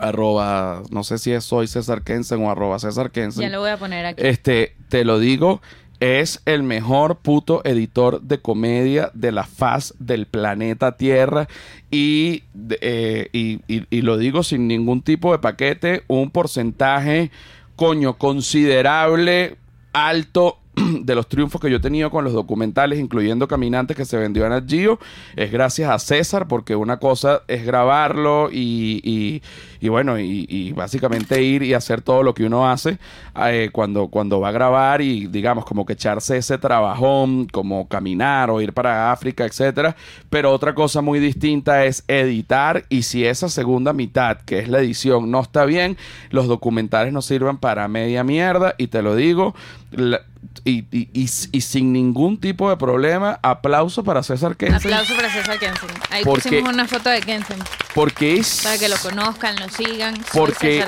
arroba, 0.00 0.82
no 0.90 1.04
sé 1.04 1.16
si 1.16 1.30
es 1.30 1.44
soy 1.44 1.68
César 1.68 2.02
Kensen 2.02 2.42
o 2.42 2.50
arroba 2.50 2.80
César 2.80 3.12
Kensen. 3.12 3.42
Ya 3.42 3.50
lo 3.50 3.60
voy 3.60 3.70
a 3.70 3.76
poner 3.76 4.04
aquí. 4.04 4.20
Este, 4.26 4.74
te 4.88 5.04
lo 5.04 5.20
digo, 5.20 5.62
es 6.00 6.40
el 6.46 6.62
mejor 6.62 7.16
puto 7.16 7.60
editor 7.64 8.22
de 8.22 8.40
comedia 8.40 9.10
de 9.14 9.32
la 9.32 9.44
faz 9.44 9.94
del 9.98 10.26
planeta 10.26 10.96
Tierra. 10.96 11.46
Y, 11.90 12.42
eh, 12.80 13.28
y, 13.32 13.60
y- 13.68 14.00
lo 14.02 14.16
digo 14.16 14.42
sin 14.42 14.66
ningún 14.66 15.02
tipo 15.02 15.32
de 15.32 15.38
paquete, 15.38 16.02
un 16.08 16.30
porcentaje, 16.30 17.30
coño, 17.76 18.16
considerable, 18.18 19.56
alto 19.92 20.58
de 20.76 21.14
los 21.14 21.28
triunfos 21.28 21.60
que 21.60 21.70
yo 21.70 21.76
he 21.76 21.80
tenido 21.80 22.10
con 22.10 22.24
los 22.24 22.32
documentales, 22.32 22.98
incluyendo 22.98 23.46
Caminantes 23.48 23.96
que 23.96 24.04
se 24.04 24.16
vendió 24.16 24.46
en 24.46 24.66
Geo, 24.68 24.98
es 25.36 25.50
gracias 25.52 25.90
a 25.90 25.98
César, 25.98 26.48
porque 26.48 26.76
una 26.76 26.98
cosa 26.98 27.42
es 27.48 27.64
grabarlo 27.66 28.48
y- 28.52 29.42
y 29.80 29.88
bueno, 29.88 30.18
y, 30.18 30.46
y 30.48 30.72
básicamente 30.72 31.42
ir 31.42 31.62
y 31.62 31.74
hacer 31.74 32.02
todo 32.02 32.22
lo 32.22 32.34
que 32.34 32.44
uno 32.44 32.70
hace 32.70 32.98
eh, 33.46 33.70
cuando, 33.72 34.08
cuando 34.08 34.40
va 34.40 34.48
a 34.48 34.52
grabar 34.52 35.00
y 35.00 35.26
digamos 35.26 35.64
como 35.64 35.86
que 35.86 35.94
echarse 35.94 36.36
ese 36.36 36.58
trabajón, 36.58 37.46
como 37.46 37.88
caminar 37.88 38.50
o 38.50 38.60
ir 38.60 38.72
para 38.72 39.12
África, 39.12 39.44
etcétera. 39.44 39.96
Pero 40.28 40.52
otra 40.52 40.74
cosa 40.74 41.00
muy 41.00 41.18
distinta 41.18 41.84
es 41.84 42.04
editar 42.08 42.84
y 42.88 43.02
si 43.02 43.24
esa 43.24 43.48
segunda 43.48 43.92
mitad, 43.92 44.38
que 44.38 44.58
es 44.58 44.68
la 44.68 44.78
edición, 44.80 45.30
no 45.30 45.40
está 45.40 45.64
bien, 45.64 45.96
los 46.30 46.46
documentales 46.46 47.12
no 47.12 47.22
sirven 47.22 47.56
para 47.58 47.88
media 47.88 48.24
mierda 48.24 48.74
y 48.78 48.88
te 48.88 49.02
lo 49.02 49.14
digo. 49.16 49.54
la- 49.92 50.20
y, 50.64 50.84
y- 50.90 51.08
y- 51.12 51.28
y 51.52 51.60
sin 51.60 51.92
ningún 51.92 52.38
tipo 52.38 52.68
de 52.70 52.76
problema, 52.76 53.38
aplauso 53.42 54.02
para 54.04 54.22
César 54.22 54.56
Kensen. 54.56 54.76
Aplauso 54.92 55.14
para 55.14 55.30
César 55.32 55.58
Kensen. 55.58 55.88
Ahí 56.10 56.24
Porque- 56.24 56.48
pusimos 56.48 56.72
una 56.74 56.86
foto 56.88 57.08
de 57.08 57.20
Kensen 57.20 57.56
Porque 57.94 58.36
es. 58.36 58.60
para 58.62 58.76
que 58.78 58.88
lo 58.88 58.96
conozcan, 58.96 59.56
lo 59.56 59.68
sigan. 59.70 60.14
Porque 60.32 60.84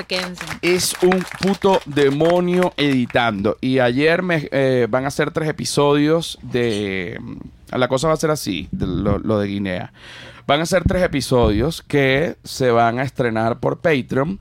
es 0.61 0.95
un 1.01 1.25
puto 1.41 1.81
demonio 1.85 2.73
editando. 2.77 3.57
Y 3.61 3.79
ayer 3.79 4.21
me 4.21 4.47
eh, 4.51 4.87
van 4.89 5.05
a 5.05 5.11
ser 5.11 5.31
tres 5.31 5.49
episodios 5.49 6.37
de. 6.41 7.19
La 7.69 7.87
cosa 7.87 8.07
va 8.07 8.13
a 8.13 8.17
ser 8.17 8.29
así, 8.29 8.67
de 8.71 8.85
lo, 8.85 9.17
lo 9.17 9.39
de 9.39 9.47
Guinea. 9.47 9.93
Van 10.45 10.61
a 10.61 10.65
ser 10.65 10.83
tres 10.83 11.01
episodios 11.03 11.81
que 11.81 12.35
se 12.43 12.69
van 12.69 12.99
a 12.99 13.03
estrenar 13.03 13.59
por 13.59 13.79
Patreon. 13.79 14.39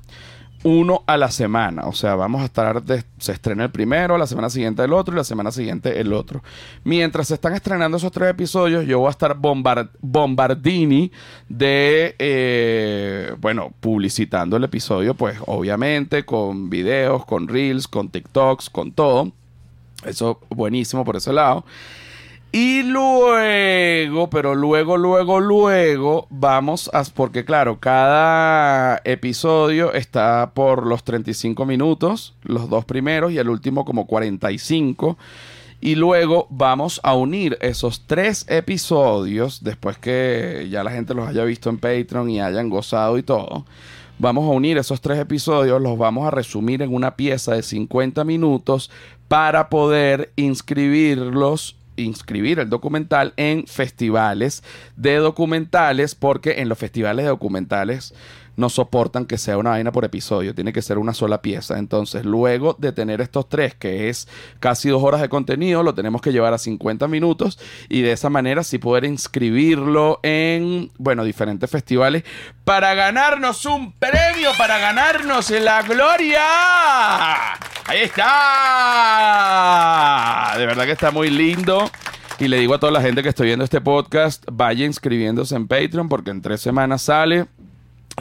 Uno 0.64 1.02
a 1.06 1.16
la 1.16 1.30
semana. 1.30 1.82
O 1.86 1.92
sea, 1.92 2.14
vamos 2.14 2.42
a 2.42 2.44
estar. 2.44 2.82
se 3.18 3.32
estrena 3.32 3.64
el 3.64 3.70
primero, 3.70 4.16
la 4.16 4.26
semana 4.28 4.48
siguiente 4.48 4.84
el 4.84 4.92
otro 4.92 5.12
y 5.14 5.16
la 5.16 5.24
semana 5.24 5.50
siguiente 5.50 6.00
el 6.00 6.12
otro. 6.12 6.42
Mientras 6.84 7.28
se 7.28 7.34
están 7.34 7.54
estrenando 7.54 7.96
esos 7.96 8.12
tres 8.12 8.30
episodios, 8.30 8.86
yo 8.86 9.00
voy 9.00 9.08
a 9.08 9.10
estar 9.10 9.36
bombar- 9.36 9.90
bombardini 10.00 11.10
de. 11.48 12.14
eh, 12.18 13.34
bueno, 13.40 13.72
publicitando 13.80 14.56
el 14.56 14.64
episodio, 14.64 15.14
pues 15.14 15.36
obviamente 15.46 16.24
con 16.24 16.70
videos, 16.70 17.24
con 17.24 17.48
reels, 17.48 17.88
con 17.88 18.08
TikToks, 18.08 18.70
con 18.70 18.92
todo. 18.92 19.32
Eso 20.04 20.40
buenísimo 20.50 21.04
por 21.04 21.16
ese 21.16 21.32
lado. 21.32 21.64
Y 22.54 22.82
luego, 22.82 24.28
pero 24.28 24.54
luego, 24.54 24.98
luego, 24.98 25.40
luego, 25.40 26.26
vamos 26.28 26.90
a... 26.92 27.02
Porque 27.04 27.46
claro, 27.46 27.80
cada 27.80 29.00
episodio 29.04 29.94
está 29.94 30.50
por 30.52 30.86
los 30.86 31.02
35 31.02 31.64
minutos, 31.64 32.34
los 32.42 32.68
dos 32.68 32.84
primeros 32.84 33.32
y 33.32 33.38
el 33.38 33.48
último 33.48 33.86
como 33.86 34.06
45. 34.06 35.16
Y 35.80 35.94
luego 35.94 36.46
vamos 36.50 37.00
a 37.02 37.14
unir 37.14 37.56
esos 37.62 38.02
tres 38.06 38.44
episodios, 38.50 39.64
después 39.64 39.96
que 39.96 40.68
ya 40.70 40.84
la 40.84 40.90
gente 40.90 41.14
los 41.14 41.26
haya 41.26 41.44
visto 41.44 41.70
en 41.70 41.78
Patreon 41.78 42.28
y 42.28 42.42
hayan 42.42 42.68
gozado 42.68 43.16
y 43.16 43.22
todo. 43.22 43.64
Vamos 44.18 44.44
a 44.44 44.52
unir 44.52 44.76
esos 44.76 45.00
tres 45.00 45.18
episodios, 45.18 45.80
los 45.80 45.96
vamos 45.96 46.26
a 46.26 46.30
resumir 46.30 46.82
en 46.82 46.92
una 46.94 47.16
pieza 47.16 47.54
de 47.54 47.62
50 47.62 48.24
minutos 48.24 48.90
para 49.26 49.70
poder 49.70 50.32
inscribirlos 50.36 51.76
inscribir 51.96 52.58
el 52.58 52.70
documental 52.70 53.34
en 53.36 53.66
festivales 53.66 54.62
de 54.96 55.16
documentales 55.16 56.14
porque 56.14 56.60
en 56.60 56.68
los 56.68 56.78
festivales 56.78 57.24
de 57.24 57.30
documentales 57.30 58.14
no 58.56 58.68
soportan 58.68 59.26
que 59.26 59.38
sea 59.38 59.58
una 59.58 59.70
vaina 59.70 59.92
por 59.92 60.04
episodio, 60.04 60.54
tiene 60.54 60.72
que 60.72 60.82
ser 60.82 60.98
una 60.98 61.14
sola 61.14 61.42
pieza. 61.42 61.78
Entonces, 61.78 62.24
luego 62.24 62.76
de 62.78 62.92
tener 62.92 63.20
estos 63.20 63.48
tres, 63.48 63.74
que 63.74 64.08
es 64.08 64.28
casi 64.60 64.88
dos 64.88 65.02
horas 65.02 65.20
de 65.20 65.28
contenido, 65.28 65.82
lo 65.82 65.94
tenemos 65.94 66.20
que 66.20 66.32
llevar 66.32 66.52
a 66.54 66.58
50 66.58 67.08
minutos 67.08 67.58
y 67.88 68.02
de 68.02 68.12
esa 68.12 68.30
manera 68.30 68.62
sí 68.62 68.78
poder 68.78 69.04
inscribirlo 69.04 70.20
en, 70.22 70.90
bueno, 70.98 71.24
diferentes 71.24 71.70
festivales 71.70 72.24
para 72.64 72.94
ganarnos 72.94 73.64
un 73.66 73.92
premio, 73.92 74.50
para 74.58 74.78
ganarnos 74.78 75.50
la 75.50 75.82
gloria. 75.82 77.52
Ahí 77.86 78.00
está. 78.02 78.22
De 80.56 80.66
verdad 80.66 80.84
que 80.84 80.92
está 80.92 81.10
muy 81.10 81.30
lindo. 81.30 81.90
Y 82.38 82.48
le 82.48 82.58
digo 82.58 82.74
a 82.74 82.80
toda 82.80 82.92
la 82.92 83.00
gente 83.00 83.22
que 83.22 83.28
estoy 83.28 83.46
viendo 83.46 83.64
este 83.64 83.80
podcast, 83.80 84.44
vaya 84.50 84.84
inscribiéndose 84.84 85.54
en 85.54 85.68
Patreon 85.68 86.08
porque 86.08 86.30
en 86.30 86.42
tres 86.42 86.60
semanas 86.60 87.02
sale. 87.02 87.46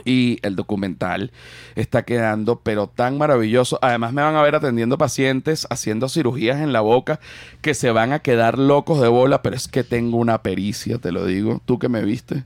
Y 0.06 0.40
el 0.42 0.56
documental 0.56 1.32
está 1.76 2.04
quedando, 2.04 2.62
pero 2.62 2.88
tan 2.88 3.18
maravilloso. 3.18 3.78
Además, 3.82 4.14
me 4.14 4.22
van 4.22 4.36
a 4.36 4.42
ver 4.42 4.56
atendiendo 4.56 4.98
pacientes, 4.98 5.68
haciendo 5.70 6.08
cirugías 6.10 6.62
en 6.62 6.72
la 6.74 6.82
boca, 6.82 7.20
que 7.62 7.74
se 7.74 7.92
van 7.92 8.14
a 8.14 8.20
quedar 8.20 8.58
locos 8.58 9.02
de 9.02 9.10
bola, 9.10 9.42
pero 9.42 9.56
es 9.56 9.68
que 9.68 9.84
tengo 9.84 10.18
una 10.18 10.42
pericia, 10.42 10.98
te 10.98 11.12
lo 11.12 11.26
digo. 11.26 11.62
Tú 11.66 11.78
que 11.80 11.90
me 11.90 12.02
viste, 12.04 12.44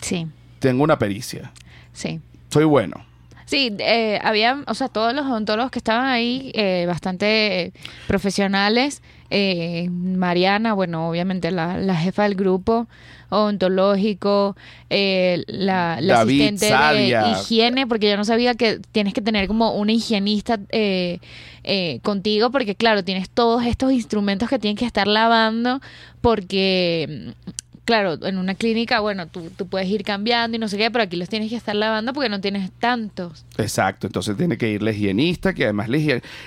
Sí, 0.00 0.26
tengo 0.58 0.82
una 0.82 0.98
pericia. 0.98 1.52
sí. 1.92 2.20
Soy 2.50 2.64
bueno. 2.64 3.06
Sí, 3.46 3.74
eh, 3.80 4.18
había, 4.24 4.62
o 4.66 4.74
sea, 4.74 4.88
todos 4.88 5.14
los 5.14 5.26
odontólogos 5.26 5.70
que 5.70 5.78
estaban 5.78 6.06
ahí, 6.06 6.52
eh, 6.54 6.84
bastante 6.86 7.60
eh, 7.66 7.72
profesionales. 8.06 9.02
Eh, 9.34 9.88
Mariana, 9.90 10.74
bueno, 10.74 11.08
obviamente 11.08 11.50
la, 11.50 11.78
la 11.78 11.96
jefa 11.96 12.24
del 12.24 12.34
grupo 12.34 12.86
odontológico, 13.32 14.56
eh, 14.90 15.42
la, 15.46 15.98
la 16.02 16.16
David, 16.18 16.42
asistente 16.42 16.66
de 16.66 17.30
higiene, 17.30 17.86
porque 17.86 18.10
yo 18.10 18.18
no 18.18 18.26
sabía 18.26 18.54
que 18.54 18.78
tienes 18.92 19.14
que 19.14 19.22
tener 19.22 19.48
como 19.48 19.72
una 19.72 19.92
higienista 19.92 20.60
eh, 20.68 21.18
eh, 21.64 22.00
contigo, 22.02 22.50
porque 22.50 22.74
claro, 22.74 23.04
tienes 23.04 23.30
todos 23.30 23.64
estos 23.64 23.90
instrumentos 23.90 24.50
que 24.50 24.58
tienes 24.58 24.78
que 24.78 24.84
estar 24.84 25.06
lavando, 25.08 25.80
porque 26.20 27.32
claro, 27.84 28.18
en 28.26 28.38
una 28.38 28.54
clínica, 28.54 29.00
bueno, 29.00 29.26
tú, 29.26 29.50
tú 29.56 29.66
puedes 29.66 29.88
ir 29.88 30.04
cambiando 30.04 30.56
y 30.56 30.60
no 30.60 30.68
sé 30.68 30.78
qué, 30.78 30.90
pero 30.90 31.04
aquí 31.04 31.16
los 31.16 31.28
tienes 31.28 31.50
que 31.50 31.56
estar 31.56 31.74
lavando 31.74 32.12
porque 32.12 32.28
no 32.28 32.40
tienes 32.40 32.70
tantos. 32.72 33.44
Exacto, 33.58 34.06
entonces 34.06 34.36
tiene 34.36 34.56
que 34.56 34.68
ir 34.70 34.82
la 34.82 34.92
higienista, 34.92 35.52
que 35.54 35.64
además 35.64 35.88
la 35.88 35.98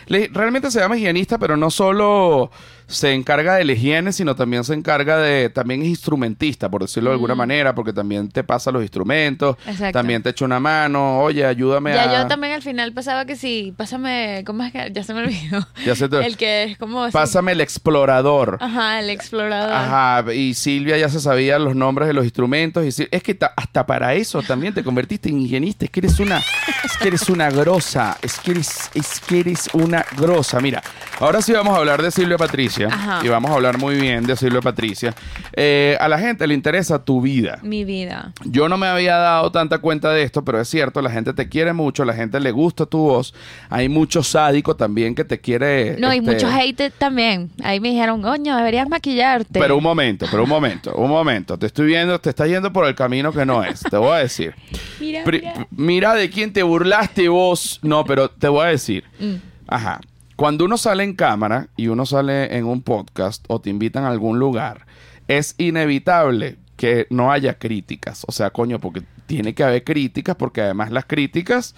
le- 0.08 0.30
realmente 0.34 0.72
se 0.72 0.80
llama 0.80 0.98
higienista, 0.98 1.38
pero 1.38 1.58
no 1.58 1.70
solo 1.72 2.52
se 2.88 3.14
encarga 3.14 3.56
de 3.56 3.66
la 3.66 3.74
higiene, 3.74 4.12
sino 4.14 4.36
también 4.36 4.64
se 4.64 4.74
encarga 4.74 5.18
de, 5.18 5.50
también 5.50 5.82
es 5.82 5.88
instrumentista, 5.88 6.70
por 6.70 6.82
decirlo 6.82 7.10
de 7.10 7.16
alguna 7.16 7.36
manera, 7.36 7.74
porque 7.76 7.94
también 7.94 8.30
te 8.30 8.44
pasa 8.44 8.72
los 8.72 8.82
instrumentos, 8.82 9.56
Mm. 9.66 9.70
Exacto. 9.70 9.98
también 10.00 10.22
te 10.24 10.30
echa 10.30 10.46
una 10.46 10.60
mano, 10.60 11.20
oye, 11.22 11.46
ayúdame 11.46 11.94
Ya 11.94 12.04
a... 12.04 12.22
yo 12.24 12.28
también 12.28 12.54
al 12.54 12.62
final 12.62 12.94
pasaba 12.94 13.26
que 13.26 13.36
sí, 13.36 13.74
pásame, 13.76 14.44
¿cómo 14.46 14.64
es 14.64 14.72
que? 14.72 14.92
Ya 14.94 15.04
se 15.04 15.14
me 15.14 15.22
olvidó. 15.22 15.68
Ya 15.86 15.96
se 15.96 16.08
te- 16.10 16.18
El 16.26 16.38
que 16.38 16.64
es 16.64 16.78
como... 16.78 17.10
Pásame 17.12 17.54
el 17.54 17.62
explorador. 17.62 18.58
Ajá, 18.62 19.00
el 19.00 19.10
explorador. 19.10 19.72
Ajá, 19.74 20.34
y 20.34 20.54
Silvia 20.54 20.98
ya 20.98 21.10
se 21.10 21.20
sabía 21.20 21.58
los 21.60 21.76
nombres 21.76 22.08
de 22.08 22.14
los 22.14 22.24
instrumentos. 22.26 22.84
Y 22.84 23.08
es 23.12 23.24
que 23.24 23.34
ta- 23.36 23.54
hasta 23.56 23.86
para 23.86 24.14
eso 24.14 24.42
también 24.42 24.74
te 24.74 24.84
convertiste 24.84 25.30
en 25.30 25.40
higienista. 25.42 25.86
Es 25.86 25.92
que 25.92 26.00
eres 26.02 26.20
una, 26.20 26.38
es 26.84 26.98
que 27.00 27.08
eres 27.08 27.30
una 27.30 27.50
grosa. 27.50 28.18
Es 28.22 28.40
que 28.40 28.52
eres, 28.52 28.90
es 28.94 29.20
que 29.22 29.40
eres 29.42 29.70
una 29.74 30.06
grosa. 30.18 30.60
Mira, 30.60 30.82
ahora 31.20 31.42
sí 31.42 31.52
vamos 31.54 31.76
a 31.76 31.80
hablar 31.80 32.02
de 32.02 32.12
Silvia 32.12 32.38
Patricia. 32.38 32.75
Ajá. 32.84 33.22
Y 33.24 33.30
vamos 33.30 33.52
a 33.52 33.56
hablar 33.56 33.78
muy 33.78 33.96
bien 33.96 34.26
de 34.26 34.36
Silvia 34.36 34.62
Patricia. 34.62 35.14
Eh, 35.54 35.98
a 36.00 36.08
la 36.08 36.20
gente 36.20 36.46
le 36.48 36.54
interesa 36.54 37.04
tu 37.04 37.22
vida. 37.22 37.60
Mi 37.64 37.86
vida. 37.86 38.34
Yo 38.44 38.68
no 38.70 38.78
me 38.78 38.88
había 38.88 39.18
dado 39.18 39.52
tanta 39.52 39.80
cuenta 39.80 40.12
de 40.12 40.24
esto, 40.24 40.44
pero 40.44 40.60
es 40.60 40.68
cierto, 40.68 41.02
la 41.02 41.10
gente 41.10 41.34
te 41.34 41.48
quiere 41.48 41.74
mucho, 41.74 42.06
la 42.06 42.14
gente 42.14 42.40
le 42.40 42.52
gusta 42.52 42.86
tu 42.86 43.00
voz. 43.00 43.34
Hay 43.70 43.90
mucho 43.90 44.24
sádico 44.24 44.76
también 44.76 45.16
que 45.16 45.24
te 45.24 45.40
quiere. 45.40 45.98
No, 45.98 46.14
y 46.14 46.18
este, 46.18 46.32
muchos 46.32 46.52
hate 46.52 46.92
también. 46.98 47.52
Ahí 47.64 47.80
me 47.80 47.90
dijeron, 47.90 48.22
coño, 48.22 48.58
deberías 48.58 48.90
maquillarte. 48.90 49.60
Pero 49.60 49.78
un 49.78 49.84
momento, 49.84 50.26
pero 50.30 50.44
un 50.44 50.50
momento, 50.50 50.94
un 50.96 51.10
momento. 51.10 51.58
Te 51.58 51.68
estoy 51.68 51.88
viendo, 51.88 52.20
te 52.20 52.30
estás 52.30 52.48
yendo 52.48 52.72
por 52.74 52.86
el 52.86 52.96
camino 52.96 53.32
que 53.32 53.46
no 53.46 53.64
es. 53.64 53.82
Te 53.82 53.98
voy 53.98 54.14
a 54.14 54.18
decir. 54.18 54.56
Mira, 55.00 55.24
mira. 55.26 55.68
mira 55.72 56.14
de 56.14 56.30
quién 56.30 56.54
te 56.54 56.64
burlaste 56.64 57.28
vos. 57.28 57.80
No, 57.84 58.06
pero 58.06 58.30
te 58.30 58.48
voy 58.48 58.66
a 58.66 58.70
decir. 58.70 59.04
Mm. 59.20 59.36
Ajá. 59.68 60.00
Cuando 60.36 60.66
uno 60.66 60.78
sale 60.78 61.04
en 61.04 61.14
cámara 61.14 61.70
y 61.78 61.88
uno 61.88 62.06
sale 62.06 62.58
en 62.58 62.66
un 62.66 62.82
podcast 62.82 63.46
o 63.48 63.62
te 63.62 63.70
invitan 63.70 64.04
a 64.04 64.10
algún 64.10 64.38
lugar, 64.38 64.86
es 65.30 65.56
inevitable 65.58 66.58
que 66.76 67.08
no 67.10 67.32
haya 67.32 67.58
críticas. 67.58 68.26
O 68.28 68.34
sea, 68.34 68.50
coño, 68.50 68.80
porque 68.80 69.04
tiene 69.28 69.56
que 69.56 69.64
haber 69.64 69.84
críticas, 69.86 70.36
porque 70.36 70.62
además 70.62 70.92
las 70.92 71.06
críticas 71.06 71.74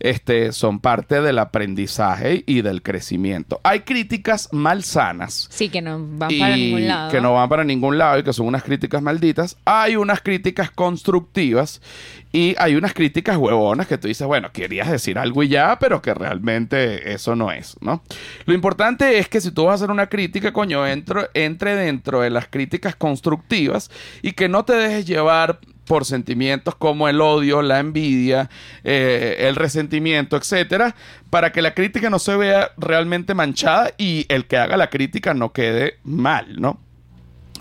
este, 0.00 0.52
son 0.52 0.80
parte 0.80 1.20
del 1.20 1.38
aprendizaje 1.38 2.42
y 2.46 2.62
del 2.62 2.82
crecimiento. 2.82 3.60
Hay 3.62 3.80
críticas 3.80 4.48
malsanas 4.52 5.46
Sí, 5.50 5.68
que 5.68 5.82
no 5.82 5.98
van 5.98 6.30
para 6.38 6.56
ningún 6.56 6.86
lado. 6.88 7.10
que 7.10 7.20
no 7.20 7.34
van 7.34 7.48
para 7.48 7.64
ningún 7.64 7.98
lado 7.98 8.18
y 8.18 8.22
que 8.22 8.32
son 8.32 8.46
unas 8.46 8.62
críticas 8.64 9.02
malditas. 9.02 9.56
Hay 9.64 9.96
unas 9.96 10.20
críticas 10.22 10.70
constructivas 10.70 11.80
y 12.32 12.54
hay 12.58 12.76
unas 12.76 12.94
críticas 12.94 13.36
huevonas 13.36 13.86
que 13.88 13.98
tú 13.98 14.08
dices, 14.08 14.26
bueno, 14.26 14.52
querías 14.52 14.90
decir 14.90 15.18
algo 15.18 15.42
y 15.42 15.48
ya, 15.48 15.78
pero 15.78 16.00
que 16.00 16.14
realmente 16.14 17.12
eso 17.12 17.34
no 17.36 17.50
es, 17.50 17.76
¿no? 17.80 18.02
Lo 18.46 18.54
importante 18.54 19.18
es 19.18 19.28
que 19.28 19.40
si 19.40 19.50
tú 19.50 19.64
vas 19.64 19.72
a 19.72 19.74
hacer 19.84 19.90
una 19.90 20.06
crítica, 20.06 20.52
coño, 20.52 20.86
entro- 20.86 21.28
entre 21.34 21.74
dentro 21.74 22.20
de 22.20 22.30
las 22.30 22.46
críticas 22.48 22.94
constructivas 22.96 23.90
y 24.22 24.32
que 24.32 24.48
no 24.48 24.64
te 24.64 24.74
dejes 24.74 25.06
llevar 25.06 25.58
por 25.90 26.04
sentimientos 26.04 26.76
como 26.76 27.08
el 27.08 27.20
odio, 27.20 27.62
la 27.62 27.80
envidia, 27.80 28.48
eh, 28.84 29.38
el 29.40 29.56
resentimiento, 29.56 30.36
etcétera, 30.36 30.94
para 31.30 31.50
que 31.50 31.62
la 31.62 31.74
crítica 31.74 32.08
no 32.08 32.20
se 32.20 32.36
vea 32.36 32.70
realmente 32.76 33.34
manchada 33.34 33.90
y 33.98 34.24
el 34.28 34.46
que 34.46 34.56
haga 34.56 34.76
la 34.76 34.88
crítica 34.88 35.34
no 35.34 35.52
quede 35.52 35.94
mal, 36.04 36.60
¿no? 36.60 36.78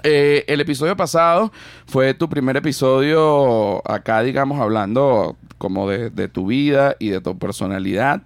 Eh, 0.04 0.46
el 0.48 0.62
episodio 0.62 0.96
pasado 0.96 1.52
fue 1.88 2.14
tu 2.14 2.30
primer 2.30 2.56
episodio 2.56 3.82
acá, 3.90 4.22
digamos, 4.22 4.62
hablando 4.62 5.36
como 5.58 5.90
de, 5.90 6.12
de 6.12 6.28
tu 6.28 6.46
vida 6.46 6.98
y 7.00 7.10
de 7.10 7.22
tu 7.22 7.36
personalidad. 7.36 8.22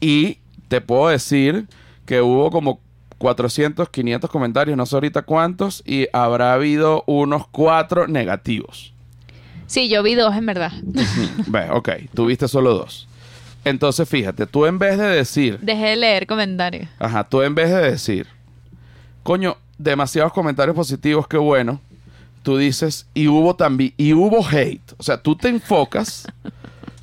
Y 0.00 0.38
te 0.66 0.80
puedo 0.80 1.06
decir 1.06 1.68
que 2.04 2.20
hubo 2.20 2.50
como 2.50 2.80
400, 3.18 3.90
500 3.90 4.28
comentarios, 4.28 4.76
no 4.76 4.86
sé 4.86 4.96
ahorita 4.96 5.22
cuántos, 5.22 5.84
y 5.86 6.08
habrá 6.12 6.52
habido 6.52 7.04
unos 7.06 7.46
cuatro 7.46 8.08
negativos. 8.08 8.95
Sí, 9.66 9.88
yo 9.88 10.02
vi 10.02 10.14
dos, 10.14 10.34
en 10.36 10.46
verdad. 10.46 10.72
Ve, 11.46 11.70
ok, 11.70 11.88
tuviste 12.14 12.48
solo 12.48 12.74
dos. 12.74 13.08
Entonces, 13.64 14.08
fíjate, 14.08 14.46
tú 14.46 14.64
en 14.66 14.78
vez 14.78 14.96
de 14.96 15.06
decir, 15.08 15.58
Dejé 15.60 15.86
de 15.86 15.96
leer 15.96 16.26
comentarios. 16.26 16.88
ajá, 16.98 17.24
tú 17.24 17.42
en 17.42 17.54
vez 17.54 17.68
de 17.70 17.90
decir, 17.90 18.26
coño, 19.24 19.56
demasiados 19.76 20.32
comentarios 20.32 20.76
positivos, 20.76 21.26
qué 21.26 21.36
bueno, 21.36 21.80
tú 22.44 22.56
dices, 22.56 23.06
y 23.12 23.26
hubo 23.26 23.56
también, 23.56 23.92
y 23.96 24.12
hubo 24.12 24.46
hate. 24.46 24.92
O 24.98 25.02
sea, 25.02 25.20
tú 25.20 25.34
te 25.34 25.48
enfocas 25.48 26.28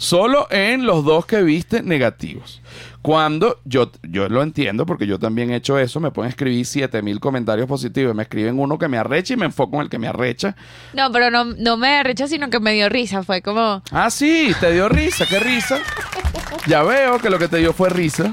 solo 0.03 0.47
en 0.51 0.85
los 0.85 1.05
dos 1.05 1.25
que 1.25 1.41
viste 1.43 1.81
negativos. 1.81 2.61
Cuando 3.01 3.59
yo, 3.63 3.89
yo 4.03 4.27
lo 4.27 4.43
entiendo, 4.43 4.85
porque 4.85 5.07
yo 5.07 5.17
también 5.17 5.49
he 5.51 5.55
hecho 5.55 5.77
eso, 5.79 5.99
me 6.01 6.11
pueden 6.11 6.29
escribir 6.29 6.65
7000 6.65 7.19
comentarios 7.21 7.67
positivos, 7.67 8.13
me 8.13 8.23
escriben 8.23 8.59
uno 8.59 8.77
que 8.77 8.87
me 8.89 8.97
arrecha 8.97 9.33
y 9.33 9.37
me 9.37 9.45
enfoco 9.45 9.77
en 9.77 9.83
el 9.83 9.89
que 9.89 9.99
me 9.99 10.07
arrecha. 10.07 10.55
No, 10.93 11.09
pero 11.11 11.31
no, 11.31 11.45
no 11.45 11.77
me 11.77 11.99
arrechó, 11.99 12.27
sino 12.27 12.49
que 12.49 12.59
me 12.59 12.73
dio 12.73 12.89
risa. 12.89 13.23
Fue 13.23 13.41
como, 13.41 13.81
Ah, 13.91 14.09
sí, 14.09 14.53
te 14.59 14.73
dio 14.73 14.89
risa, 14.89 15.25
qué 15.25 15.39
risa. 15.39 15.79
Ya 16.67 16.83
veo 16.83 17.19
que 17.19 17.29
lo 17.29 17.37
que 17.39 17.47
te 17.47 17.57
dio 17.57 17.73
fue 17.73 17.89
risa. 17.89 18.31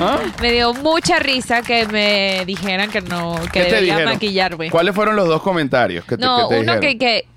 ¿Ah? 0.00 0.20
me 0.40 0.52
dio 0.52 0.72
mucha 0.74 1.18
risa 1.18 1.62
que 1.62 1.86
me 1.88 2.44
dijeran 2.46 2.88
que 2.90 3.00
no, 3.00 3.34
que 3.34 3.48
¿Qué 3.50 3.60
te 3.64 3.70
debería 3.70 3.94
dijeron? 3.94 4.12
maquillarme. 4.14 4.70
¿Cuáles 4.70 4.94
fueron 4.94 5.16
los 5.16 5.26
dos 5.26 5.42
comentarios 5.42 6.04
que 6.04 6.16
te, 6.16 6.24
No, 6.24 6.48
que 6.48 6.54
te 6.54 6.60
uno 6.60 6.74
dijeron? 6.76 6.98
que, 6.98 6.98
que 6.98 7.28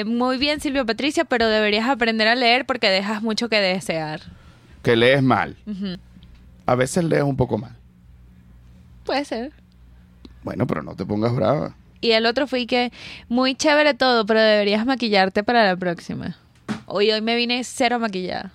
eh, 0.00 0.04
muy 0.04 0.36
bien 0.36 0.60
Silvia 0.60 0.84
Patricia, 0.84 1.24
pero 1.24 1.48
deberías 1.48 1.88
aprender 1.88 2.28
a 2.28 2.34
leer 2.34 2.66
porque 2.66 2.88
dejas 2.90 3.22
mucho 3.22 3.48
que 3.48 3.58
desear. 3.60 4.20
Que 4.82 4.96
lees 4.96 5.22
mal. 5.22 5.56
A 6.66 6.74
veces 6.74 7.04
lees 7.04 7.22
un 7.22 7.36
poco 7.36 7.56
mal. 7.58 7.72
Puede 9.04 9.24
ser. 9.24 9.52
Bueno, 10.42 10.66
pero 10.66 10.82
no 10.82 10.94
te 10.94 11.04
pongas 11.06 11.34
brava. 11.34 11.74
Y 12.02 12.12
el 12.12 12.26
otro 12.26 12.46
fue 12.46 12.66
que 12.66 12.92
muy 13.28 13.54
chévere 13.54 13.94
todo, 13.94 14.24
pero 14.26 14.40
deberías 14.40 14.86
maquillarte 14.86 15.42
para 15.42 15.64
la 15.66 15.76
próxima. 15.76 16.36
Hoy 16.86 17.10
hoy 17.10 17.20
me 17.20 17.36
vine 17.36 17.62
cero 17.64 17.98
maquillada. 17.98 18.52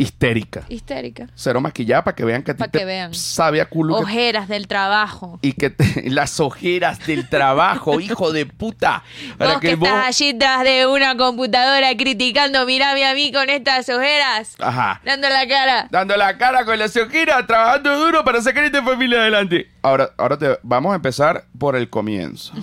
Histérica. 0.00 0.62
Histérica. 0.68 1.26
Cero 1.34 1.60
maquillada 1.60 2.02
para 2.04 2.14
que 2.16 2.24
vean 2.24 2.42
que 2.42 2.52
a 2.52 2.54
ti 2.54 2.58
Pa' 2.58 2.68
te 2.68 2.78
que 2.78 2.84
vean. 2.86 3.12
sabe 3.14 3.60
a 3.60 3.66
culo. 3.68 3.96
que- 3.96 4.02
Ojeras 4.04 4.48
del 4.48 4.66
trabajo. 4.66 5.38
y 5.42 5.52
que 5.52 5.70
te- 5.70 6.08
las 6.10 6.40
ojeras 6.40 7.06
del 7.06 7.28
trabajo, 7.28 8.00
hijo 8.00 8.32
de 8.32 8.46
puta. 8.46 9.02
Para 9.36 9.52
vos 9.52 9.60
que 9.60 9.68
que 9.68 9.74
estás 9.74 10.06
allí 10.06 10.32
detrás 10.32 10.64
de 10.64 10.86
una 10.86 11.16
computadora 11.16 11.94
criticando, 11.96 12.64
mirame 12.66 13.04
a 13.06 13.14
mí 13.14 13.30
con 13.30 13.50
estas 13.50 13.88
ojeras, 13.90 14.54
Ajá. 14.58 15.00
dando 15.04 15.28
la 15.28 15.46
cara. 15.46 15.88
Dando 15.90 16.16
la 16.16 16.38
cara 16.38 16.64
con 16.64 16.78
las 16.78 16.96
ojeras, 16.96 17.46
trabajando 17.46 17.98
duro 17.98 18.24
para 18.24 18.40
sacar 18.40 18.64
esta 18.64 18.82
familia 18.82 19.20
adelante. 19.20 19.70
Ahora, 19.82 20.10
ahora 20.16 20.38
te, 20.38 20.58
vamos 20.62 20.92
a 20.92 20.96
empezar 20.96 21.44
por 21.58 21.76
el 21.76 21.90
comienzo. 21.90 22.54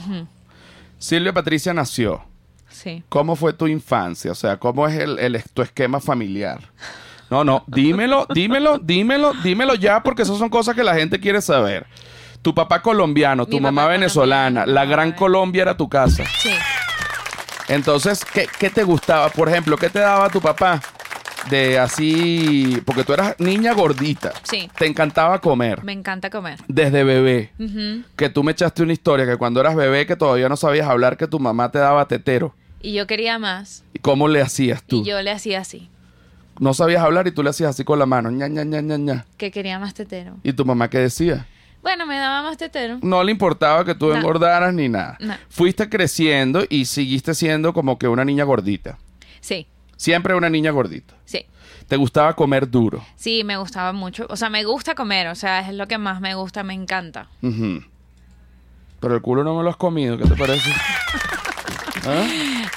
Silvia 0.97 1.33
Patricia 1.33 1.73
nació. 1.73 2.23
Sí. 2.69 3.03
¿Cómo 3.09 3.35
fue 3.35 3.53
tu 3.53 3.67
infancia? 3.67 4.31
O 4.31 4.35
sea, 4.35 4.57
¿cómo 4.57 4.87
es 4.87 4.95
el, 4.99 5.17
el- 5.19 5.43
tu 5.53 5.61
esquema 5.61 5.99
familiar? 5.99 6.59
No, 7.29 7.43
no, 7.43 7.63
dímelo, 7.67 8.25
dímelo, 8.33 8.79
dímelo, 8.79 9.33
dímelo 9.43 9.75
ya, 9.75 10.01
porque 10.01 10.21
esas 10.21 10.37
son 10.37 10.49
cosas 10.49 10.75
que 10.75 10.83
la 10.83 10.95
gente 10.95 11.19
quiere 11.19 11.41
saber. 11.41 11.85
Tu 12.41 12.53
papá 12.55 12.81
colombiano, 12.81 13.45
tu 13.45 13.57
Mi 13.57 13.61
mamá 13.61 13.81
papá 13.83 13.91
venezolana, 13.93 14.61
colombiano, 14.61 14.73
la 14.73 14.85
gran 14.85 15.11
Colombia 15.11 15.63
era 15.63 15.75
tu 15.75 15.89
casa. 15.89 16.23
Sí. 16.39 16.51
Entonces, 17.67 18.23
¿qué, 18.23 18.47
qué 18.59 18.69
te 18.69 18.83
gustaba? 18.83 19.29
Por 19.29 19.49
ejemplo, 19.49 19.75
¿qué 19.77 19.89
te 19.89 19.99
daba 19.99 20.29
tu 20.29 20.39
papá? 20.39 20.81
De 21.49 21.79
así, 21.79 22.81
porque 22.85 23.03
tú 23.03 23.13
eras 23.13 23.35
niña 23.39 23.73
gordita. 23.73 24.33
Sí. 24.43 24.69
Te 24.77 24.85
encantaba 24.85 25.39
comer. 25.39 25.83
Me 25.83 25.93
encanta 25.93 26.29
comer. 26.29 26.59
Desde 26.67 27.03
bebé. 27.03 27.51
Que 28.15 28.29
tú 28.29 28.43
me 28.43 28.51
echaste 28.53 28.83
una 28.83 28.93
historia 28.93 29.25
que 29.25 29.37
cuando 29.37 29.59
eras 29.59 29.75
bebé 29.75 30.05
que 30.05 30.15
todavía 30.15 30.49
no 30.49 30.57
sabías 30.57 30.87
hablar 30.87 31.17
que 31.17 31.27
tu 31.27 31.39
mamá 31.39 31.71
te 31.71 31.79
daba 31.79 32.07
tetero. 32.07 32.53
Y 32.81 32.93
yo 32.93 33.07
quería 33.07 33.39
más. 33.39 33.83
¿Y 33.93 33.99
cómo 33.99 34.27
le 34.27 34.41
hacías 34.41 34.83
tú? 34.83 35.01
Y 35.01 35.05
yo 35.05 35.21
le 35.21 35.31
hacía 35.31 35.59
así, 35.59 35.89
No 36.59 36.73
sabías 36.73 37.03
hablar 37.03 37.27
y 37.27 37.31
tú 37.31 37.43
le 37.43 37.49
hacías 37.51 37.69
así 37.71 37.83
con 37.83 37.99
la 37.99 38.05
mano, 38.05 38.31
ña, 38.31 38.47
ña, 38.47 38.63
ña, 38.63 38.81
ña, 38.81 38.97
ña. 38.97 39.25
que 39.37 39.51
quería 39.51 39.77
más 39.79 39.93
tetero. 39.93 40.37
¿Y 40.43 40.53
tu 40.53 40.65
mamá 40.65 40.89
qué 40.89 40.97
decía? 40.99 41.45
Bueno, 41.83 42.05
me 42.05 42.17
daba 42.17 42.41
más 42.41 42.57
tetero. 42.57 42.97
No 43.01 43.23
le 43.23 43.31
importaba 43.31 43.85
que 43.85 43.95
tú 43.95 44.07
No. 44.09 44.15
engordaras 44.15 44.73
ni 44.73 44.89
nada. 44.89 45.17
No. 45.19 45.35
Fuiste 45.49 45.87
creciendo 45.89 46.63
y 46.69 46.85
seguiste 46.85 47.33
siendo 47.35 47.71
como 47.73 47.97
que 47.97 48.07
una 48.07 48.25
niña 48.25 48.43
gordita. 48.43 48.97
Sí, 49.39 49.67
Siempre 49.95 50.35
una 50.35 50.49
niña 50.49 50.71
gordita. 50.71 51.13
sí. 51.25 51.45
Te 51.87 51.95
gustaba 51.95 52.35
comer 52.35 52.69
duro. 52.69 53.01
Sí, 53.15 53.45
me 53.45 53.55
gustaba 53.55 53.93
mucho. 53.93 54.25
O 54.29 54.35
sea, 54.35 54.49
me 54.49 54.65
gusta 54.65 54.93
comer. 54.93 55.27
O 55.29 55.35
sea, 55.35 55.61
es 55.61 55.73
lo 55.73 55.87
que 55.87 55.97
más 55.97 56.19
me 56.19 56.35
gusta, 56.35 56.61
me 56.63 56.73
encanta. 56.73 57.29
Pero 58.99 59.15
el 59.15 59.21
culo 59.21 59.45
no 59.45 59.55
me 59.55 59.63
lo 59.63 59.69
has 59.69 59.77
comido, 59.77 60.17
¿qué 60.17 60.25
te 60.25 60.35
parece? 60.35 60.69
¿Ah? 62.07 62.27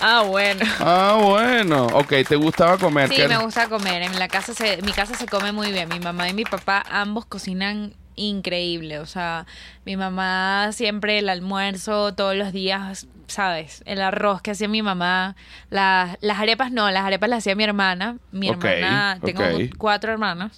Ah, 0.01 0.23
bueno. 0.23 0.65
Ah, 0.79 1.19
bueno. 1.23 1.87
Ok, 1.93 2.13
te 2.29 2.37
gustaba 2.37 2.79
comer. 2.79 3.09
Sí, 3.09 3.17
¿qué 3.17 3.29
me 3.29 3.37
gusta 3.39 3.69
comer. 3.69 4.03
En 4.03 4.19
la 4.19 4.29
casa 4.29 4.55
se, 4.55 4.81
mi 4.83 4.93
casa 4.93 5.15
se 5.15 5.27
come 5.27 5.53
muy 5.53 5.73
bien. 5.73 5.89
Mi 5.89 6.01
mamá 6.01 6.29
y 6.29 6.35
mi 6.35 6.45
papá 6.45 6.83
ambos 6.91 7.27
cocinan 7.27 7.95
increíble. 8.17 8.99
O 8.99 9.07
sea, 9.07 9.47
mi 9.85 9.97
mamá 9.97 10.71
siempre 10.73 11.19
el 11.19 11.29
almuerzo 11.29 12.15
todos 12.15 12.35
los 12.35 12.53
días, 12.53 13.07
¿sabes? 13.27 13.83
El 13.87 14.01
arroz 14.03 14.43
que 14.43 14.51
hacía 14.53 14.69
mi 14.69 14.83
mamá. 14.83 15.37
La- 15.71 16.17
las 16.21 16.39
arepas 16.39 16.73
no, 16.73 16.91
las 16.91 17.05
arepas 17.05 17.29
las 17.31 17.39
hacía 17.41 17.55
mi 17.55 17.65
hermana. 17.65 18.17
Mi 18.33 18.51
Ok, 18.51 18.65
hermana, 18.65 19.19
tengo 19.25 19.45
cuatro 19.79 20.13
hermanos. 20.13 20.53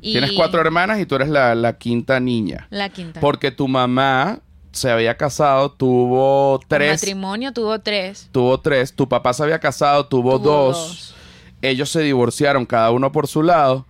Y 0.00 0.12
Tienes 0.12 0.32
cuatro 0.32 0.60
hermanas 0.60 1.00
y 1.00 1.06
tú 1.06 1.16
eres 1.16 1.28
la, 1.28 1.54
la 1.54 1.78
quinta 1.78 2.20
niña. 2.20 2.66
La 2.70 2.90
quinta. 2.90 3.18
Porque 3.20 3.50
tu 3.50 3.66
mamá 3.66 4.40
se 4.76 4.90
había 4.90 5.16
casado, 5.16 5.70
tuvo 5.72 6.60
El 6.62 6.68
tres. 6.68 7.00
matrimonio 7.02 7.52
tuvo 7.52 7.78
tres. 7.80 8.28
Tuvo 8.30 8.60
tres. 8.60 8.92
Tu 8.94 9.08
papá 9.08 9.32
se 9.32 9.42
había 9.42 9.58
casado, 9.58 10.06
tuvo, 10.06 10.38
Tuvo 10.38 10.50
dos. 10.50 10.76
dos. 10.76 11.14
Ellos 11.62 11.90
se 11.90 12.00
divorciaron, 12.02 12.64
cada 12.66 12.90
uno 12.90 13.10
por 13.10 13.26
su 13.26 13.42
lado. 13.42 13.86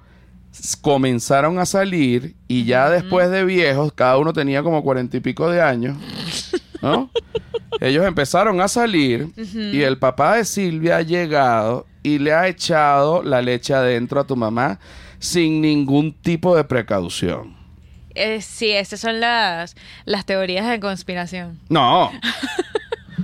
Comenzaron 0.80 1.58
a 1.58 1.66
salir 1.66 2.34
y 2.48 2.64
ya 2.64 2.88
después 2.88 3.30
de 3.30 3.44
viejos, 3.44 3.92
cada 3.92 4.16
uno 4.18 4.32
tenía 4.32 4.62
como 4.62 4.82
cuarenta 4.82 5.16
y 5.16 5.20
pico 5.20 5.50
de 5.50 5.60
años. 5.60 5.96
¿No? 6.80 7.10
Ellos 7.80 8.06
empezaron 8.06 8.60
a 8.62 8.68
salir 8.68 9.28
y 9.52 9.82
el 9.82 9.98
papá 9.98 10.36
de 10.36 10.44
Silvia 10.46 10.96
ha 10.98 11.02
llegado 11.02 11.86
y 12.02 12.18
le 12.18 12.32
ha 12.32 12.48
echado 12.48 13.22
la 13.22 13.42
leche 13.42 13.74
adentro 13.74 14.18
a 14.20 14.26
tu 14.26 14.34
mamá 14.36 14.78
sin 15.18 15.60
ningún 15.60 16.12
tipo 16.14 16.56
de 16.56 16.64
precaución. 16.64 17.55
Eh, 18.16 18.40
sí, 18.40 18.72
esas 18.72 19.00
son 19.00 19.20
las, 19.20 19.76
las 20.04 20.24
teorías 20.24 20.68
de 20.68 20.80
conspiración. 20.80 21.58
No. 21.68 22.10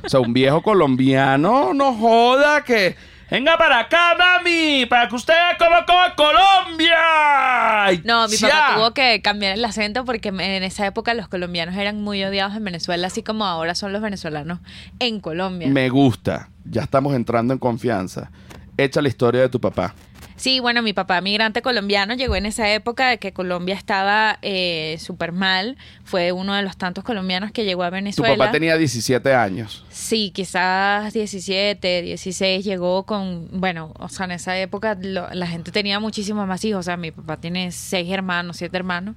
O 0.05 0.09
sea, 0.09 0.21
un 0.21 0.33
viejo 0.33 0.63
colombiano 0.63 1.73
no 1.75 1.95
joda 1.95 2.63
que. 2.65 2.97
Venga 3.31 3.57
para 3.57 3.79
acá, 3.79 4.15
mami, 4.19 4.85
para 4.85 5.09
que 5.09 5.15
usted 5.15 5.33
cómo 5.59 5.77
come 5.87 6.15
Colombia. 6.17 8.03
No, 8.05 8.29
mi 8.29 8.37
ya. 8.37 8.49
papá 8.51 8.75
tuvo 8.77 8.93
que 8.93 9.23
cambiar 9.23 9.55
el 9.55 9.65
acento 9.65 10.05
porque 10.05 10.29
en 10.29 10.63
esa 10.63 10.87
época 10.87 11.15
los 11.15 11.29
colombianos 11.29 11.75
eran 11.77 12.03
muy 12.03 12.23
odiados 12.23 12.55
en 12.55 12.63
Venezuela, 12.63 13.07
así 13.07 13.23
como 13.23 13.47
ahora 13.47 13.75
son 13.75 13.95
los 13.95 14.03
venezolanos 14.03 14.59
en 14.99 15.21
Colombia. 15.21 15.69
Me 15.69 15.89
gusta. 15.89 16.51
Ya 16.67 16.83
estamos 16.83 17.15
entrando 17.15 17.55
en 17.55 17.59
confianza. 17.59 18.31
Echa 18.77 19.01
la 19.01 19.09
historia 19.09 19.41
de 19.41 19.49
tu 19.49 19.59
papá. 19.59 19.95
Sí, 20.43 20.59
bueno, 20.59 20.83
mi 20.83 20.93
papá 20.93 21.21
migrante 21.21 21.63
colombiano 21.63 22.15
llegó 22.15 22.35
en 22.35 22.47
esa 22.47 22.69
época 22.73 23.11
de 23.11 23.19
que 23.19 23.33
Colombia 23.33 23.77
estaba 23.77 24.41
eh, 24.43 24.97
súper 24.99 25.31
mal. 25.31 25.77
Fue 26.03 26.33
uno 26.33 26.53
de 26.55 26.63
los 26.63 26.77
tantos 26.77 27.05
colombianos 27.05 27.53
que 27.53 27.65
llegó 27.65 27.85
a 27.85 27.91
Tu 27.91 27.95
Venezuela. 27.95 28.37
papá 28.37 28.51
tenía 28.51 28.77
17 28.77 29.33
años. 29.35 29.85
Sí, 29.89 30.33
quizás 30.35 31.13
17, 31.13 32.03
16 32.03 32.65
llegó 32.65 33.05
con, 33.07 33.47
bueno, 33.53 33.95
o 34.01 34.09
sea, 34.09 34.25
en 34.25 34.33
esa 34.33 34.59
época 34.59 34.99
lo- 35.01 35.31
la 35.33 35.47
gente 35.47 35.71
tenía 35.71 36.01
muchísimos 36.01 36.45
más 36.49 36.65
hijos, 36.65 36.81
o 36.81 36.83
sea, 36.83 36.97
mi 36.97 37.13
papá 37.13 37.37
tiene 37.37 37.71
seis 37.71 38.11
hermanos, 38.11 38.57
siete 38.57 38.77
hermanos. 38.77 39.15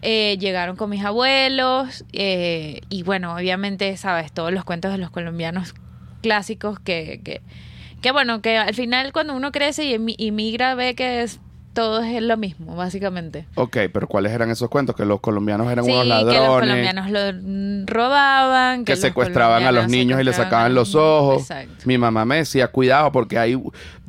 Eh, 0.00 0.38
llegaron 0.40 0.76
con 0.76 0.88
mis 0.88 1.04
abuelos 1.04 2.06
eh, 2.14 2.80
y 2.88 3.02
bueno, 3.02 3.34
obviamente, 3.34 3.94
sabes, 3.98 4.32
todos 4.32 4.54
los 4.54 4.64
cuentos 4.64 4.90
de 4.90 4.96
los 4.96 5.10
colombianos 5.10 5.74
clásicos 6.22 6.80
que, 6.80 7.20
que, 7.22 7.42
que 8.00 8.10
bueno, 8.12 8.40
que 8.42 8.56
al 8.58 8.74
final 8.74 9.12
cuando 9.12 9.34
uno 9.34 9.52
crece 9.52 9.84
y 9.84 10.14
inmigra 10.18 10.74
ve 10.74 10.94
que 10.94 11.22
es, 11.22 11.40
todo 11.72 12.02
es 12.02 12.20
lo 12.20 12.36
mismo, 12.36 12.74
básicamente. 12.74 13.46
Ok, 13.54 13.76
pero 13.92 14.08
¿cuáles 14.08 14.32
eran 14.32 14.50
esos 14.50 14.68
cuentos? 14.68 14.96
Que 14.96 15.04
los 15.04 15.20
colombianos 15.20 15.70
eran 15.70 15.84
Sí, 15.84 15.90
unos 15.92 16.02
que 16.02 16.08
los 16.08 16.24
ladrones. 16.24 16.60
colombianos 16.60 17.10
lo 17.10 17.86
robaban, 17.86 18.84
que 18.84 18.92
los 18.92 19.00
secuestraban 19.00 19.64
a 19.64 19.72
los 19.72 19.88
niños 19.88 20.20
y 20.22 20.28
a 20.28 20.32
sacaban 20.32 20.74
los 20.74 20.94
ojos. 20.94 21.42
Exacto. 21.42 21.74
Mi 21.84 21.96
mamá 21.96 22.24
me 22.24 22.36
decía, 22.38 22.68
cuidado, 22.68 23.12
porque 23.12 23.38
hay 23.38 23.56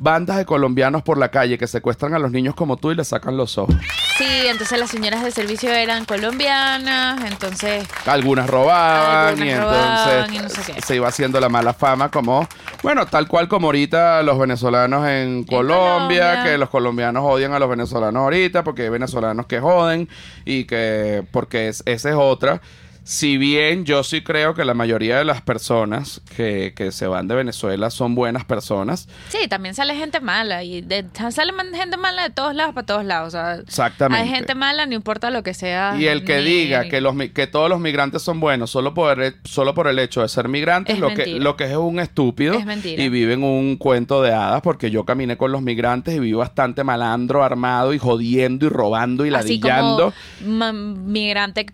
bandas 0.02 0.36
de 0.36 0.44
colombianos 0.44 1.02
por 1.02 1.16
la 1.16 1.30
calle 1.30 1.56
que 1.58 1.66
secuestran 1.68 2.12
a 2.14 2.18
los 2.18 2.32
niños 2.32 2.54
como 2.56 2.76
tú 2.76 2.90
y 2.90 2.96
les 2.96 3.06
sacan 3.08 3.36
los 3.36 3.56
ojos. 3.56 3.74
Sí, 4.18 4.26
entonces 4.46 4.78
las 4.78 4.90
señoras 4.90 5.22
de 5.22 5.30
servicio 5.30 5.70
eran 5.70 6.04
colombianas, 6.04 7.24
entonces 7.30 7.86
Algunas 8.06 8.48
robaban 8.50 9.28
Algunas 9.28 9.48
y 9.48 9.54
robaban 9.54 10.34
entonces 10.34 10.34
y 10.34 10.38
no 10.42 10.48
sé 10.64 10.72
qué. 10.74 10.82
se 10.82 10.96
iba 10.96 11.08
haciendo 11.08 11.38
la 11.40 11.48
mala 11.48 11.72
fama 11.72 12.10
como, 12.10 12.46
bueno, 12.82 13.06
tal 13.06 13.28
cual 13.28 13.46
como 13.48 13.68
ahorita 13.68 14.22
los 14.22 14.38
venezolanos 14.38 15.06
en 15.08 15.44
Colombia, 15.44 15.92
Colombia. 16.32 16.44
que 16.44 16.58
los 16.58 16.68
colombianos 16.68 17.22
odian 17.24 17.52
a 17.52 17.58
los 17.60 17.70
venezolanos 17.70 18.20
ahorita 18.22 18.64
porque 18.64 18.82
hay 18.82 18.88
venezolanos 18.88 19.46
que 19.46 19.60
joden 19.60 20.08
y 20.44 20.64
que 20.64 21.24
porque 21.30 21.68
es- 21.68 21.82
esa 21.86 22.10
es 22.10 22.16
otra. 22.18 22.60
Si 23.04 23.36
bien 23.36 23.84
yo 23.84 24.04
sí 24.04 24.22
creo 24.22 24.54
que 24.54 24.64
la 24.64 24.74
mayoría 24.74 25.18
de 25.18 25.24
las 25.24 25.42
personas 25.42 26.20
que, 26.36 26.72
que 26.76 26.92
se 26.92 27.06
van 27.08 27.26
de 27.26 27.34
Venezuela 27.34 27.90
son 27.90 28.14
buenas 28.14 28.44
personas, 28.44 29.08
sí, 29.28 29.48
también 29.48 29.74
sale 29.74 29.96
gente 29.96 30.20
mala 30.20 30.62
y 30.62 30.82
de- 30.82 31.06
sale 31.30 31.52
gente 31.74 31.96
mala 31.96 32.22
de 32.22 32.30
todos 32.30 32.54
lados 32.54 32.74
para 32.74 32.86
todos 32.86 33.04
lados, 33.04 33.28
o 33.28 33.30
sea, 33.32 33.54
Exactamente. 33.56 34.22
hay 34.22 34.28
gente 34.32 34.54
mala 34.54 34.86
no 34.86 34.94
importa 34.94 35.30
lo 35.30 35.42
que 35.42 35.52
sea. 35.52 35.96
Y 35.98 36.06
el 36.06 36.24
que 36.24 36.38
ni- 36.38 36.44
diga 36.44 36.88
que 36.88 37.00
los 37.00 37.16
que 37.34 37.46
todos 37.48 37.68
los 37.68 37.80
migrantes 37.80 38.22
son 38.22 38.38
buenos 38.38 38.70
solo 38.70 38.94
por 38.94 39.20
el, 39.20 39.34
solo 39.44 39.74
por 39.74 39.88
el 39.88 39.98
hecho 39.98 40.22
de 40.22 40.28
ser 40.28 40.48
migrantes, 40.48 40.94
Es 40.94 41.00
lo 41.00 41.12
que 41.12 41.26
lo 41.26 41.56
que 41.56 41.64
es 41.64 41.76
un 41.76 41.98
estúpido 41.98 42.54
Es 42.54 42.64
mentira. 42.64 43.02
y 43.02 43.08
vive 43.08 43.32
en 43.34 43.42
un 43.42 43.76
cuento 43.78 44.22
de 44.22 44.32
hadas 44.32 44.62
porque 44.62 44.90
yo 44.92 45.04
caminé 45.04 45.36
con 45.36 45.50
los 45.50 45.60
migrantes 45.62 46.14
y 46.14 46.20
vi 46.20 46.32
bastante 46.34 46.84
malandro, 46.84 47.42
armado 47.42 47.94
y 47.94 47.98
jodiendo 47.98 48.66
y 48.66 48.68
robando 48.68 49.26
y 49.26 49.34
así 49.34 49.58
ladillando. 49.58 50.12
como 50.40 50.72
migrante 50.72 51.66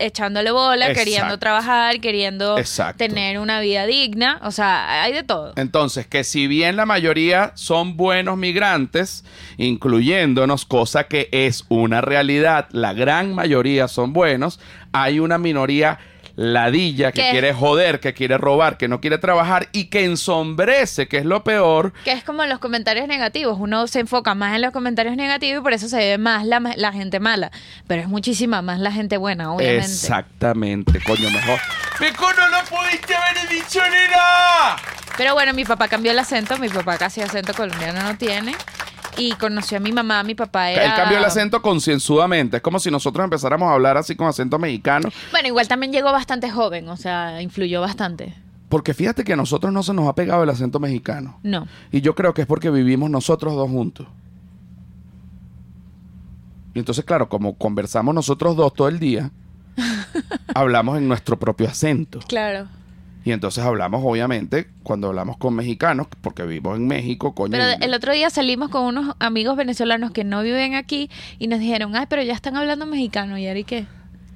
echándole 0.00 0.50
bola, 0.50 0.86
Exacto. 0.88 0.98
queriendo 0.98 1.38
trabajar, 1.38 2.00
queriendo 2.00 2.58
Exacto. 2.58 2.98
tener 2.98 3.38
una 3.38 3.60
vida 3.60 3.86
digna, 3.86 4.40
o 4.42 4.50
sea, 4.50 5.02
hay 5.02 5.12
de 5.12 5.22
todo. 5.22 5.52
Entonces, 5.56 6.06
que 6.06 6.24
si 6.24 6.46
bien 6.46 6.76
la 6.76 6.86
mayoría 6.86 7.52
son 7.54 7.96
buenos 7.96 8.36
migrantes, 8.36 9.24
incluyéndonos, 9.58 10.64
cosa 10.64 11.04
que 11.04 11.28
es 11.32 11.64
una 11.68 12.00
realidad, 12.00 12.68
la 12.72 12.92
gran 12.92 13.34
mayoría 13.34 13.88
son 13.88 14.12
buenos, 14.12 14.60
hay 14.92 15.20
una 15.20 15.38
minoría 15.38 15.98
ladilla 16.36 17.12
que 17.12 17.22
¿Qué? 17.22 17.30
quiere 17.30 17.52
joder, 17.52 18.00
que 18.00 18.14
quiere 18.14 18.38
robar, 18.38 18.76
que 18.76 18.88
no 18.88 19.00
quiere 19.00 19.18
trabajar 19.18 19.68
y 19.72 19.84
que 19.84 20.04
ensombrece, 20.04 21.08
que 21.08 21.18
es 21.18 21.24
lo 21.24 21.44
peor. 21.44 21.92
Que 22.04 22.12
es 22.12 22.24
como 22.24 22.44
los 22.46 22.58
comentarios 22.58 23.08
negativos. 23.08 23.56
Uno 23.58 23.86
se 23.86 24.00
enfoca 24.00 24.34
más 24.34 24.54
en 24.54 24.62
los 24.62 24.72
comentarios 24.72 25.16
negativos 25.16 25.60
y 25.60 25.62
por 25.62 25.72
eso 25.72 25.88
se 25.88 25.96
ve 25.96 26.18
más 26.18 26.44
la, 26.46 26.60
la 26.76 26.92
gente 26.92 27.20
mala. 27.20 27.50
Pero 27.86 28.02
es 28.02 28.08
muchísima 28.08 28.62
más 28.62 28.78
la 28.80 28.92
gente 28.92 29.16
buena, 29.16 29.52
obviamente. 29.52 29.84
Exactamente, 29.86 31.00
coño, 31.04 31.30
mejor. 31.30 31.58
¡Mejor 32.00 32.34
no 32.36 32.64
pudiste 32.64 33.14
haber 33.14 33.48
dicho! 33.48 33.80
Pero 35.16 35.34
bueno, 35.34 35.52
mi 35.52 35.64
papá 35.64 35.88
cambió 35.88 36.12
el 36.12 36.18
acento. 36.18 36.56
Mi 36.56 36.68
papá 36.68 36.96
casi 36.96 37.20
acento 37.20 37.52
colombiano 37.52 38.02
no 38.02 38.16
tiene. 38.16 38.54
Y 39.20 39.32
conoció 39.32 39.76
a 39.78 39.80
mi 39.80 39.92
mamá. 39.92 40.22
Mi 40.22 40.34
papá 40.34 40.70
era... 40.70 40.84
Él 40.84 40.92
cambió 40.96 41.18
el 41.18 41.24
acento 41.24 41.62
concienzudamente. 41.62 42.56
Es 42.56 42.62
como 42.62 42.78
si 42.78 42.90
nosotros 42.90 43.22
empezáramos 43.24 43.68
a 43.68 43.74
hablar 43.74 43.96
así 43.96 44.16
con 44.16 44.26
acento 44.26 44.58
mexicano. 44.58 45.08
Bueno, 45.30 45.48
igual 45.48 45.68
también 45.68 45.92
llegó 45.92 46.10
bastante 46.12 46.50
joven. 46.50 46.88
O 46.88 46.96
sea, 46.96 47.40
influyó 47.42 47.80
bastante. 47.80 48.34
Porque 48.68 48.94
fíjate 48.94 49.24
que 49.24 49.32
a 49.32 49.36
nosotros 49.36 49.72
no 49.72 49.82
se 49.82 49.92
nos 49.92 50.08
ha 50.08 50.14
pegado 50.14 50.44
el 50.44 50.50
acento 50.50 50.78
mexicano. 50.78 51.38
No. 51.42 51.66
Y 51.90 52.00
yo 52.00 52.14
creo 52.14 52.34
que 52.34 52.42
es 52.42 52.46
porque 52.46 52.70
vivimos 52.70 53.10
nosotros 53.10 53.54
dos 53.54 53.68
juntos. 53.68 54.06
Y 56.72 56.78
entonces, 56.78 57.04
claro, 57.04 57.28
como 57.28 57.56
conversamos 57.56 58.14
nosotros 58.14 58.56
dos 58.56 58.72
todo 58.72 58.88
el 58.88 59.00
día, 59.00 59.30
hablamos 60.54 60.98
en 60.98 61.08
nuestro 61.08 61.38
propio 61.38 61.68
acento. 61.68 62.20
Claro. 62.28 62.68
Y 63.24 63.32
entonces 63.32 63.62
hablamos, 63.62 64.02
obviamente, 64.04 64.68
cuando 64.82 65.08
hablamos 65.08 65.36
con 65.36 65.54
mexicanos, 65.54 66.06
porque 66.22 66.44
vivimos 66.44 66.76
en 66.76 66.86
México, 66.86 67.34
coño. 67.34 67.52
Pero 67.52 67.64
el 67.80 67.92
otro 67.92 68.12
día 68.12 68.30
salimos 68.30 68.70
con 68.70 68.84
unos 68.84 69.14
amigos 69.18 69.56
venezolanos 69.56 70.10
que 70.10 70.24
no 70.24 70.42
viven 70.42 70.74
aquí 70.74 71.10
y 71.38 71.48
nos 71.48 71.60
dijeron, 71.60 71.94
ay, 71.94 72.06
pero 72.08 72.22
ya 72.22 72.32
están 72.32 72.56
hablando 72.56 72.86
mexicano. 72.86 73.36
¿Y 73.36 73.46
ahora 73.46 73.62
qué? 73.62 73.86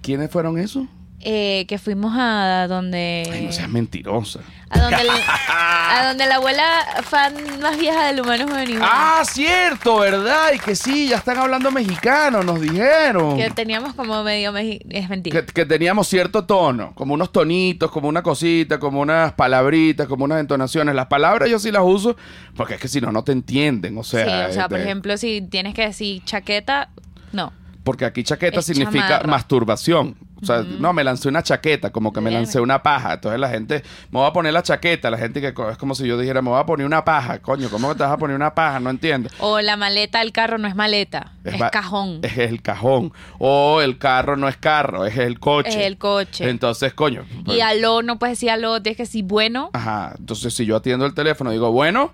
¿Quiénes 0.03 0.31
fueron 0.31 0.59
esos? 0.59 0.87
Eh, 1.27 1.65
que 1.69 1.79
fuimos 1.79 2.13
a 2.19 2.67
donde... 2.69 3.27
Ay, 3.33 3.47
no 3.47 3.53
seas 3.53 3.71
mentirosa. 3.71 4.41
A 4.69 4.79
donde, 4.79 5.05
la, 5.05 5.15
a 5.49 6.07
donde 6.09 6.27
la 6.27 6.35
abuela 6.35 6.65
fan 7.03 7.35
más 7.63 7.79
vieja 7.79 8.09
del 8.09 8.21
humano 8.21 8.55
animal. 8.55 8.87
Ah, 8.93 9.23
cierto, 9.25 10.01
¿verdad? 10.01 10.53
Y 10.55 10.59
que 10.59 10.77
sí, 10.77 11.09
ya 11.09 11.17
están 11.17 11.39
hablando 11.39 11.71
mexicano, 11.71 12.43
nos 12.43 12.61
dijeron. 12.61 13.39
Que 13.39 13.51
teníamos 13.51 13.95
como 13.95 14.23
medio... 14.23 14.55
Es 14.55 15.09
mentira. 15.09 15.41
Que, 15.41 15.47
que 15.51 15.65
teníamos 15.65 16.09
cierto 16.09 16.45
tono, 16.45 16.93
como 16.95 17.15
unos 17.15 17.33
tonitos, 17.33 17.91
como 17.91 18.07
una 18.09 18.23
cosita, 18.23 18.79
como 18.79 19.01
unas 19.01 19.33
palabritas, 19.33 20.07
como 20.07 20.27
unas 20.27 20.41
entonaciones. 20.41 20.95
Las 20.95 21.07
palabras 21.07 21.49
yo 21.49 21.59
sí 21.59 21.73
las 21.73 21.85
uso 21.85 22.17
porque 22.55 22.75
es 22.75 22.81
que 22.81 22.89
si 22.89 23.01
no, 23.01 23.13
no 23.13 23.25
te 23.25 23.33
entienden. 23.33 23.97
O 23.97 24.05
sea, 24.05 24.25
sí, 24.25 24.51
o 24.51 24.53
sea, 24.53 24.69
por 24.69 24.77
este, 24.79 24.91
ejemplo, 24.91 25.17
si 25.17 25.41
tienes 25.41 25.73
que 25.73 25.87
decir 25.87 26.23
chaqueta, 26.25 26.91
no. 27.33 27.51
Porque 27.83 28.05
aquí 28.05 28.25
chaqueta 28.25 28.61
Es 28.61 28.67
significa 28.67 29.09
chamarra. 29.09 29.29
masturbación. 29.29 30.17
O 30.45 30.47
sea, 30.47 30.63
no, 30.79 30.93
me 30.93 31.03
lancé 31.03 31.29
una 31.29 31.43
chaqueta, 31.43 31.91
como 31.91 32.13
que 32.13 32.21
me 32.21 32.31
Bien. 32.31 32.43
lancé 32.43 32.61
una 32.61 32.83
paja. 32.83 33.15
Entonces 33.15 33.41
la 33.41 33.49
gente, 33.49 33.83
me 34.11 34.21
voy 34.21 34.29
a 34.29 34.33
poner 34.33 34.53
la 34.53 34.63
chaqueta. 34.63 35.11
La 35.11 35.19
gente 35.19 35.41
que 35.41 35.49
es 35.49 35.79
como 35.79 35.95
si 35.95 36.07
yo 36.07 36.19
dijera, 36.19 36.43
me 36.43 36.51
voy 36.51 36.61
a 36.61 36.67
poner 36.67 36.87
una 36.87 37.05
paja. 37.05 37.39
Coño, 37.41 37.69
¿cómo 37.71 37.89
que 37.89 37.95
te 37.97 38.03
vas 38.05 38.13
a 38.13 38.17
poner 38.19 38.37
una 38.37 38.55
paja? 38.55 38.79
No 38.81 38.91
entiendo. 38.91 39.31
O 39.39 39.61
la 39.61 39.77
maleta 39.77 40.21
del 40.21 40.33
carro 40.33 40.59
no 40.59 40.69
es 40.69 40.77
maleta, 40.77 41.33
es, 41.45 41.61
va- 41.61 41.71
cajón. 41.71 42.21
Es 42.23 42.39
el 42.39 42.63
cajón. 42.63 43.13
O 43.39 43.81
el 43.81 43.99
carro 43.99 44.37
no 44.37 44.47
es 44.49 44.57
carro, 44.57 45.07
es 45.07 45.17
el 45.19 45.41
coche. 45.41 45.71
Es 45.71 45.77
el 45.77 45.99
coche. 45.99 46.49
Entonces, 46.49 46.93
coño. 46.95 47.25
pues- 47.45 47.57
Y 47.57 47.61
aló, 47.61 48.03
no 48.03 48.19
puedes 48.19 48.37
decir 48.39 48.51
aló, 48.51 48.83
tienes 48.83 48.97
que 48.99 49.03
decir 49.05 49.25
bueno. 49.25 49.71
Ajá. 49.73 50.15
Entonces, 50.19 50.53
si 50.55 50.67
yo 50.67 50.77
atiendo 50.77 51.07
el 51.07 51.15
teléfono, 51.15 51.51
digo, 51.51 51.73
bueno, 51.73 52.13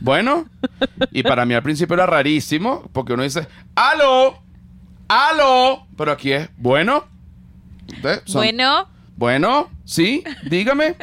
bueno. 0.00 0.46
Y 1.12 1.22
para 1.22 1.44
mí 1.46 1.54
al 1.54 1.62
principio 1.62 1.94
era 1.94 2.06
rarísimo, 2.06 2.82
porque 2.92 3.12
uno 3.12 3.22
dice, 3.22 3.46
aló, 3.76 4.42
aló. 5.08 5.86
Pero 5.96 6.12
aquí 6.12 6.32
es, 6.32 6.48
bueno. 6.56 7.04
Son- 8.24 8.40
Bueno, 8.40 8.88
Bueno, 9.16 9.70
sí, 9.84 10.24
dígame. 10.44 10.96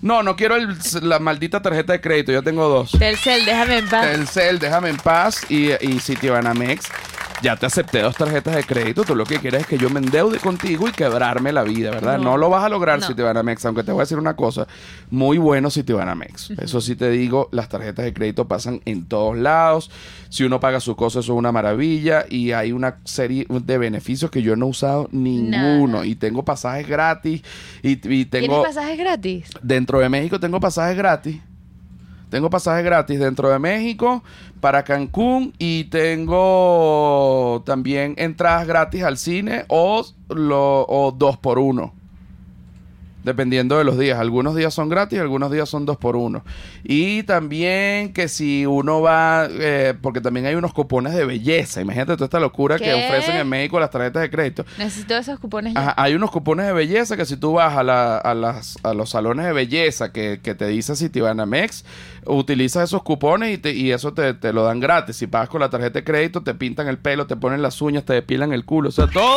No, 0.00 0.22
no 0.22 0.36
quiero 0.36 0.56
el- 0.56 0.76
la 1.02 1.18
maldita 1.18 1.60
tarjeta 1.60 1.92
de 1.92 2.00
crédito, 2.00 2.30
yo 2.32 2.42
tengo 2.42 2.68
dos. 2.68 2.92
Telcel, 2.92 3.44
déjame 3.44 3.78
en 3.78 3.88
paz. 3.88 4.06
Telcel, 4.06 4.58
déjame 4.58 4.88
en 4.90 4.96
paz 4.96 5.40
y, 5.50 5.70
y 5.84 5.98
Citibanamex. 6.00 6.86
Ya 7.40 7.54
te 7.56 7.66
acepté 7.66 8.00
dos 8.02 8.16
tarjetas 8.16 8.56
de 8.56 8.64
crédito. 8.64 9.04
Tú 9.04 9.14
lo 9.14 9.24
que 9.24 9.38
quieres 9.38 9.60
es 9.60 9.66
que 9.68 9.78
yo 9.78 9.90
me 9.90 10.00
endeude 10.00 10.38
contigo 10.38 10.88
y 10.88 10.92
quebrarme 10.92 11.52
la 11.52 11.62
vida, 11.62 11.90
¿verdad? 11.92 12.18
No, 12.18 12.32
No. 12.32 12.36
lo 12.36 12.50
vas 12.50 12.64
a 12.64 12.68
lograr 12.68 12.98
No. 12.98 13.06
Citibanamex, 13.06 13.64
aunque 13.66 13.84
te 13.84 13.92
voy 13.92 14.00
a 14.00 14.02
decir 14.02 14.18
una 14.18 14.34
cosa. 14.34 14.66
Muy 15.10 15.38
bueno 15.38 15.70
Citibanamex. 15.70 16.50
Eso 16.58 16.80
sí 16.80 16.96
te 16.96 17.08
digo, 17.10 17.48
las 17.52 17.68
tarjetas 17.68 18.04
de 18.04 18.12
crédito 18.12 18.48
pasan 18.48 18.80
en 18.86 19.06
todos 19.06 19.36
lados. 19.36 19.90
Si 20.30 20.42
uno 20.42 20.58
paga 20.58 20.80
su 20.80 20.96
cosa, 20.96 21.20
eso 21.20 21.32
es 21.32 21.38
una 21.38 21.52
maravilla. 21.52 22.24
Y 22.28 22.50
hay 22.52 22.72
una 22.72 22.96
serie 23.04 23.46
de 23.48 23.78
beneficios 23.78 24.30
que 24.32 24.42
yo 24.42 24.56
no 24.56 24.66
he 24.66 24.70
usado 24.70 25.08
ninguno. 25.12 25.86
Nada. 25.98 26.06
Y 26.06 26.16
tengo 26.16 26.44
pasajes 26.44 26.88
gratis. 26.88 27.42
Y, 27.82 27.92
y 27.92 27.96
¿Tienes 28.24 28.30
tengo... 28.30 28.62
pasajes 28.64 28.98
gratis? 28.98 29.44
Dentro 29.62 30.00
de 30.00 30.08
México 30.08 30.40
tengo 30.40 30.58
pasajes 30.58 30.96
gratis. 30.96 31.40
Tengo 32.30 32.50
pasajes 32.50 32.84
gratis 32.84 33.18
dentro 33.18 33.50
de 33.50 33.58
México 33.58 34.22
para 34.60 34.84
Cancún 34.84 35.54
y 35.58 35.84
tengo 35.84 37.62
también 37.64 38.14
entradas 38.18 38.66
gratis 38.66 39.02
al 39.02 39.16
cine 39.16 39.64
o, 39.68 40.04
lo, 40.28 40.86
o 40.86 41.12
dos 41.12 41.36
por 41.36 41.58
uno. 41.58 41.97
Dependiendo 43.28 43.76
de 43.76 43.84
los 43.84 43.98
días. 43.98 44.18
Algunos 44.18 44.56
días 44.56 44.72
son 44.72 44.88
gratis, 44.88 45.18
algunos 45.20 45.52
días 45.52 45.68
son 45.68 45.84
dos 45.84 45.98
por 45.98 46.16
uno. 46.16 46.42
Y 46.82 47.22
también 47.24 48.12
que 48.14 48.26
si 48.28 48.64
uno 48.64 49.02
va, 49.02 49.46
eh, 49.50 49.94
porque 50.00 50.20
también 50.22 50.46
hay 50.46 50.54
unos 50.54 50.72
cupones 50.72 51.12
de 51.14 51.24
belleza. 51.26 51.80
Imagínate 51.82 52.14
toda 52.14 52.24
esta 52.24 52.40
locura 52.40 52.78
que 52.78 52.92
ofrecen 52.94 53.36
en 53.36 53.48
México 53.48 53.78
las 53.78 53.90
tarjetas 53.90 54.22
de 54.22 54.30
crédito. 54.30 54.64
Necesito 54.78 55.14
esos 55.16 55.38
cupones 55.38 55.74
ya. 55.74 55.80
Ajá, 55.80 55.94
hay 55.98 56.14
unos 56.14 56.30
cupones 56.30 56.66
de 56.66 56.72
belleza 56.72 57.16
que 57.18 57.26
si 57.26 57.36
tú 57.36 57.52
vas 57.52 57.76
a, 57.76 57.82
la- 57.82 58.16
a 58.16 58.34
las, 58.34 58.78
a 58.82 58.94
los 58.94 59.10
salones 59.10 59.44
de 59.44 59.52
belleza 59.52 60.10
que, 60.12 60.40
que 60.42 60.54
te 60.54 60.66
dice 60.68 60.96
Citibanamex, 60.96 61.84
utilizas 62.26 62.84
esos 62.84 63.02
cupones 63.02 63.52
y, 63.54 63.58
te- 63.58 63.72
y 63.74 63.92
eso 63.92 64.14
te, 64.14 64.32
te 64.34 64.52
lo 64.54 64.64
dan 64.64 64.80
gratis. 64.80 65.16
Si 65.16 65.26
pagas 65.26 65.48
con 65.50 65.60
la 65.60 65.68
tarjeta 65.68 65.98
de 65.98 66.04
crédito, 66.04 66.42
te 66.42 66.54
pintan 66.54 66.88
el 66.88 66.96
pelo, 66.98 67.26
te 67.26 67.36
ponen 67.36 67.60
las 67.60 67.82
uñas, 67.82 68.04
te 68.04 68.14
depilan 68.14 68.52
el 68.54 68.64
culo, 68.64 68.88
o 68.88 68.92
sea, 68.92 69.06
todo. 69.06 69.36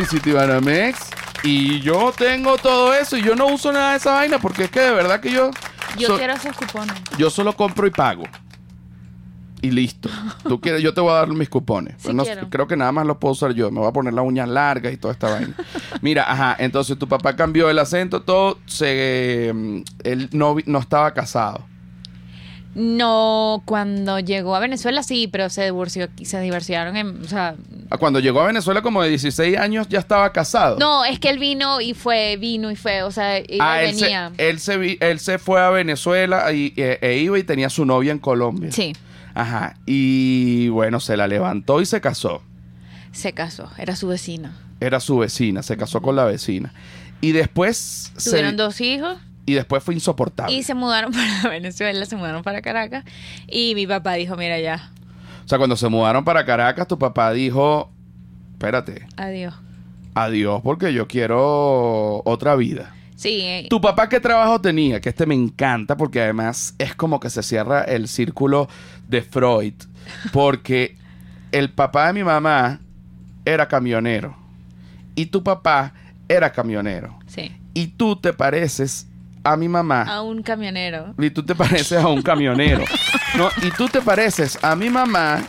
Y 0.00 0.04
Citibanamex. 0.04 1.15
Y 1.42 1.80
yo 1.80 2.12
tengo 2.16 2.56
todo 2.56 2.92
eso 2.94 3.16
y 3.16 3.22
yo 3.22 3.36
no 3.36 3.46
uso 3.46 3.72
nada 3.72 3.92
de 3.92 3.96
esa 3.98 4.12
vaina 4.14 4.38
porque 4.38 4.64
es 4.64 4.70
que 4.70 4.80
de 4.80 4.92
verdad 4.92 5.20
que 5.20 5.30
yo... 5.30 5.50
Yo 5.98 6.08
so- 6.08 6.18
quiero 6.18 6.34
esos 6.34 6.56
cupones. 6.56 6.94
yo 7.18 7.30
solo 7.30 7.54
compro 7.54 7.86
y 7.86 7.90
pago. 7.90 8.24
Y 9.62 9.70
listo. 9.70 10.10
Tú 10.46 10.60
quieres, 10.60 10.82
yo 10.82 10.92
te 10.92 11.00
voy 11.00 11.10
a 11.12 11.14
dar 11.14 11.28
mis 11.28 11.48
cupones. 11.48 11.94
Sí 11.98 12.12
no- 12.12 12.24
creo 12.50 12.66
que 12.66 12.76
nada 12.76 12.92
más 12.92 13.06
los 13.06 13.16
puedo 13.18 13.32
usar 13.32 13.52
yo. 13.54 13.70
Me 13.70 13.80
voy 13.80 13.88
a 13.88 13.92
poner 13.92 14.12
las 14.12 14.24
uñas 14.24 14.48
largas 14.48 14.92
y 14.92 14.96
toda 14.96 15.12
esta 15.12 15.30
vaina. 15.30 15.54
Mira, 16.02 16.30
ajá. 16.30 16.56
Entonces 16.58 16.98
tu 16.98 17.08
papá 17.08 17.34
cambió 17.36 17.70
el 17.70 17.78
acento, 17.78 18.22
todo. 18.22 18.58
Se, 18.66 19.50
mm, 19.54 19.78
él 20.04 20.28
no, 20.32 20.56
no 20.66 20.78
estaba 20.78 21.12
casado. 21.14 21.64
No, 22.78 23.62
cuando 23.64 24.20
llegó 24.20 24.54
a 24.54 24.60
Venezuela 24.60 25.02
sí, 25.02 25.28
pero 25.28 25.48
se 25.48 25.64
divorció, 25.64 26.08
se 26.22 26.40
divorciaron 26.42 26.94
en, 26.96 27.22
o 27.22 27.28
sea, 27.28 27.56
Ah, 27.88 27.96
Cuando 27.96 28.20
llegó 28.20 28.40
a 28.42 28.46
Venezuela, 28.48 28.82
como 28.82 29.00
de 29.02 29.08
16 29.08 29.56
años, 29.56 29.88
ya 29.88 29.98
estaba 29.98 30.30
casado. 30.32 30.76
no, 30.78 31.04
es 31.06 31.18
que 31.18 31.30
él 31.30 31.38
vino 31.38 31.80
y 31.80 31.94
fue, 31.94 32.36
vino 32.36 32.70
y 32.70 32.76
fue, 32.76 33.02
o 33.02 33.10
sea, 33.10 33.38
iba 33.38 33.72
Ah, 33.74 33.82
y 33.84 33.88
él 33.88 33.94
se, 33.94 34.02
venía. 34.04 34.32
él, 34.36 34.60
se 34.60 34.76
vi- 34.76 34.98
él 35.00 35.18
se 35.20 35.38
fue 35.38 35.60
a 35.60 35.70
Venezuela 35.70 36.52
y, 36.52 36.74
e, 36.76 36.98
e 37.00 37.16
iba 37.18 37.38
y 37.38 37.44
tenía 37.44 37.70
su 37.70 37.86
novia 37.86 38.12
en 38.12 38.18
Colombia. 38.18 38.70
Sí, 38.72 38.92
Ajá. 39.34 39.76
Y 39.86 40.68
bueno, 40.68 40.98
se 41.00 41.16
la 41.16 41.26
levantó 41.28 41.80
y 41.80 41.86
se 41.86 42.00
casó. 42.02 42.42
se 43.12 43.32
casó, 43.32 43.70
era 43.78 43.96
su 43.96 44.08
vecino. 44.08 44.50
Era 44.80 45.00
su 45.00 45.16
vecina, 45.18 45.62
se 45.62 45.76
casó 45.78 46.02
con 46.02 46.14
la 46.16 46.24
vecina. 46.26 46.74
Y 47.22 47.32
después 47.32 48.12
se- 48.16 48.30
Tuvieron 48.30 48.56
dos 48.58 48.80
hijos 48.82 49.16
y 49.46 49.54
después 49.54 49.82
fue 49.82 49.94
insoportable. 49.94 50.52
y 50.54 50.62
se 50.62 50.74
mudaron 50.74 51.12
para 51.42 51.48
Venezuela, 51.50 52.04
se 52.04 52.16
mudaron 52.16 52.42
para 52.42 52.60
Caracas 52.62 53.04
y 53.48 53.74
mi 53.74 53.86
papá 53.86 54.14
dijo, 54.14 54.36
mira 54.36 54.58
ya, 54.60 54.90
O 55.44 55.48
sea, 55.48 55.58
cuando 55.58 55.76
se 55.76 55.88
mudaron 55.88 56.24
para 56.24 56.44
Caracas, 56.44 56.86
tu 56.88 56.98
papá 56.98 57.32
dijo, 57.32 57.90
espérate, 58.52 59.06
adiós. 59.16 59.54
adiós 60.14 60.60
porque 60.62 60.92
yo 60.92 61.06
quiero 61.08 62.22
otra 62.24 62.56
vida. 62.56 62.92
Sí, 63.14 63.40
eh, 63.40 63.66
¿Tu 63.70 63.80
papá 63.80 64.10
qué 64.10 64.20
trabajo 64.20 64.60
tenía? 64.60 65.00
Que 65.00 65.08
este 65.08 65.24
me 65.24 65.34
encanta 65.34 65.96
porque 65.96 66.20
además 66.20 66.74
es 66.78 66.94
como 66.94 67.18
que 67.18 67.30
se 67.30 67.42
cierra 67.42 67.80
el 67.82 68.08
círculo 68.08 68.68
de 69.08 69.22
Freud. 69.22 69.72
Porque 70.34 70.98
el 71.50 71.70
papá 71.70 72.08
de 72.08 72.12
mi 72.12 72.22
mamá 72.24 72.78
era 73.46 73.68
camionero. 73.68 74.36
Y 75.14 75.26
tu 75.26 75.42
papá 75.42 75.94
era 76.28 76.52
camionero. 76.52 77.18
sí, 77.26 77.56
Y 77.72 77.86
tú 77.86 78.16
te 78.16 78.34
pareces 78.34 79.08
a 79.46 79.56
mi 79.56 79.68
mamá. 79.68 80.02
a 80.02 80.22
un 80.22 80.42
camionero. 80.42 81.14
Y 81.18 81.30
tú 81.30 81.44
te 81.44 81.54
pareces 81.54 82.02
a 82.02 82.08
un 82.08 82.22
camionero. 82.22 82.84
¿no? 83.36 83.48
Y 83.62 83.70
tú 83.70 83.88
te 83.88 84.00
pareces 84.00 84.58
a 84.62 84.74
mi 84.74 84.90
mamá 84.90 85.42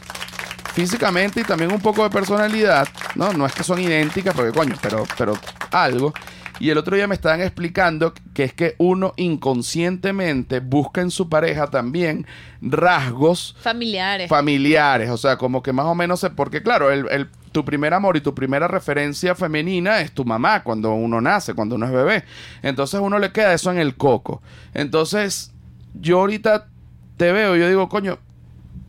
físicamente 0.74 1.42
y 1.42 1.44
también 1.44 1.72
un 1.72 1.82
poco 1.82 2.04
de 2.04 2.10
personalidad. 2.10 2.88
No, 3.16 3.34
no 3.34 3.46
es 3.46 3.54
que 3.54 3.64
son 3.64 3.80
idénticas, 3.80 4.36
porque 4.36 4.52
coño, 4.52 4.76
pero, 4.82 5.04
pero 5.18 5.34
algo. 5.72 6.14
Y 6.60 6.70
el 6.70 6.78
otro 6.78 6.96
día 6.96 7.08
me 7.08 7.16
estaban 7.16 7.42
explicando 7.42 8.14
que 8.34 8.44
es 8.44 8.54
que 8.54 8.76
uno 8.78 9.14
inconscientemente 9.18 10.60
busca 10.60 11.02
en 11.02 11.12
su 11.12 11.30
pareja 11.30 11.68
también 11.68 12.26
rasgos 12.62 13.56
Familiares. 13.60 14.30
familiares, 14.30 15.10
o 15.10 15.18
sea, 15.18 15.38
como 15.38 15.62
que 15.62 15.74
más 15.74 15.86
o 15.86 15.96
menos, 15.96 16.20
se- 16.20 16.30
porque 16.30 16.64
claro, 16.64 16.92
el, 16.92 17.08
el- 17.10 17.30
tu 17.52 17.64
primer 17.66 17.94
amor 17.94 18.18
y 18.18 18.22
tu 18.22 18.36
primera 18.36 18.68
referencia 18.68 19.34
femenina 19.34 20.02
es 20.02 20.12
tu 20.12 20.26
mamá 20.26 20.64
cuando 20.64 20.94
uno 20.94 21.22
nace, 21.22 21.54
cuando 21.54 21.76
uno 21.76 21.86
es 21.88 21.92
bebé. 21.92 22.24
Entonces 22.62 23.00
uno 23.00 23.18
le 23.20 23.32
queda 23.32 23.54
eso 23.54 23.72
en 23.72 23.80
el 23.80 23.96
coco. 23.96 24.42
Entonces, 24.76 25.52
yo 26.00 26.20
ahorita 26.20 26.68
te 27.16 27.32
veo, 27.32 27.56
yo 27.56 27.68
digo, 27.68 27.90
coño, 27.90 28.20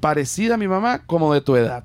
parecida 0.01 0.55
a 0.55 0.59
mi 0.59 0.69
mamá 0.69 1.03
como 1.07 1.33
de 1.33 1.41
tu 1.41 1.57
edad. 1.57 1.85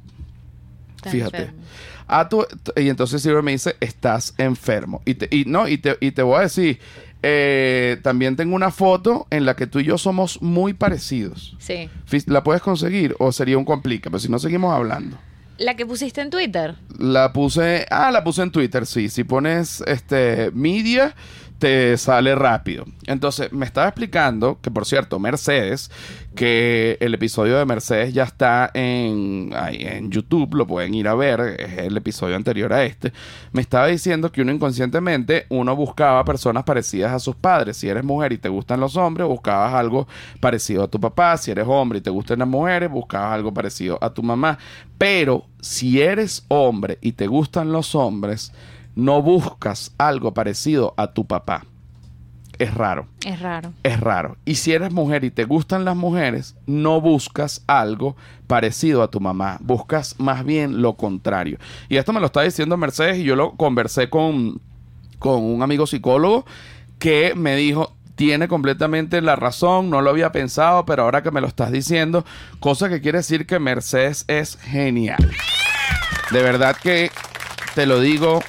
Fíjate. 1.04 1.38
enfermo. 1.38 1.64
A 2.08 2.28
tu- 2.30 2.46
y 2.76 2.90
entonces 2.90 3.22
Silver 3.22 3.44
me 3.44 3.52
dice, 3.52 3.76
estás 3.80 4.34
enfermo. 4.38 5.02
Y, 5.06 5.16
te, 5.16 5.36
y 5.36 5.46
no, 5.46 5.68
y 5.68 5.78
te, 5.78 5.98
y 6.02 6.12
te 6.12 6.22
voy 6.22 6.38
a 6.38 6.42
decir, 6.42 6.80
eh, 7.22 7.98
también 8.04 8.36
tengo 8.36 8.56
una 8.56 8.72
foto 8.72 9.28
en 9.30 9.46
la 9.46 9.56
que 9.56 9.68
tú 9.68 9.80
y 9.80 9.86
yo 9.86 9.98
somos 9.98 10.42
muy 10.42 10.74
parecidos. 10.74 11.56
Sí. 11.60 11.90
¿La 12.28 12.44
puedes 12.44 12.62
conseguir 12.62 13.16
o 13.20 13.32
sería 13.32 13.58
un 13.58 13.66
complica? 13.66 14.10
Pero 14.10 14.20
si 14.20 14.30
no 14.30 14.40
seguimos 14.40 14.74
hablando. 14.74 15.18
La 15.58 15.76
que 15.76 15.86
pusiste 15.86 16.20
en 16.20 16.32
Twitter. 16.32 16.76
La 16.98 17.32
puse, 17.32 17.86
ah, 17.92 18.12
la 18.12 18.24
puse 18.24 18.42
en 18.42 18.52
Twitter, 18.52 18.86
sí. 18.88 19.08
Si 19.08 19.24
pones 19.24 19.82
este 19.86 20.50
media, 20.52 21.16
te 21.64 21.98
sale 21.98 22.36
rápido. 22.36 22.84
Entonces, 23.08 23.54
me 23.54 23.66
estaba 23.66 23.88
explicando 23.88 24.60
que, 24.62 24.70
por 24.70 24.86
cierto, 24.86 25.18
Mercedes, 25.18 25.90
que 26.36 26.98
el 27.00 27.14
episodio 27.14 27.58
de 27.58 27.64
Mercedes 27.64 28.14
ya 28.14 28.24
está 28.24 28.70
en, 28.74 29.54
ahí 29.56 29.78
en 29.80 30.12
YouTube, 30.12 30.56
lo 30.56 30.68
pueden 30.68 30.94
ir 30.94 31.08
a 31.08 31.16
ver, 31.16 31.56
es 31.58 31.78
el 31.78 31.96
episodio 31.96 32.36
anterior 32.36 32.74
a 32.74 32.84
este. 32.84 33.14
Me 33.54 33.62
estaba 33.62 33.88
diciendo 33.88 34.30
que 34.30 34.42
uno 34.42 34.52
inconscientemente, 34.52 35.46
uno 35.48 35.74
buscaba 35.74 36.26
personas 36.26 36.66
parecidas 36.66 37.14
a 37.14 37.20
sus 37.20 37.38
padres. 37.38 37.78
Si 37.78 37.88
eres 37.88 38.04
mujer 38.04 38.34
y 38.34 38.40
te 38.40 38.50
gustan 38.50 38.82
los 38.82 38.98
hombres, 38.98 39.26
buscabas 39.26 39.74
algo 39.74 40.06
parecido 40.42 40.84
a 40.84 40.90
tu 40.90 41.00
papá. 41.00 41.38
Si 41.38 41.50
eres 41.50 41.66
hombre 41.66 42.00
y 42.00 42.02
te 42.02 42.10
gustan 42.10 42.40
las 42.40 42.48
mujeres, 42.50 42.92
buscabas 42.92 43.36
algo 43.36 43.54
parecido 43.54 43.98
a 44.02 44.14
tu 44.14 44.22
mamá. 44.22 44.60
Pero 44.98 45.46
si 45.62 46.02
eres 46.02 46.44
hombre 46.50 46.98
y 47.00 47.14
te 47.14 47.28
gustan 47.28 47.72
los 47.72 47.96
hombres, 47.96 48.52
no 48.96 49.22
buscas 49.22 49.94
algo 49.98 50.34
parecido 50.34 50.94
a 50.98 51.14
tu 51.14 51.26
papá. 51.26 51.66
Es 52.60 52.74
raro. 52.74 53.08
Es 53.26 53.40
raro. 53.40 53.74
Es 53.82 54.00
raro. 54.00 54.38
Y 54.46 54.56
si 54.56 54.74
eres 54.74 54.92
mujer 54.92 55.24
y 55.24 55.32
te 55.32 55.46
gustan 55.46 55.86
las 55.86 55.96
mujeres, 55.96 56.56
no 56.68 57.02
buscas 57.02 57.64
algo 57.68 58.16
parecido 58.48 59.02
a 59.02 59.10
tu 59.10 59.20
mamá. 59.20 59.58
Buscas 59.60 60.20
más 60.20 60.46
bien 60.46 60.82
lo 60.82 60.96
contrario. 60.96 61.58
Y 61.90 61.98
esto 61.98 62.14
me 62.14 62.20
lo 62.20 62.28
está 62.28 62.42
diciendo 62.42 62.78
Mercedes 62.78 63.18
y 63.18 63.24
yo 63.24 63.36
lo 63.36 63.54
conversé 63.54 64.10
con, 64.10 64.62
con 65.20 65.44
un 65.44 65.64
amigo 65.64 65.88
psicólogo 65.88 66.46
que 67.00 67.34
me 67.36 67.56
dijo, 67.56 67.96
tiene 68.16 68.48
completamente 68.48 69.22
la 69.22 69.36
razón, 69.36 69.90
no 69.90 70.02
lo 70.02 70.12
había 70.12 70.32
pensado, 70.32 70.86
pero 70.86 71.04
ahora 71.04 71.24
que 71.24 71.32
me 71.32 71.42
lo 71.42 71.48
estás 71.48 71.72
diciendo, 71.72 72.24
cosa 72.60 72.88
que 72.88 73.02
quiere 73.02 73.18
decir 73.18 73.48
que 73.48 73.60
Mercedes 73.60 74.26
es 74.28 74.58
genial. 74.58 75.32
De 76.32 76.42
verdad 76.44 76.78
que 76.82 77.12
te 77.76 77.86
lo 77.86 78.00
digo 78.00 78.42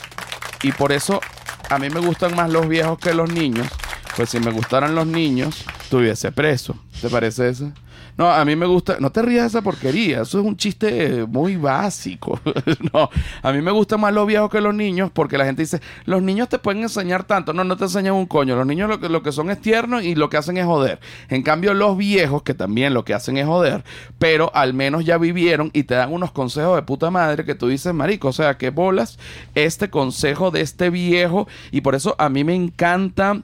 y 0.64 0.72
por 0.72 0.92
eso 0.92 1.20
a 1.68 1.78
mí 1.78 1.90
me 1.90 2.00
gustan 2.00 2.34
más 2.34 2.50
los 2.50 2.66
viejos 2.66 2.98
que 2.98 3.12
los 3.14 3.30
niños. 3.30 3.68
Pues 4.16 4.30
si 4.30 4.40
me 4.40 4.50
gustaran 4.50 4.94
los 4.94 5.06
niños, 5.06 5.62
estuviese 5.82 6.32
preso. 6.32 6.74
¿Te 7.02 7.10
parece 7.10 7.50
eso? 7.50 7.70
No, 8.16 8.30
a 8.30 8.44
mí 8.44 8.54
me 8.54 8.66
gusta. 8.66 8.96
No 9.00 9.10
te 9.10 9.22
rías 9.22 9.42
de 9.42 9.48
esa 9.48 9.62
porquería. 9.62 10.22
Eso 10.22 10.38
es 10.38 10.46
un 10.46 10.56
chiste 10.56 11.26
muy 11.26 11.56
básico. 11.56 12.40
no, 12.92 13.10
a 13.42 13.52
mí 13.52 13.60
me 13.60 13.72
gustan 13.72 14.00
más 14.00 14.12
los 14.14 14.26
viejos 14.26 14.50
que 14.50 14.60
los 14.60 14.74
niños 14.74 15.10
porque 15.12 15.36
la 15.36 15.44
gente 15.44 15.62
dice: 15.62 15.80
Los 16.04 16.22
niños 16.22 16.48
te 16.48 16.58
pueden 16.58 16.82
enseñar 16.82 17.24
tanto. 17.24 17.52
No, 17.52 17.64
no 17.64 17.76
te 17.76 17.84
enseñan 17.84 18.14
un 18.14 18.26
coño. 18.26 18.54
Los 18.56 18.66
niños 18.66 18.88
lo 18.88 19.00
que, 19.00 19.08
lo 19.08 19.22
que 19.22 19.32
son 19.32 19.50
es 19.50 19.60
tiernos 19.60 20.04
y 20.04 20.14
lo 20.14 20.30
que 20.30 20.36
hacen 20.36 20.56
es 20.56 20.64
joder. 20.64 21.00
En 21.28 21.42
cambio, 21.42 21.74
los 21.74 21.96
viejos, 21.96 22.42
que 22.42 22.54
también 22.54 22.94
lo 22.94 23.04
que 23.04 23.14
hacen 23.14 23.36
es 23.36 23.46
joder, 23.46 23.84
pero 24.18 24.50
al 24.54 24.74
menos 24.74 25.04
ya 25.04 25.18
vivieron 25.18 25.70
y 25.72 25.84
te 25.84 25.94
dan 25.94 26.12
unos 26.12 26.30
consejos 26.30 26.76
de 26.76 26.82
puta 26.82 27.10
madre 27.10 27.44
que 27.44 27.54
tú 27.54 27.68
dices, 27.68 27.92
marico. 27.92 28.28
O 28.28 28.32
sea, 28.32 28.56
que 28.58 28.70
bolas 28.70 29.18
este 29.54 29.90
consejo 29.90 30.50
de 30.50 30.60
este 30.60 30.90
viejo. 30.90 31.48
Y 31.72 31.80
por 31.80 31.94
eso 31.94 32.14
a 32.18 32.28
mí 32.28 32.44
me 32.44 32.54
encanta 32.54 33.42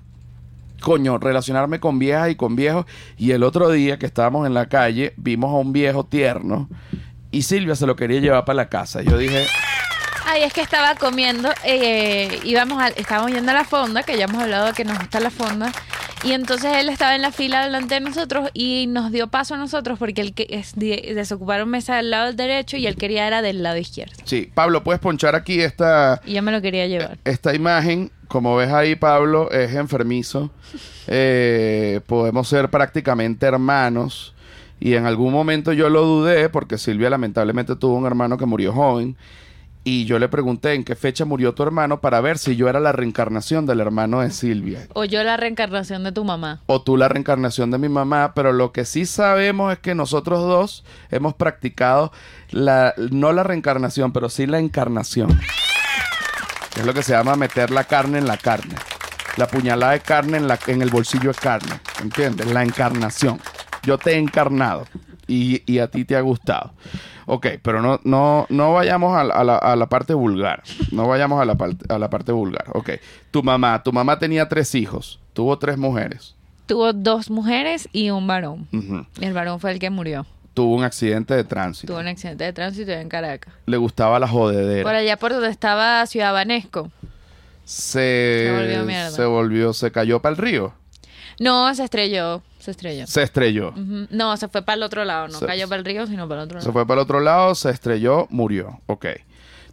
coño, 0.80 1.18
relacionarme 1.18 1.80
con 1.80 1.98
viejas 1.98 2.30
y 2.30 2.36
con 2.36 2.56
viejos. 2.56 2.86
Y 3.16 3.30
el 3.32 3.42
otro 3.42 3.70
día 3.70 3.98
que 3.98 4.06
estábamos 4.06 4.46
en 4.46 4.54
la 4.54 4.68
calle, 4.68 5.14
vimos 5.16 5.50
a 5.50 5.58
un 5.58 5.72
viejo 5.72 6.04
tierno 6.04 6.68
y 7.30 7.42
Silvia 7.42 7.76
se 7.76 7.86
lo 7.86 7.96
quería 7.96 8.20
llevar 8.20 8.44
para 8.44 8.56
la 8.56 8.68
casa. 8.68 9.02
Yo 9.02 9.16
dije, 9.16 9.46
Ay, 10.32 10.42
es 10.44 10.52
que 10.52 10.60
estaba 10.60 10.94
comiendo, 10.94 11.50
eh, 11.64 12.38
íbamos 12.44 12.80
a, 12.80 12.88
estábamos 12.88 13.32
yendo 13.32 13.50
a 13.50 13.54
la 13.54 13.64
fonda, 13.64 14.02
que 14.04 14.16
ya 14.16 14.24
hemos 14.24 14.40
hablado 14.42 14.66
de 14.66 14.72
que 14.74 14.84
nos 14.84 14.96
gusta 14.98 15.18
la 15.18 15.30
fonda, 15.30 15.72
y 16.22 16.32
entonces 16.32 16.70
él 16.76 16.88
estaba 16.88 17.16
en 17.16 17.22
la 17.22 17.32
fila 17.32 17.64
delante 17.64 17.94
de 17.94 18.00
nosotros 18.00 18.48
y 18.54 18.86
nos 18.88 19.10
dio 19.10 19.26
paso 19.26 19.54
a 19.54 19.56
nosotros 19.56 19.98
porque 19.98 20.20
él 20.20 20.32
que 20.34 20.46
es, 20.50 20.74
de- 20.76 21.12
desocuparon 21.16 21.68
mesa 21.68 21.96
del 21.96 22.10
lado 22.10 22.32
derecho 22.32 22.76
y 22.76 22.86
él 22.86 22.94
quería 22.96 23.26
era 23.26 23.42
del 23.42 23.62
lado 23.64 23.78
izquierdo. 23.78 24.14
sí, 24.24 24.50
Pablo, 24.54 24.84
puedes 24.84 25.00
ponchar 25.00 25.34
aquí 25.34 25.60
esta, 25.60 26.20
Y 26.24 26.34
yo 26.34 26.42
me 26.42 26.52
lo 26.52 26.60
quería 26.62 26.86
llevar. 26.86 27.18
esta 27.24 27.54
imagen. 27.54 28.10
Como 28.28 28.54
ves 28.54 28.70
ahí, 28.72 28.94
Pablo 28.94 29.50
es 29.50 29.74
enfermizo. 29.74 30.50
Eh, 31.12 32.00
podemos 32.06 32.46
ser 32.46 32.68
prácticamente 32.70 33.44
hermanos. 33.44 34.32
Y 34.78 34.94
en 34.94 35.06
algún 35.06 35.32
momento 35.32 35.72
yo 35.72 35.88
lo 35.88 36.02
dudé 36.04 36.48
porque 36.50 36.78
Silvia 36.78 37.10
lamentablemente 37.10 37.74
tuvo 37.74 37.96
un 37.96 38.06
hermano 38.06 38.38
que 38.38 38.46
murió 38.46 38.72
joven. 38.72 39.16
Y 39.82 40.04
yo 40.04 40.18
le 40.18 40.28
pregunté 40.28 40.74
en 40.74 40.84
qué 40.84 40.94
fecha 40.94 41.24
murió 41.24 41.54
tu 41.54 41.62
hermano 41.62 42.02
para 42.02 42.20
ver 42.20 42.36
si 42.36 42.54
yo 42.54 42.68
era 42.68 42.80
la 42.80 42.92
reencarnación 42.92 43.64
del 43.64 43.80
hermano 43.80 44.20
de 44.20 44.30
Silvia. 44.30 44.86
O 44.92 45.04
yo 45.04 45.22
la 45.24 45.38
reencarnación 45.38 46.04
de 46.04 46.12
tu 46.12 46.22
mamá. 46.22 46.60
o 46.66 46.82
tú 46.82 46.98
la 46.98 47.08
reencarnación 47.08 47.70
de 47.70 47.78
mi 47.78 47.88
mamá, 47.88 48.32
pero 48.34 48.52
lo 48.52 48.72
que 48.72 48.84
sí 48.84 49.06
sabemos 49.06 49.72
es 49.72 49.78
que 49.78 49.94
nosotros 49.94 50.40
dos 50.40 50.84
hemos 51.10 51.32
practicado 51.34 52.12
la, 52.50 52.92
no 53.10 53.32
la 53.32 53.42
reencarnación, 53.42 54.12
pero 54.12 54.28
sí 54.28 54.46
la 54.46 54.58
encarnación. 54.58 55.40
Es 56.76 56.84
lo 56.84 56.92
que 56.94 57.02
se 57.02 57.12
llama 57.12 57.34
meter 57.36 57.70
la 57.70 57.84
carne 57.84 58.18
en 58.18 58.26
la 58.26 58.36
carne. 58.36 58.74
La 59.36 59.46
puñalada 59.46 59.92
de 59.92 60.00
carne 60.00 60.36
en, 60.36 60.46
la, 60.46 60.58
en 60.66 60.82
el 60.82 60.90
bolsillo 60.90 61.32
de 61.32 61.38
carne. 61.38 61.80
¿Entiendes? 62.02 62.46
La 62.48 62.62
encarnación. 62.62 63.40
Yo 63.82 63.96
te 63.96 64.12
he 64.12 64.18
encarnado 64.18 64.84
y, 65.30 65.62
y 65.66 65.78
a 65.78 65.86
ti 65.88 66.04
te 66.04 66.16
ha 66.16 66.20
gustado. 66.20 66.72
Ok, 67.26 67.46
pero 67.62 67.80
no, 67.80 68.00
no, 68.04 68.46
no 68.48 68.72
vayamos 68.74 69.16
a 69.16 69.22
la, 69.24 69.34
a 69.34 69.44
la- 69.44 69.56
a 69.58 69.76
la 69.76 69.86
parte 69.88 70.12
vulgar. 70.14 70.62
No 70.90 71.06
vayamos 71.06 71.40
a 71.40 71.44
la, 71.44 71.54
parte, 71.54 71.84
a 71.92 71.98
la 71.98 72.10
parte 72.10 72.32
vulgar. 72.32 72.64
Ok, 72.74 72.90
tu 73.30 73.42
mamá. 73.42 73.82
Tu 73.82 73.92
mamá 73.92 74.18
tenía 74.18 74.48
tres 74.48 74.74
hijos. 74.74 75.20
Tuvo 75.32 75.56
tres 75.58 75.78
mujeres. 75.78 76.34
Tuvo 76.66 76.92
dos 76.92 77.30
mujeres 77.30 77.88
y 77.92 78.10
un 78.10 78.26
varón. 78.26 78.68
El 79.20 79.32
varón 79.32 79.60
fue 79.60 79.70
el 79.72 79.78
que 79.78 79.90
murió. 79.90 80.26
Tuvo 80.54 80.74
un 80.74 80.82
accidente 80.84 81.34
de 81.34 81.44
tránsito. 81.44 81.92
Tuvo 81.92 82.00
un 82.00 82.08
accidente 82.08 82.42
de 82.44 82.52
tránsito 82.52 82.90
en 82.90 83.08
Caracas. 83.08 83.54
Le 83.66 83.76
gustaba 83.76 84.18
la 84.18 84.26
jodedera. 84.26 84.82
Por 84.82 84.94
allá 84.94 85.16
por 85.16 85.32
donde 85.32 85.48
estaba 85.48 86.04
Ciudad 86.06 86.32
Banesco. 86.32 86.90
Se, 87.64 88.46
Se 88.48 88.52
volvió 88.56 88.84
mierda. 88.84 89.10
se 89.10 89.24
volvió, 89.24 89.72
se 89.72 89.92
cayó 89.92 90.20
para 90.20 90.32
el 90.32 90.36
río. 90.38 90.72
No, 91.38 91.72
se 91.74 91.84
estrelló. 91.84 92.42
Se 92.60 92.70
estrelló. 92.70 93.06
Se 93.06 93.22
estrelló. 93.22 93.74
No, 94.10 94.36
se 94.36 94.46
fue 94.48 94.62
para 94.62 94.76
el 94.76 94.82
otro 94.84 95.04
lado. 95.04 95.28
No 95.28 95.38
Se- 95.38 95.46
cayó 95.46 95.68
para 95.68 95.78
el 95.80 95.84
río, 95.84 96.06
sino 96.06 96.28
para 96.28 96.42
el 96.42 96.44
otro 96.46 96.60
Se 96.60 96.66
lado. 96.66 96.72
fue 96.72 96.86
para 96.86 97.00
el 97.00 97.04
otro 97.04 97.20
lado, 97.20 97.54
se 97.54 97.70
estrelló, 97.70 98.26
murió. 98.30 98.80
Ok. 98.86 99.06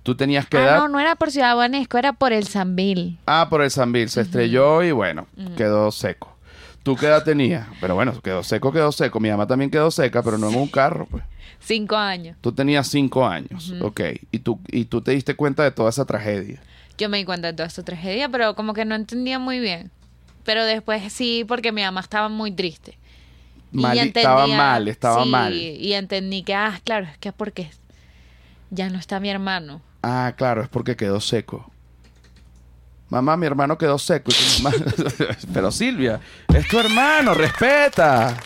Tú 0.03 0.15
tenías 0.15 0.47
que 0.47 0.57
Ah, 0.57 0.61
dar. 0.61 0.79
no, 0.79 0.87
no 0.87 0.99
era 0.99 1.15
por 1.15 1.31
Ciudad 1.31 1.55
Banesco, 1.55 1.97
era 1.97 2.13
por 2.13 2.31
el 2.33 2.47
Sambil. 2.47 3.19
Ah, 3.25 3.47
por 3.49 3.61
el 3.61 3.69
Sambil. 3.69 4.09
Se 4.09 4.21
estrelló 4.21 4.81
y 4.83 4.91
bueno, 4.91 5.27
quedó 5.57 5.91
seco. 5.91 6.33
¿Tú 6.83 6.95
qué 6.95 7.07
edad 7.07 7.25
tenías? 7.25 7.67
Pero 7.81 7.95
bueno, 7.95 8.17
quedó 8.21 8.41
seco, 8.43 8.71
quedó 8.71 8.93
seco. 8.93 9.19
Mi 9.19 9.29
mamá 9.29 9.45
también 9.45 9.69
quedó 9.69 9.91
seca, 9.91 10.23
pero 10.23 10.37
no 10.37 10.47
en 10.49 10.55
un 10.55 10.67
carro, 10.69 11.05
pues. 11.11 11.23
Cinco 11.59 11.97
años. 11.97 12.37
Tú 12.39 12.53
tenías 12.53 12.87
cinco 12.87 13.25
años, 13.27 13.73
ok. 13.81 13.99
Y 14.31 14.39
tú, 14.39 14.61
y 14.67 14.85
tú 14.85 15.01
te 15.01 15.11
diste 15.11 15.35
cuenta 15.35 15.63
de 15.63 15.71
toda 15.71 15.89
esa 15.89 16.05
tragedia. 16.05 16.61
Yo 16.97 17.09
me 17.09 17.17
di 17.17 17.25
cuenta 17.25 17.47
de 17.47 17.53
toda 17.53 17.67
esta 17.67 17.83
tragedia, 17.83 18.29
pero 18.29 18.55
como 18.55 18.73
que 18.73 18.85
no 18.85 18.95
entendía 18.95 19.37
muy 19.39 19.59
bien. 19.59 19.91
Pero 20.47 20.63
después 20.63 21.11
sí, 21.11 21.43
porque 21.45 21.73
mi 21.73 21.81
mamá 21.83 21.99
estaba 21.99 22.29
muy 22.29 22.51
triste. 22.53 22.97
Y 23.73 23.79
Mal- 23.81 23.97
entendía- 23.97 24.21
estaba 24.21 24.47
mal, 24.47 24.87
estaba 24.87 25.23
sí, 25.25 25.29
mal. 25.29 25.53
Y 25.53 25.93
entendí 25.93 26.43
que, 26.43 26.55
ah, 26.55 26.79
claro, 26.85 27.05
es 27.05 27.17
que 27.17 27.27
es 27.29 27.35
porque 27.35 27.69
ya 28.69 28.89
no 28.89 28.97
está 28.97 29.19
mi 29.19 29.29
hermano. 29.29 29.81
Ah, 30.01 30.33
claro, 30.37 30.61
es 30.63 30.69
porque 30.69 30.95
quedó 30.95 31.19
seco. 31.19 31.69
Mamá, 33.09 33.35
mi 33.35 33.45
hermano 33.45 33.77
quedó 33.77 33.99
seco. 33.99 34.31
Y 34.31 34.61
mamá- 34.61 34.77
Pero 35.53 35.69
Silvia, 35.69 36.21
es 36.53 36.65
tu 36.69 36.79
hermano, 36.79 37.33
respeta. 37.33 38.37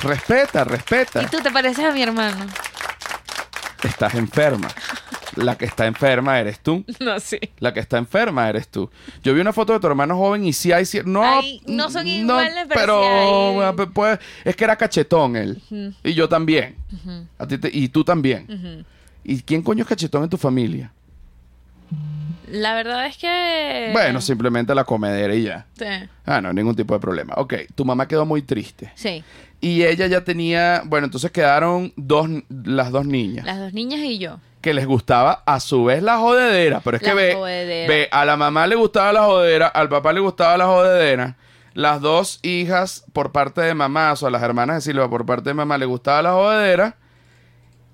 Respeta, 0.00 0.60
¿Y 0.62 0.64
respeta. 0.64 1.28
tú 1.28 1.38
te 1.42 1.50
pareces 1.50 1.84
a 1.84 1.90
mi 1.90 2.02
hermano? 2.04 2.46
Estás 3.84 4.14
enferma. 4.14 4.68
La 5.36 5.56
que 5.58 5.64
está 5.64 5.86
enferma 5.86 6.38
eres 6.38 6.60
tú. 6.60 6.84
No, 7.00 7.18
sí. 7.20 7.38
La 7.58 7.72
que 7.74 7.80
está 7.80 7.98
enferma 7.98 8.48
eres 8.48 8.68
tú. 8.68 8.90
Yo 9.22 9.34
vi 9.34 9.40
una 9.40 9.52
foto 9.52 9.72
de 9.72 9.80
tu 9.80 9.86
hermano 9.86 10.16
joven 10.16 10.44
y 10.44 10.52
sí 10.52 10.72
hay... 10.72 10.84
cier- 10.84 11.04
No, 11.04 11.22
Ay, 11.24 11.60
no 11.66 11.90
son 11.90 12.06
iguales, 12.06 12.66
pero 12.68 12.80
pero 12.80 13.02
sí 13.50 13.54
bueno, 13.56 13.76
pues, 13.76 13.88
pues, 13.92 14.18
es 14.44 14.56
que 14.56 14.64
era 14.64 14.76
cachetón 14.76 15.36
él. 15.36 15.60
Y 16.02 16.14
yo 16.14 16.28
también. 16.28 16.76
A 17.38 17.46
ti 17.46 17.58
te- 17.58 17.70
y 17.72 17.88
tú 17.88 18.04
también. 18.04 18.84
¿Y 19.24 19.40
quién 19.42 19.62
coño 19.62 19.82
es 19.82 19.88
cachetón 19.88 20.22
en 20.24 20.28
tu 20.30 20.36
familia? 20.36 20.92
La 22.48 22.74
verdad 22.74 23.06
es 23.06 23.16
que... 23.16 23.90
Bueno, 23.92 24.20
simplemente 24.20 24.74
la 24.74 24.84
comedera 24.84 25.34
y 25.34 25.44
ya. 25.44 25.66
Sí. 25.78 25.84
Ah, 26.26 26.40
no, 26.40 26.52
ningún 26.52 26.76
tipo 26.76 26.94
de 26.94 27.00
problema. 27.00 27.34
Ok, 27.38 27.54
tu 27.74 27.84
mamá 27.84 28.06
quedó 28.06 28.26
muy 28.26 28.42
triste. 28.42 28.92
Sí. 28.94 29.24
Y 29.64 29.82
ella 29.82 30.08
ya 30.08 30.22
tenía, 30.22 30.82
bueno, 30.84 31.06
entonces 31.06 31.30
quedaron 31.30 31.94
dos, 31.96 32.28
las 32.50 32.90
dos 32.90 33.06
niñas. 33.06 33.46
Las 33.46 33.58
dos 33.58 33.72
niñas 33.72 34.00
y 34.00 34.18
yo. 34.18 34.38
Que 34.60 34.74
les 34.74 34.84
gustaba 34.84 35.42
a 35.46 35.58
su 35.58 35.84
vez 35.84 36.02
la 36.02 36.18
jodedera. 36.18 36.80
Pero 36.84 36.98
es 36.98 37.02
que 37.02 37.14
ve, 37.14 37.34
jodedera. 37.34 37.88
ve, 37.88 38.08
a 38.12 38.26
la 38.26 38.36
mamá 38.36 38.66
le 38.66 38.74
gustaba 38.74 39.10
la 39.14 39.22
jodedera, 39.22 39.68
al 39.68 39.88
papá 39.88 40.12
le 40.12 40.20
gustaba 40.20 40.58
la 40.58 40.66
jodedera. 40.66 41.38
Las 41.72 42.02
dos 42.02 42.40
hijas 42.42 43.06
por 43.14 43.32
parte 43.32 43.62
de 43.62 43.72
mamá, 43.72 44.12
o 44.12 44.16
sea, 44.16 44.28
las 44.28 44.42
hermanas 44.42 44.76
de 44.76 44.82
Silvia 44.82 45.08
por 45.08 45.24
parte 45.24 45.48
de 45.48 45.54
mamá 45.54 45.78
le 45.78 45.86
gustaba 45.86 46.20
la 46.20 46.32
jodedera. 46.32 46.98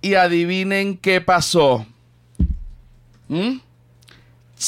Y 0.02 0.14
adivinen 0.14 0.96
qué 0.96 1.20
pasó. 1.20 1.86
¿Mm? 3.28 3.58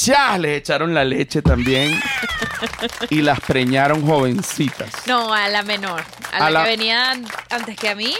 Ya 0.05 0.37
les 0.37 0.59
echaron 0.59 0.93
la 0.93 1.03
leche 1.03 1.41
también. 1.41 1.91
y 3.09 3.21
las 3.21 3.39
preñaron 3.41 4.05
jovencitas. 4.05 4.89
No, 5.07 5.33
a 5.33 5.47
la 5.49 5.63
menor. 5.63 6.01
A, 6.31 6.45
A 6.45 6.49
la, 6.49 6.63
que 6.63 6.69
venía 6.71 7.11
antes 7.49 7.75
que 7.77 7.89
a 7.89 7.95
mí. 7.95 8.13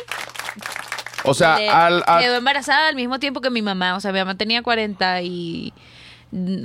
O 1.23 1.33
sea, 1.33 1.57
le- 1.57 1.69
al, 1.69 2.03
quedó 2.19 2.35
embarazada 2.35 2.87
al 2.89 2.95
mismo 2.95 3.19
tiempo 3.19 3.41
que 3.41 3.49
mi 3.49 3.61
mamá. 3.61 3.95
O 3.95 3.99
sea, 3.99 4.11
mi 4.11 4.19
mamá 4.19 4.35
tenía 4.35 4.61
40 4.61 5.21
y... 5.21 5.73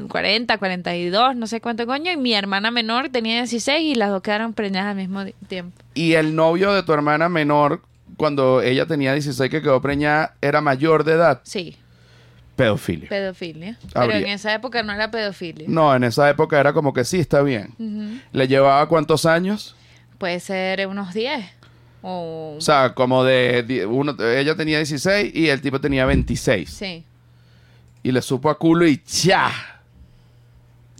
40, 0.08 0.56
42, 0.56 1.36
no 1.36 1.46
sé 1.46 1.60
cuánto 1.60 1.86
coño. 1.86 2.10
Y 2.10 2.16
mi 2.16 2.32
hermana 2.34 2.70
menor 2.70 3.10
tenía 3.10 3.36
16 3.36 3.80
y 3.82 3.94
las 3.96 4.08
dos 4.10 4.22
quedaron 4.22 4.54
preñadas 4.54 4.90
al 4.92 4.96
mismo 4.96 5.24
tiempo. 5.46 5.78
y 5.94 6.14
el 6.14 6.34
novio 6.34 6.72
de 6.72 6.82
tu 6.82 6.92
hermana 6.94 7.28
menor, 7.28 7.82
cuando 8.16 8.62
ella 8.62 8.86
tenía 8.86 9.12
16 9.12 9.50
que 9.50 9.60
quedó 9.60 9.82
preñada, 9.82 10.34
era 10.40 10.62
mayor 10.62 11.04
de 11.04 11.12
edad. 11.12 11.40
Sí, 11.44 11.76
Pedofilia. 12.58 13.08
pedofilia. 13.08 13.78
Pero 13.94 14.12
en 14.12 14.26
esa 14.26 14.52
época 14.54 14.82
no 14.82 14.92
era 14.92 15.10
pedofilia. 15.10 15.66
No, 15.68 15.94
en 15.94 16.04
esa 16.04 16.28
época 16.28 16.58
era 16.60 16.72
como 16.74 16.92
que 16.92 17.04
sí, 17.04 17.18
está 17.20 17.40
bien. 17.42 18.20
¿Le 18.32 18.46
llevaba 18.48 18.86
cuántos 18.88 19.24
años? 19.24 19.74
Puede 20.18 20.40
ser 20.40 20.86
unos 20.88 21.14
10. 21.14 21.44
O... 22.02 22.56
O 22.58 22.60
sea, 22.60 22.94
como 22.94 23.24
de... 23.24 23.86
Uno, 23.88 24.14
ella 24.22 24.54
tenía 24.56 24.76
16 24.78 25.32
y 25.34 25.48
el 25.48 25.60
tipo 25.60 25.80
tenía 25.80 26.04
26. 26.06 26.68
sí. 26.68 27.04
Y 28.02 28.12
le 28.12 28.22
supo 28.22 28.48
a 28.50 28.58
culo 28.58 28.86
y 28.86 28.98
¡cha! 28.98 29.50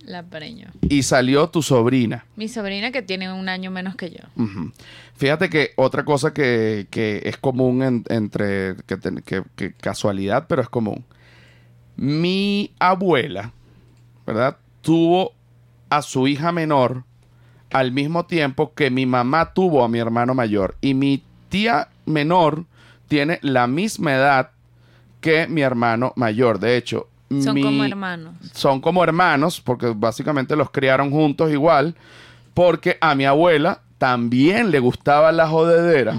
La 0.04 0.22
preñó. 0.22 0.68
y 0.82 1.02
salió 1.02 1.48
tu 1.50 1.62
sobrina. 1.62 2.24
Mi 2.36 2.48
sobrina 2.48 2.90
que 2.92 3.02
tiene 3.02 3.30
un 3.32 3.48
año 3.48 3.70
menos 3.70 3.94
que 3.94 4.10
yo. 4.10 4.20
Fíjate 5.16 5.50
que 5.50 5.72
otra 5.76 6.04
cosa 6.04 6.32
que, 6.32 6.86
que 6.90 7.20
es 7.24 7.36
común 7.36 7.82
en- 7.82 8.04
entre 8.08 8.74
que, 8.86 8.98
que- 9.24 9.42
que 9.54 9.72
casualidad, 9.74 10.46
pero 10.48 10.62
es 10.62 10.68
común. 10.68 11.04
Mi 11.98 12.70
abuela, 12.78 13.52
¿verdad? 14.26 14.56
Tuvo 14.82 15.32
a 15.90 16.00
su 16.02 16.28
hija 16.28 16.52
menor 16.52 17.02
al 17.72 17.90
mismo 17.92 18.24
tiempo 18.24 18.72
que 18.72 18.88
mi 18.90 19.04
mamá 19.04 19.52
tuvo 19.52 19.82
a 19.84 19.88
mi 19.88 19.98
hermano 19.98 20.32
mayor. 20.32 20.76
Y 20.80 20.94
mi 20.94 21.22
tía 21.48 21.88
menor 22.06 22.64
tiene 23.08 23.40
la 23.42 23.66
misma 23.66 24.14
edad 24.14 24.50
que 25.20 25.48
mi 25.48 25.60
hermano 25.62 26.12
mayor. 26.14 26.60
De 26.60 26.76
hecho, 26.76 27.08
Son 27.42 27.54
mi- 27.54 27.62
como 27.62 27.84
hermanos. 27.84 28.34
son 28.52 28.80
como 28.80 29.02
hermanos, 29.02 29.60
porque 29.60 29.92
básicamente 29.94 30.54
los 30.54 30.70
criaron 30.70 31.10
juntos 31.10 31.50
igual, 31.50 31.96
porque 32.54 32.96
a 33.00 33.14
mi 33.16 33.24
abuela 33.24 33.80
también 33.98 34.70
le 34.70 34.78
gustaba 34.78 35.32
la 35.32 35.48
jodedera. 35.48 36.14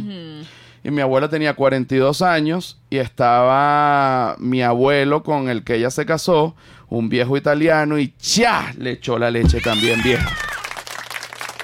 Y 0.83 0.91
mi 0.91 1.01
abuela 1.01 1.27
tenía 1.29 1.53
42 1.53 2.21
años 2.21 2.77
y 2.89 2.97
estaba 2.97 4.35
mi 4.39 4.61
abuelo 4.61 5.23
con 5.23 5.49
el 5.49 5.63
que 5.63 5.75
ella 5.75 5.89
se 5.91 6.05
casó, 6.05 6.55
un 6.87 7.09
viejo 7.09 7.35
italiano, 7.37 7.97
y 7.99 8.13
¡cha! 8.17 8.73
le 8.77 8.91
echó 8.91 9.19
la 9.19 9.29
leche 9.29 9.59
también 9.61 10.01
vieja. 10.01 10.29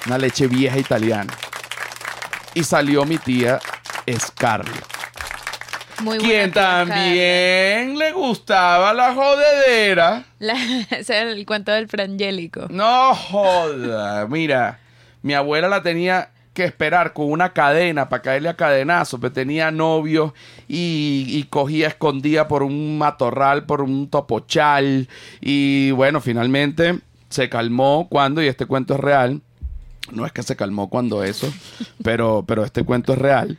Una 0.06 0.18
leche 0.18 0.46
vieja 0.46 0.78
italiana. 0.78 1.32
Y 2.54 2.62
salió 2.62 3.04
mi 3.04 3.18
tía 3.18 3.58
Scarlett, 4.18 4.84
Muy 6.02 6.18
quien 6.18 6.52
tía 6.52 6.62
también 6.62 7.98
le 7.98 8.12
gustaba 8.12 8.92
la 8.94 9.14
jodedera. 9.14 10.24
La- 10.38 10.54
es 10.90 11.10
el 11.10 11.44
cuento 11.46 11.72
del 11.72 11.88
frangélico. 11.88 12.66
No 12.70 13.14
joda, 13.14 14.26
mira, 14.28 14.78
mi 15.22 15.34
abuela 15.34 15.68
la 15.68 15.82
tenía 15.82 16.30
que 16.56 16.64
esperar 16.64 17.12
con 17.12 17.30
una 17.30 17.52
cadena 17.52 18.08
para 18.08 18.22
caerle 18.22 18.48
a 18.48 18.56
cadenazo, 18.56 19.20
pero 19.20 19.30
tenía 19.30 19.70
novio 19.70 20.32
y, 20.66 21.26
y 21.28 21.42
cogía 21.50 21.88
escondida 21.88 22.48
por 22.48 22.62
un 22.62 22.96
matorral, 22.96 23.66
por 23.66 23.82
un 23.82 24.08
topochal 24.08 25.06
y 25.42 25.90
bueno, 25.90 26.22
finalmente 26.22 26.98
se 27.28 27.50
calmó 27.50 28.08
cuando, 28.08 28.42
y 28.42 28.46
este 28.46 28.64
cuento 28.64 28.94
es 28.94 29.00
real, 29.00 29.42
no 30.10 30.24
es 30.24 30.32
que 30.32 30.42
se 30.42 30.56
calmó 30.56 30.88
cuando 30.88 31.22
eso, 31.22 31.52
pero, 32.02 32.42
pero 32.48 32.64
este 32.64 32.84
cuento 32.84 33.12
es 33.12 33.18
real. 33.18 33.58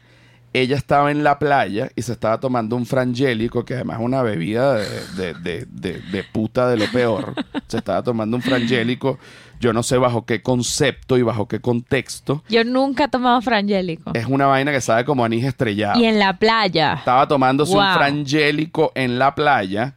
Ella 0.54 0.76
estaba 0.76 1.12
en 1.12 1.24
la 1.24 1.38
playa 1.40 1.90
y 1.96 2.02
se 2.02 2.14
estaba 2.14 2.40
tomando 2.40 2.76
un 2.76 2.86
frangélico, 2.86 3.64
que 3.66 3.76
además 3.76 4.00
es 4.00 4.06
una 4.06 4.22
bebida 4.24 4.76
de, 4.76 5.34
de- 5.34 5.66
de- 5.70 6.02
de- 6.02 6.24
puta 6.24 6.68
de 6.70 6.78
lo 6.78 6.86
peor. 6.92 7.34
Se 7.68 7.78
estaba 7.78 8.02
tomando 8.02 8.38
un 8.38 8.42
frangélico, 8.42 9.20
yo 9.60 9.74
no 9.74 9.84
sé 9.84 9.98
bajo 9.98 10.26
qué 10.26 10.42
concepto 10.42 11.18
y 11.18 11.22
bajo 11.22 11.48
qué 11.48 11.60
contexto. 11.60 12.44
Yo 12.50 12.64
nunca 12.64 13.04
he 13.04 13.08
tomado 13.08 13.42
frangélico. 13.42 14.12
Es 14.14 14.26
una 14.26 14.48
vaina 14.48 14.72
que 14.72 14.82
sabe 14.82 15.06
como 15.06 15.24
anís 15.26 15.44
estrellado. 15.46 16.00
Y 16.00 16.06
en 16.06 16.18
la 16.18 16.38
playa. 16.40 16.94
Estaba 16.94 17.28
tomándose 17.28 17.74
un 17.74 17.84
Wow. 17.84 17.94
frangélico 17.96 18.92
en 18.96 19.20
la 19.20 19.36
playa. 19.36 19.94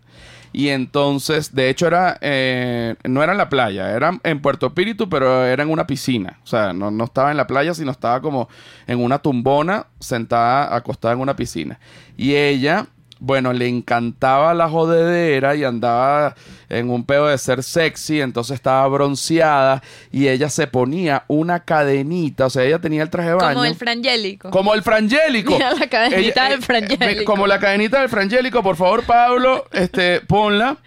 Y 0.53 0.69
entonces, 0.69 1.55
de 1.55 1.71
hecho, 1.71 1.87
era 1.87 2.19
eh, 2.21 2.97
no 3.05 3.23
era 3.23 3.33
en 3.33 3.39
la 3.39 3.49
playa, 3.49 3.95
era 3.95 4.19
en 4.25 4.41
Puerto 4.41 4.67
Espíritu, 4.67 5.09
pero 5.09 5.45
era 5.45 5.63
en 5.63 5.71
una 5.71 5.87
piscina. 5.87 6.39
O 6.43 6.47
sea, 6.47 6.73
no, 6.73 6.91
no 6.91 7.05
estaba 7.05 7.31
en 7.31 7.37
la 7.37 7.47
playa, 7.47 7.73
sino 7.75 7.91
estaba 7.91 8.21
como 8.21 8.49
en 8.87 9.03
una 9.03 9.19
tumbona, 9.19 9.87
sentada, 10.01 10.75
acostada 10.75 11.15
en 11.15 11.21
una 11.21 11.37
piscina. 11.37 11.79
Y 12.17 12.35
ella, 12.35 12.87
bueno, 13.21 13.53
le 13.53 13.69
encantaba 13.69 14.55
la 14.55 14.69
jodedera 14.69 15.55
y 15.55 15.65
andaba 15.65 16.35
en 16.71 16.89
un 16.91 17.05
pedo 17.05 17.29
de 17.29 17.37
ser 17.37 17.63
sexy, 17.63 18.21
entonces 18.21 18.55
estaba 18.55 18.87
bronceada 18.89 19.83
y 20.11 20.29
ella 20.29 20.49
se 20.49 20.67
ponía 20.67 21.25
una 21.29 21.61
cadenita, 21.61 22.47
o 22.47 22.51
sea, 22.51 22.65
ella 22.65 22.79
tenía 22.79 23.03
el 23.03 23.11
traje 23.11 23.29
de 23.29 23.35
baño. 23.35 23.55
Como 23.55 23.65
el 23.65 23.75
frangélico. 23.75 24.51
Como 24.51 24.75
el 24.75 24.83
frangélico. 24.83 25.53
Mira 25.53 25.75
la 25.75 25.87
cadenita 25.87 26.49
del 26.49 26.61
eh, 26.61 26.63
frangélico. 26.63 27.25
como 27.25 27.47
la 27.47 27.61
cadenita 27.61 28.01
del 28.01 28.09
frangélico, 28.09 28.63
por 28.63 28.77
favor, 28.77 29.05
Pablo, 29.05 29.67
este, 29.73 30.21
ponla. 30.21 30.79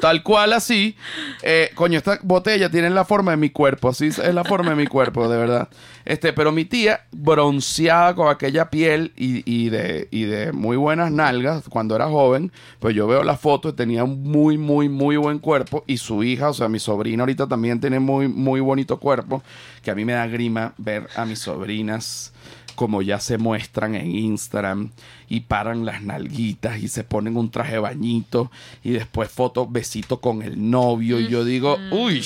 Tal 0.00 0.22
cual 0.22 0.52
así. 0.52 0.96
Eh, 1.42 1.70
coño, 1.74 1.98
esta 1.98 2.18
botella 2.22 2.68
tiene 2.70 2.90
la 2.90 3.04
forma 3.04 3.30
de 3.30 3.36
mi 3.38 3.50
cuerpo. 3.50 3.88
Así 3.88 4.08
es 4.08 4.18
la 4.18 4.44
forma 4.44 4.70
de 4.70 4.76
mi 4.76 4.86
cuerpo, 4.86 5.28
de 5.28 5.38
verdad. 5.38 5.68
Este, 6.04 6.32
pero 6.32 6.52
mi 6.52 6.64
tía, 6.64 7.06
bronceada 7.12 8.14
con 8.14 8.28
aquella 8.28 8.68
piel 8.68 9.12
y, 9.16 9.42
y 9.50 9.70
de, 9.70 10.08
y 10.10 10.24
de 10.24 10.52
muy 10.52 10.76
buenas 10.76 11.10
nalgas, 11.10 11.64
cuando 11.68 11.96
era 11.96 12.08
joven, 12.08 12.52
pues 12.78 12.94
yo 12.94 13.06
veo 13.06 13.22
la 13.22 13.36
foto 13.36 13.70
y 13.70 13.72
tenía 13.72 14.04
un 14.04 14.22
muy, 14.22 14.58
muy, 14.58 14.88
muy 14.88 15.16
buen 15.16 15.38
cuerpo. 15.38 15.84
Y 15.86 15.96
su 15.96 16.22
hija, 16.22 16.50
o 16.50 16.54
sea, 16.54 16.68
mi 16.68 16.78
sobrina 16.78 17.22
ahorita 17.22 17.46
también 17.46 17.80
tiene 17.80 18.00
muy, 18.00 18.28
muy 18.28 18.60
bonito 18.60 18.98
cuerpo. 18.98 19.42
Que 19.82 19.90
a 19.90 19.94
mí 19.94 20.04
me 20.04 20.12
da 20.12 20.26
grima 20.26 20.74
ver 20.76 21.08
a 21.16 21.24
mis 21.24 21.38
sobrinas 21.38 22.32
como 22.74 23.02
ya 23.02 23.20
se 23.20 23.38
muestran 23.38 23.94
en 23.94 24.10
Instagram 24.10 24.90
y 25.28 25.40
paran 25.40 25.84
las 25.84 26.02
nalguitas 26.02 26.78
y 26.82 26.88
se 26.88 27.04
ponen 27.04 27.36
un 27.36 27.50
traje 27.50 27.78
bañito 27.78 28.50
y 28.82 28.90
después 28.90 29.30
foto 29.30 29.66
besito 29.66 30.20
con 30.20 30.42
el 30.42 30.70
novio 30.70 31.20
y 31.20 31.28
yo 31.28 31.44
digo, 31.44 31.78
uy, 31.90 32.24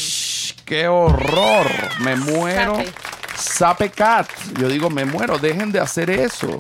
qué 0.64 0.88
horror, 0.88 1.66
me 2.00 2.16
muero. 2.16 2.78
Sape. 3.38 3.88
Sape 3.88 3.90
cat. 3.90 4.28
Yo 4.60 4.68
digo, 4.68 4.90
me 4.90 5.04
muero, 5.04 5.38
dejen 5.38 5.72
de 5.72 5.80
hacer 5.80 6.10
eso. 6.10 6.58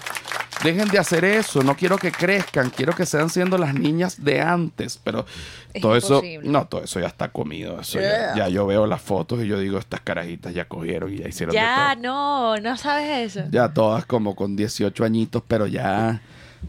Dejen 0.64 0.88
de 0.88 0.98
hacer 0.98 1.24
eso, 1.24 1.62
no 1.62 1.76
quiero 1.76 1.96
que 1.98 2.10
crezcan, 2.10 2.70
quiero 2.70 2.92
que 2.92 3.06
sean 3.06 3.30
siendo 3.30 3.56
las 3.58 3.74
niñas 3.74 4.24
de 4.24 4.40
antes, 4.40 4.98
pero 5.04 5.24
Es 5.72 5.80
todo 5.80 5.94
imposible. 5.94 6.34
eso, 6.40 6.50
no, 6.50 6.66
todo 6.66 6.82
eso 6.82 6.98
ya 6.98 7.06
está 7.06 7.28
comido, 7.28 7.80
eso 7.80 8.00
ya, 8.00 8.34
ya 8.34 8.48
yo 8.48 8.66
veo 8.66 8.84
las 8.88 9.00
fotos 9.00 9.40
y 9.44 9.46
yo 9.46 9.60
digo, 9.60 9.78
estas 9.78 10.00
carajitas 10.00 10.52
ya 10.52 10.64
cogieron 10.66 11.14
y 11.14 11.18
ya 11.18 11.28
hicieron 11.28 11.52
de 11.52 11.60
Ya, 11.60 11.92
todo. 11.94 12.02
no, 12.02 12.56
no 12.56 12.76
sabes 12.76 13.36
eso. 13.36 13.48
Ya 13.52 13.72
todas 13.72 14.04
como 14.04 14.34
con 14.34 14.56
18 14.56 15.04
añitos, 15.04 15.44
pero 15.46 15.68
ya 15.68 16.22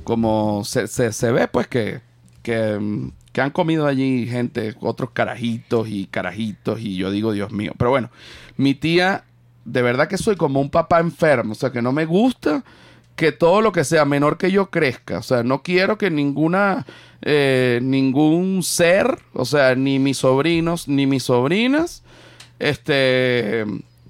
como 0.04 0.64
se, 0.66 0.86
se, 0.88 1.12
se 1.12 1.32
ve 1.32 1.48
pues 1.48 1.66
que, 1.66 2.02
que, 2.44 3.10
que 3.32 3.42
han 3.42 3.50
comido 3.50 3.88
allí 3.88 4.28
gente, 4.28 4.76
otros 4.82 5.10
carajitos 5.14 5.88
y 5.90 6.06
carajitos 6.06 6.80
y 6.80 6.96
yo 6.96 7.10
digo, 7.10 7.32
Dios 7.34 7.52
mío. 7.52 7.74
Pero 7.76 7.90
bueno, 7.90 8.12
mi 8.56 8.76
tía, 8.76 9.24
de 9.72 9.82
verdad 9.82 10.08
que 10.08 10.18
soy 10.18 10.36
como 10.36 10.60
un 10.60 10.70
papá 10.70 11.00
enfermo, 11.00 11.54
o 11.54 11.56
sea 11.56 11.72
que 11.72 11.82
no 11.82 11.92
me 11.92 12.06
gusta 12.06 12.64
que 13.16 13.32
todo 13.32 13.62
lo 13.62 13.72
que 13.72 13.84
sea 13.84 14.06
menor 14.06 14.38
que 14.38 14.52
yo 14.52 14.70
crezca, 14.70 15.20
o 15.20 15.24
sea, 15.24 15.44
no 15.44 15.62
quiero 15.62 15.98
que 15.98 16.10
ninguna, 16.10 16.86
eh, 17.22 17.80
ningún 17.82 18.64
ser, 18.64 19.20
o 19.34 19.44
sea, 19.46 19.76
ni 19.76 20.00
mis 20.00 20.20
sobrinos 20.20 20.88
ni 20.88 21.06
mis 21.06 21.24
sobrinas, 21.24 22.02
este, 22.60 23.66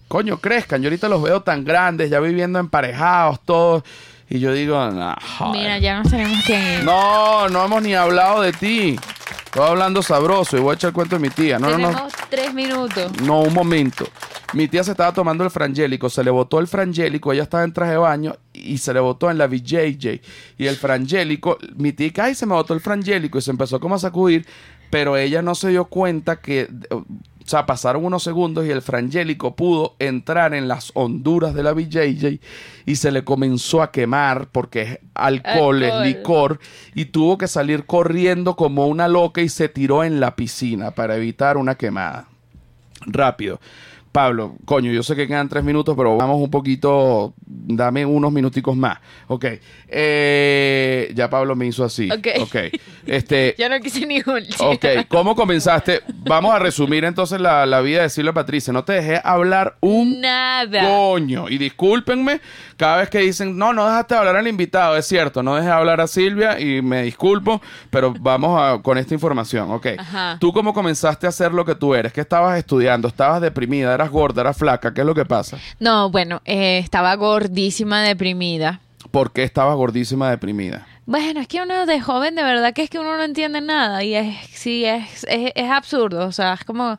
coño, 0.07 0.37
crezcan. 0.39 0.81
Yo 0.81 0.87
ahorita 0.87 1.07
los 1.09 1.21
veo 1.21 1.41
tan 1.41 1.63
grandes, 1.63 2.09
ya 2.09 2.19
viviendo 2.19 2.59
emparejados, 2.59 3.39
todos. 3.45 3.83
Y 4.29 4.39
yo 4.39 4.53
digo, 4.53 4.75
nah, 4.91 5.15
joder. 5.37 5.59
Mira, 5.59 5.77
ya 5.79 5.99
nos 5.99 6.11
tenemos 6.11 6.43
que 6.45 6.53
ir. 6.53 6.83
no, 6.83 7.49
no 7.49 7.65
hemos 7.65 7.81
ni 7.81 7.95
hablado 7.95 8.41
de 8.41 8.53
ti. 8.53 8.99
Estoy 9.49 9.67
hablando 9.67 10.03
sabroso 10.03 10.57
y 10.57 10.59
voy 10.59 10.73
a 10.73 10.75
echar 10.75 10.89
el 10.89 10.93
cuento 10.93 11.15
de 11.15 11.21
mi 11.23 11.29
tía. 11.31 11.57
No, 11.57 11.71
no, 11.71 11.75
tenemos 11.75 11.95
no. 11.95 12.07
tres 12.29 12.53
minutos. 12.53 13.11
No, 13.23 13.41
un 13.41 13.51
momento. 13.51 14.05
Mi 14.53 14.67
tía 14.67 14.83
se 14.83 14.91
estaba 14.91 15.11
tomando 15.11 15.43
el 15.43 15.49
frangélico, 15.49 16.07
se 16.07 16.23
le 16.23 16.29
botó 16.29 16.59
el 16.59 16.67
frangélico, 16.67 17.33
ella 17.33 17.43
estaba 17.43 17.63
en 17.63 17.73
traje 17.73 17.93
de 17.93 17.97
baño 17.97 18.35
y 18.53 18.77
se 18.77 18.93
le 18.93 18.99
botó 18.99 19.31
en 19.31 19.39
la 19.39 19.47
VJJ. 19.47 20.21
Y 20.59 20.67
el 20.67 20.75
frangélico, 20.75 21.57
mi 21.75 21.93
tía, 21.93 22.11
ay, 22.21 22.35
se 22.35 22.45
me 22.45 22.53
botó 22.53 22.75
el 22.75 22.79
frangélico 22.79 23.39
y 23.39 23.41
se 23.41 23.49
empezó 23.49 23.79
como 23.79 23.95
a 23.95 23.99
sacudir, 23.99 24.45
pero 24.91 25.17
ella 25.17 25.41
no 25.41 25.55
se 25.55 25.69
dio 25.69 25.85
cuenta 25.85 26.41
que, 26.41 26.69
o 27.49 27.51
sea, 27.51 27.65
pasaron 27.65 28.05
unos 28.05 28.21
segundos 28.21 28.63
y 28.67 28.69
el 28.69 28.83
frangélico 28.83 29.55
pudo 29.55 29.95
entrar 29.97 30.53
en 30.53 30.67
las 30.67 30.91
honduras 30.93 31.55
de 31.55 31.63
la 31.63 31.73
VJJ 31.73 32.39
y 32.85 32.95
se 32.95 33.11
le 33.11 33.23
comenzó 33.23 33.81
a 33.81 33.89
quemar 33.89 34.49
porque 34.51 34.81
es 34.83 34.99
alcohol, 35.15 35.81
es 35.81 35.91
Alcohol. 35.91 36.07
licor 36.07 36.59
y 36.93 37.05
tuvo 37.05 37.39
que 37.39 37.47
salir 37.47 37.87
corriendo 37.87 38.55
como 38.55 38.85
una 38.85 39.07
loca 39.07 39.41
y 39.41 39.49
se 39.49 39.67
tiró 39.67 40.03
en 40.03 40.19
la 40.19 40.35
piscina 40.35 40.91
para 40.91 41.15
evitar 41.15 41.57
una 41.57 41.73
quemada 41.73 42.27
rápido. 43.07 43.59
Pablo, 44.11 44.55
coño, 44.65 44.91
yo 44.91 45.03
sé 45.03 45.15
que 45.15 45.27
quedan 45.27 45.49
tres 45.49 45.63
minutos, 45.63 45.95
pero 45.95 46.17
vamos 46.17 46.37
un 46.41 46.49
poquito, 46.49 47.33
dame 47.45 48.05
unos 48.05 48.31
minuticos 48.31 48.75
más. 48.75 48.97
Ok. 49.27 49.45
Eh, 49.87 51.11
ya 51.15 51.29
Pablo 51.29 51.55
me 51.55 51.67
hizo 51.67 51.83
así. 51.83 52.09
Ok. 52.11 52.27
Ok. 52.41 52.55
Este, 53.05 53.55
Ya 53.57 53.69
no 53.69 53.79
quise 53.79 54.05
ni 54.05 54.17
un 54.19 54.43
ok, 54.59 54.85
¿cómo 55.07 55.35
comenzaste? 55.35 56.01
Vamos 56.25 56.53
a 56.53 56.59
resumir 56.59 57.03
entonces 57.05 57.39
la, 57.39 57.65
la 57.65 57.81
vida 57.81 58.01
de 58.01 58.09
Silvia 58.09 58.33
Patricia. 58.33 58.73
No 58.73 58.83
te 58.83 58.93
dejé 58.93 59.21
hablar 59.23 59.77
un 59.81 60.19
Nada. 60.21 60.87
Coño, 60.89 61.47
y 61.49 61.57
discúlpenme 61.57 62.41
cada 62.77 62.97
vez 62.97 63.09
que 63.09 63.19
dicen, 63.19 63.57
no, 63.57 63.73
no 63.73 63.85
dejaste 63.85 64.15
hablar 64.15 64.35
al 64.37 64.47
invitado, 64.47 64.95
es 64.97 65.05
cierto, 65.05 65.43
no 65.43 65.55
dejé 65.55 65.69
hablar 65.69 66.01
a 66.01 66.07
Silvia 66.07 66.59
y 66.59 66.81
me 66.81 67.03
disculpo, 67.03 67.61
pero 67.89 68.13
vamos 68.19 68.59
a- 68.59 68.81
con 68.81 68.97
esta 68.97 69.13
información, 69.13 69.71
ok. 69.71 69.87
Ajá. 69.97 70.37
¿Tú 70.39 70.51
cómo 70.53 70.73
comenzaste 70.73 71.25
a 71.25 71.29
hacer 71.29 71.53
lo 71.53 71.63
que 71.65 71.75
tú 71.75 71.93
eres? 71.93 72.11
¿Qué 72.13 72.21
estabas 72.21 72.57
estudiando? 72.57 73.07
¿Estabas 73.07 73.41
deprimida? 73.41 73.98
¿Eras 73.99 74.11
gorda? 74.11 74.39
¿Eras 74.41 74.55
flaca? 74.57 74.93
¿Qué 74.93 75.01
es 75.01 75.07
lo 75.07 75.13
que 75.13 75.25
pasa? 75.25 75.57
No, 75.81 76.09
bueno, 76.09 76.41
eh, 76.45 76.77
estaba 76.77 77.13
gordísima, 77.15 78.01
deprimida. 78.01 78.79
¿Por 79.11 79.33
qué 79.33 79.43
estabas 79.43 79.75
gordísima 79.75 80.29
deprimida? 80.29 80.87
Bueno, 81.05 81.41
es 81.41 81.49
que 81.49 81.61
uno 81.61 81.85
de 81.85 81.99
joven 81.99 82.35
de 82.35 82.43
verdad 82.43 82.73
que 82.73 82.83
es 82.83 82.89
que 82.89 82.97
uno 82.99 83.17
no 83.17 83.23
entiende 83.23 83.59
nada 83.59 84.01
y 84.05 84.15
es 84.15 84.37
sí 84.53 84.85
es, 84.85 85.25
es, 85.27 85.51
es 85.53 85.69
absurdo, 85.69 86.25
o 86.27 86.31
sea, 86.31 86.53
es 86.53 86.63
como 86.63 86.97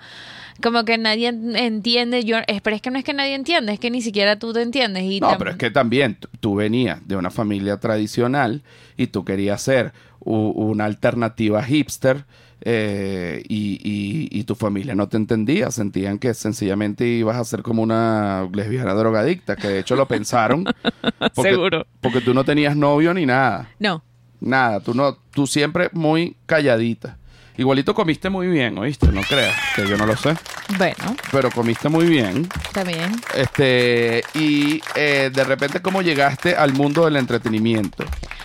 como 0.62 0.84
que 0.84 0.98
nadie 0.98 1.28
en- 1.28 1.56
entiende, 1.56 2.22
yo 2.24 2.36
es, 2.46 2.60
pero 2.60 2.76
es 2.76 2.82
que 2.82 2.90
no 2.90 2.98
es 2.98 3.04
que 3.04 3.14
nadie 3.14 3.34
entiende, 3.34 3.72
es 3.72 3.80
que 3.80 3.90
ni 3.90 4.02
siquiera 4.02 4.38
tú 4.38 4.52
te 4.52 4.60
entiendes 4.60 5.04
y 5.04 5.20
No, 5.20 5.38
pero 5.38 5.52
es 5.52 5.56
que 5.56 5.70
también 5.70 6.18
tú 6.40 6.54
venías 6.56 7.00
de 7.08 7.16
una 7.16 7.30
familia 7.30 7.78
tradicional 7.78 8.62
y 8.98 9.06
tú 9.06 9.24
querías 9.24 9.62
ser 9.62 9.92
una 10.20 10.84
alternativa 10.84 11.62
hipster 11.62 12.24
eh, 12.62 13.42
y, 13.48 13.80
y- 13.82 14.28
y 14.40 14.44
tu 14.44 14.54
familia 14.54 14.94
no 14.94 15.08
te 15.08 15.16
entendía, 15.16 15.70
sentían 15.70 16.18
que 16.18 16.34
sencillamente 16.34 17.06
ibas 17.06 17.36
a 17.36 17.44
ser 17.44 17.62
como 17.62 17.82
una 17.82 18.48
lesbiana 18.52 18.94
drogadicta, 18.94 19.56
que 19.56 19.68
de 19.68 19.78
hecho 19.80 19.96
lo 19.96 20.06
pensaron. 20.06 20.64
Porque, 21.34 21.50
Seguro. 21.50 21.86
Porque 22.00 22.20
tú 22.20 22.34
no 22.34 22.44
tenías 22.44 22.76
novio 22.76 23.14
ni 23.14 23.26
nada. 23.26 23.68
no. 23.78 24.02
Nada, 24.42 24.80
tú 24.80 24.94
no, 24.94 25.18
tú 25.34 25.46
siempre 25.46 25.90
muy 25.92 26.34
calladita. 26.46 27.18
Igualito 27.58 27.94
comiste 27.94 28.30
muy 28.30 28.46
bien, 28.48 28.78
¿oíste? 28.78 29.08
No 29.08 29.20
creas, 29.20 29.54
que 29.76 29.86
yo 29.86 29.98
no 29.98 30.06
lo 30.06 30.16
sé. 30.16 30.34
Bueno, 30.78 31.14
Pero 31.30 31.50
comiste 31.50 31.90
muy 31.90 32.06
bien. 32.06 32.48
también. 32.72 33.12
Este, 33.34 34.22
y 34.32 34.80
eh, 34.94 35.30
de 35.30 35.44
repente, 35.44 35.82
¿cómo 35.82 36.00
llegaste 36.00 36.54
al 36.56 36.72
mundo 36.72 37.04
del 37.04 37.16
entretenimiento? 37.16 38.02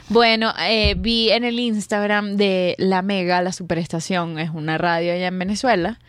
Bueno, 0.09 0.53
eh, 0.59 0.95
vi 0.97 1.31
en 1.31 1.43
el 1.43 1.59
Instagram 1.59 2.35
de 2.35 2.75
La 2.77 3.01
Mega, 3.01 3.41
la 3.41 3.51
superestación, 3.51 4.37
es 4.37 4.51
una 4.51 4.77
radio 4.77 5.13
allá 5.13 5.27
en 5.27 5.39
Venezuela, 5.39 5.99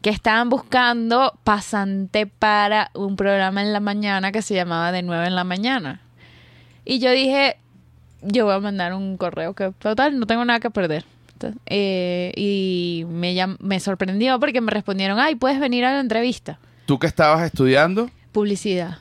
que 0.00 0.08
estaban 0.08 0.48
buscando 0.48 1.38
pasante 1.44 2.26
para 2.26 2.90
un 2.94 3.16
programa 3.16 3.60
en 3.60 3.72
la 3.74 3.80
mañana 3.80 4.32
que 4.32 4.40
se 4.40 4.54
llamaba 4.54 4.90
De 4.90 5.02
9 5.02 5.26
en 5.26 5.34
la 5.34 5.44
mañana. 5.44 6.00
Y 6.86 6.98
yo 6.98 7.10
dije, 7.10 7.56
yo 8.22 8.46
voy 8.46 8.54
a 8.54 8.58
mandar 8.58 8.94
un 8.94 9.18
correo 9.18 9.52
que 9.52 9.70
total, 9.78 10.18
no 10.18 10.26
tengo 10.26 10.44
nada 10.44 10.58
que 10.58 10.70
perder. 10.70 11.04
Eh, 11.66 12.32
y 12.36 13.04
me, 13.08 13.34
me 13.58 13.80
sorprendió 13.80 14.38
porque 14.40 14.60
me 14.60 14.70
respondieron, 14.70 15.18
ay, 15.18 15.34
puedes 15.34 15.60
venir 15.60 15.84
a 15.84 15.92
la 15.92 16.00
entrevista. 16.00 16.58
¿Tú 16.86 16.98
que 16.98 17.06
estabas 17.06 17.44
estudiando? 17.44 18.10
Publicidad. 18.32 18.98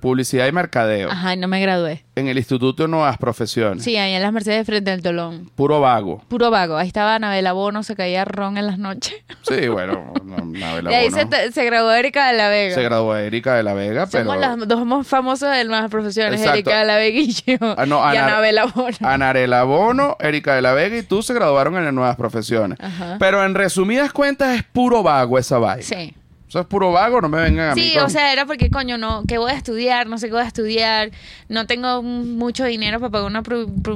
Publicidad 0.00 0.46
y 0.46 0.52
mercadeo. 0.52 1.10
Ajá, 1.10 1.34
y 1.34 1.36
no 1.36 1.48
me 1.48 1.60
gradué. 1.60 2.04
En 2.14 2.28
el 2.28 2.36
Instituto 2.38 2.82
de 2.84 2.88
Nuevas 2.88 3.18
Profesiones. 3.18 3.82
Sí, 3.82 3.96
ahí 3.96 4.12
en 4.12 4.22
las 4.22 4.32
Mercedes 4.32 4.64
frente 4.66 4.90
al 4.90 5.02
Tolón. 5.02 5.50
Puro 5.54 5.80
vago. 5.80 6.22
Puro 6.28 6.50
vago. 6.50 6.76
Ahí 6.76 6.86
estaba 6.86 7.14
Anabel 7.16 7.46
Abono, 7.46 7.82
se 7.82 7.96
caía 7.96 8.24
ron 8.24 8.56
en 8.58 8.66
las 8.66 8.78
noches. 8.78 9.14
Sí, 9.42 9.68
bueno, 9.68 10.12
no, 10.24 10.36
Nabel 10.44 10.84
De 10.86 10.94
ahí 10.96 11.10
se, 11.10 11.52
se 11.52 11.64
graduó 11.64 11.92
Erika 11.92 12.28
de 12.28 12.34
la 12.36 12.48
Vega. 12.48 12.74
Se 12.74 12.82
graduó 12.82 13.16
Erika 13.16 13.54
de 13.56 13.62
la 13.62 13.74
Vega, 13.74 14.06
pero... 14.10 14.24
Somos 14.24 14.38
las 14.40 14.68
dos 14.68 14.84
más 14.86 15.06
famosas 15.06 15.56
de 15.56 15.64
nuevas 15.64 15.90
profesiones, 15.90 16.40
Exacto. 16.40 16.54
Erika 16.70 16.78
de 16.80 16.84
la 16.86 16.96
Vega 16.96 17.18
y 17.20 17.32
yo. 17.32 17.56
Ah, 17.76 17.86
no, 17.86 17.98
y 18.12 18.16
Ana- 18.16 18.26
Anabel 18.26 18.58
Abono. 18.58 18.96
Anarela 19.00 19.62
Bono, 19.64 20.16
Erika 20.20 20.54
de 20.54 20.62
la 20.62 20.72
Vega 20.72 20.96
y 20.98 21.02
tú 21.02 21.22
se 21.22 21.34
graduaron 21.34 21.76
en 21.76 21.84
las 21.84 21.94
nuevas 21.94 22.16
profesiones. 22.16 22.78
Ajá. 22.80 23.16
Pero 23.18 23.44
en 23.44 23.54
resumidas 23.54 24.12
cuentas 24.12 24.56
es 24.56 24.62
puro 24.62 25.02
vago 25.02 25.38
esa 25.38 25.58
vaina. 25.58 25.82
Sí. 25.82 26.14
Eso 26.48 26.60
es 26.60 26.66
puro 26.66 26.92
vago, 26.92 27.20
no 27.20 27.28
me 27.28 27.40
vengan 27.40 27.70
a 27.70 27.74
mí. 27.74 27.80
Sí, 27.82 27.94
con- 27.94 28.04
o 28.04 28.08
sea, 28.08 28.32
era 28.32 28.46
porque, 28.46 28.70
coño, 28.70 28.98
no, 28.98 29.24
¿qué 29.26 29.36
voy 29.38 29.50
a 29.50 29.54
estudiar? 29.56 30.06
No 30.06 30.16
sé 30.16 30.28
qué 30.28 30.32
voy 30.34 30.42
a 30.42 30.46
estudiar. 30.46 31.10
No 31.48 31.66
tengo 31.66 32.02
mucho 32.04 32.64
dinero 32.64 33.00
para 33.00 33.10
pagar 33.10 33.26
una 33.26 33.42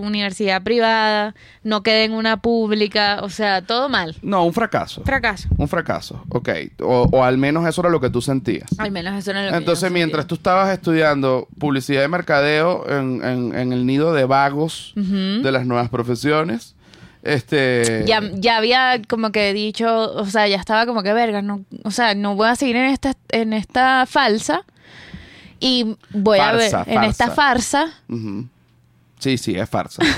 universidad 0.08 0.60
privada. 0.62 1.34
No 1.62 1.82
quedé 1.84 2.04
en 2.04 2.12
una 2.12 2.38
pública. 2.38 3.20
O 3.22 3.28
sea, 3.30 3.62
todo 3.62 3.88
mal. 3.88 4.16
No, 4.22 4.44
un 4.44 4.52
fracaso. 4.52 5.02
Fracaso. 5.04 5.48
Un 5.58 5.68
fracaso, 5.68 6.24
ok. 6.30 6.48
O, 6.82 7.08
o 7.12 7.22
al 7.24 7.38
menos 7.38 7.66
eso 7.68 7.82
era 7.82 7.90
lo 7.90 8.00
que 8.00 8.10
tú 8.10 8.20
sentías. 8.20 8.68
Al 8.78 8.90
menos 8.90 9.14
eso 9.16 9.30
era 9.30 9.42
lo 9.42 9.46
que 9.48 9.52
yo 9.52 9.58
Entonces, 9.58 9.90
mientras 9.92 10.26
tú 10.26 10.34
estabas 10.34 10.72
estudiando 10.72 11.46
publicidad 11.58 12.04
y 12.04 12.08
mercadeo 12.08 12.84
en, 12.88 13.22
en- 13.24 13.54
en 13.56 13.72
el 13.72 13.86
nido 13.86 14.12
de 14.12 14.24
vagos 14.24 14.92
de 14.96 15.52
las 15.52 15.66
nuevas 15.66 15.88
profesiones, 15.88 16.74
este... 17.22 18.04
ya, 18.06 18.20
ya 18.34 18.56
había 18.56 19.00
como 19.08 19.30
que 19.32 19.52
dicho, 19.52 20.12
o 20.14 20.26
sea, 20.26 20.48
ya 20.48 20.56
estaba 20.56 20.86
como 20.86 21.02
que 21.02 21.12
verga, 21.12 21.42
no, 21.42 21.64
o 21.84 21.90
sea, 21.90 22.14
no 22.14 22.34
voy 22.34 22.48
a 22.48 22.56
seguir 22.56 22.76
en 22.76 22.86
esta, 22.86 23.14
en 23.30 23.52
esta 23.52 24.06
falsa 24.06 24.64
y 25.58 25.96
voy 26.10 26.38
a 26.38 26.52
ver 26.52 26.70
Farsa, 26.70 26.90
en 26.90 27.04
esta 27.04 27.30
farsa. 27.30 27.92
Sí, 29.18 29.38
sí, 29.38 29.54
es 29.54 29.68
farsa. 29.68 30.02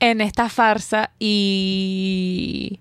En 0.00 0.22
esta 0.22 0.48
farsa 0.48 1.10
y 1.18 2.80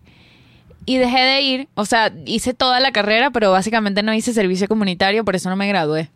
y 0.86 0.98
dejé 0.98 1.20
de 1.20 1.42
ir, 1.42 1.68
o 1.76 1.86
sea, 1.86 2.14
hice 2.26 2.54
toda 2.54 2.80
la 2.80 2.92
carrera, 2.92 3.32
pero 3.32 3.52
básicamente 3.52 4.04
no 4.04 4.14
hice 4.14 4.34
servicio 4.34 4.68
comunitario, 4.68 5.24
por 5.24 5.36
eso 5.36 5.50
no 5.50 5.56
me 5.56 5.68
gradué. 5.68 6.10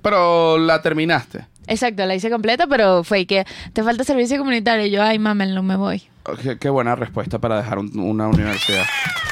Pero 0.00 0.58
la 0.58 0.82
terminaste. 0.82 1.46
Exacto, 1.72 2.04
la 2.06 2.14
hice 2.14 2.30
completa, 2.30 2.66
pero 2.66 3.02
fue 3.02 3.24
que 3.26 3.44
te 3.72 3.82
falta 3.82 4.04
servicio 4.04 4.36
comunitario. 4.38 4.86
Y 4.86 4.90
yo, 4.90 5.02
ay, 5.02 5.18
mamel, 5.18 5.54
no 5.54 5.62
me 5.62 5.76
voy. 5.76 6.02
Qué, 6.42 6.58
qué 6.58 6.68
buena 6.68 6.94
respuesta 6.94 7.38
para 7.38 7.56
dejar 7.56 7.78
un- 7.78 7.98
una 7.98 8.28
universidad. 8.28 8.84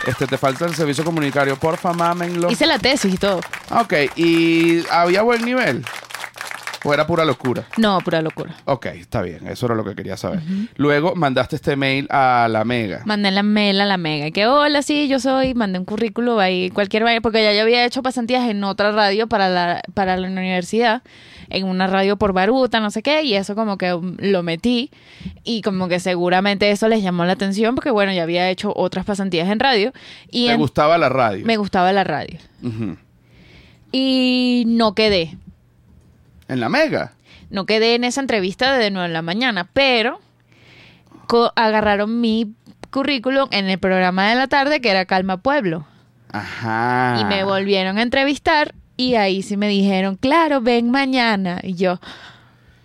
Este, 0.07 0.27
te 0.27 0.39
falta 0.39 0.65
el 0.65 0.75
servicio 0.75 1.05
comunitario. 1.05 1.57
Porfa, 1.57 1.93
mámenlo. 1.93 2.51
Hice 2.51 2.67
la 2.67 2.79
tesis 2.79 3.15
y 3.15 3.19
todo. 3.19 3.41
Ok, 3.71 3.93
¿y 4.17 4.83
había 4.91 5.23
buen 5.23 5.45
nivel? 5.45 5.85
¿O 6.83 6.95
era 6.95 7.07
pura 7.07 7.25
locura? 7.27 7.65
No, 7.77 7.99
pura 8.01 8.23
locura. 8.23 8.55
Ok, 8.65 8.87
está 8.87 9.21
bien, 9.21 9.47
eso 9.49 9.67
era 9.67 9.75
lo 9.75 9.85
que 9.85 9.95
quería 9.95 10.17
saber. 10.17 10.41
Luego 10.77 11.15
mandaste 11.15 11.57
este 11.57 11.77
mail 11.77 12.07
a 12.11 12.49
la 12.51 12.65
Mega. 12.65 13.03
Mandé 13.05 13.31
la 13.31 13.43
mail 13.43 13.81
a 13.83 13.85
la 13.85 13.99
mega. 13.99 14.29
y 14.29 14.33
Que 14.33 14.47
hola, 14.47 14.81
sí, 14.81 15.07
yo 15.07 15.21
soy. 15.21 15.53
Mandé 15.53 15.79
un 15.79 15.85
currículo 15.85 16.41
ahí, 16.41 16.71
cualquier 16.71 17.05
vaina, 17.05 17.21
porque 17.21 17.43
ya 17.43 17.53
yo 17.53 17.61
había 17.63 17.85
hecho 17.85 18.03
pasantías 18.03 18.49
en 18.49 18.65
otra 18.65 18.93
radio 18.93 19.27
para 19.27 19.51
la, 19.51 19.83
para 19.93 20.17
la 20.17 20.27
universidad, 20.29 21.03
en 21.51 21.67
una 21.67 21.87
radio 21.87 22.17
por 22.17 22.33
Baruta, 22.33 22.81
no 22.81 22.91
sé 22.91 23.03
qué, 23.03 23.25
y 23.25 23.35
eso 23.35 23.55
como 23.55 23.77
que 23.77 23.93
um, 23.93 24.17
lo 24.19 24.43
metí. 24.43 24.91
Y 25.45 25.61
como 25.61 25.87
que 25.89 26.01
seguramente 26.01 26.71
eso 26.71 26.89
les 26.89 27.03
llamó 27.03 27.27
la 27.27 27.33
atención, 27.33 27.75
porque 27.75 27.91
bueno, 27.91 28.13
ya 28.13 28.23
había 28.23 28.49
hecho 28.49 28.73
otras 28.75 29.05
pasantías 29.05 29.51
en 29.51 29.61
radio. 29.61 29.93
Y 30.31 30.47
¿Te 30.47 30.53
en- 30.53 30.59
gustaba 30.59 30.97
la 30.97 31.11
radio? 31.11 31.45
me 31.45 31.59
gustaba 31.59 31.93
la 31.93 32.05
radio. 32.05 32.39
Y 33.93 34.65
no 34.67 34.95
quedé. 34.95 35.37
¿En 36.51 36.61
la 36.61 36.69
Mega? 36.69 37.13
No 37.49 37.65
quedé 37.65 37.95
en 37.95 38.05
esa 38.05 38.21
entrevista 38.21 38.73
de 38.77 38.85
de 38.85 38.91
nuevo 38.91 39.07
en 39.07 39.13
la 39.13 39.23
mañana, 39.23 39.69
pero 39.73 40.21
agarraron 41.55 42.21
mi 42.21 42.55
currículum 42.91 43.49
en 43.53 43.71
el 43.71 43.79
programa 43.79 44.29
de 44.29 44.35
la 44.35 44.49
tarde 44.49 44.81
que 44.81 44.91
era 44.91 45.05
Calma 45.05 45.37
Pueblo. 45.37 45.87
Ajá. 46.33 47.19
Y 47.21 47.25
me 47.25 47.45
volvieron 47.45 47.99
a 47.99 48.03
entrevistar 48.03 48.75
y 48.97 49.15
ahí 49.15 49.43
sí 49.43 49.57
me 49.57 49.69
dijeron, 49.69 50.17
claro, 50.17 50.61
ven 50.61 50.91
mañana. 50.91 51.61
Y 51.63 51.75
yo 51.75 52.01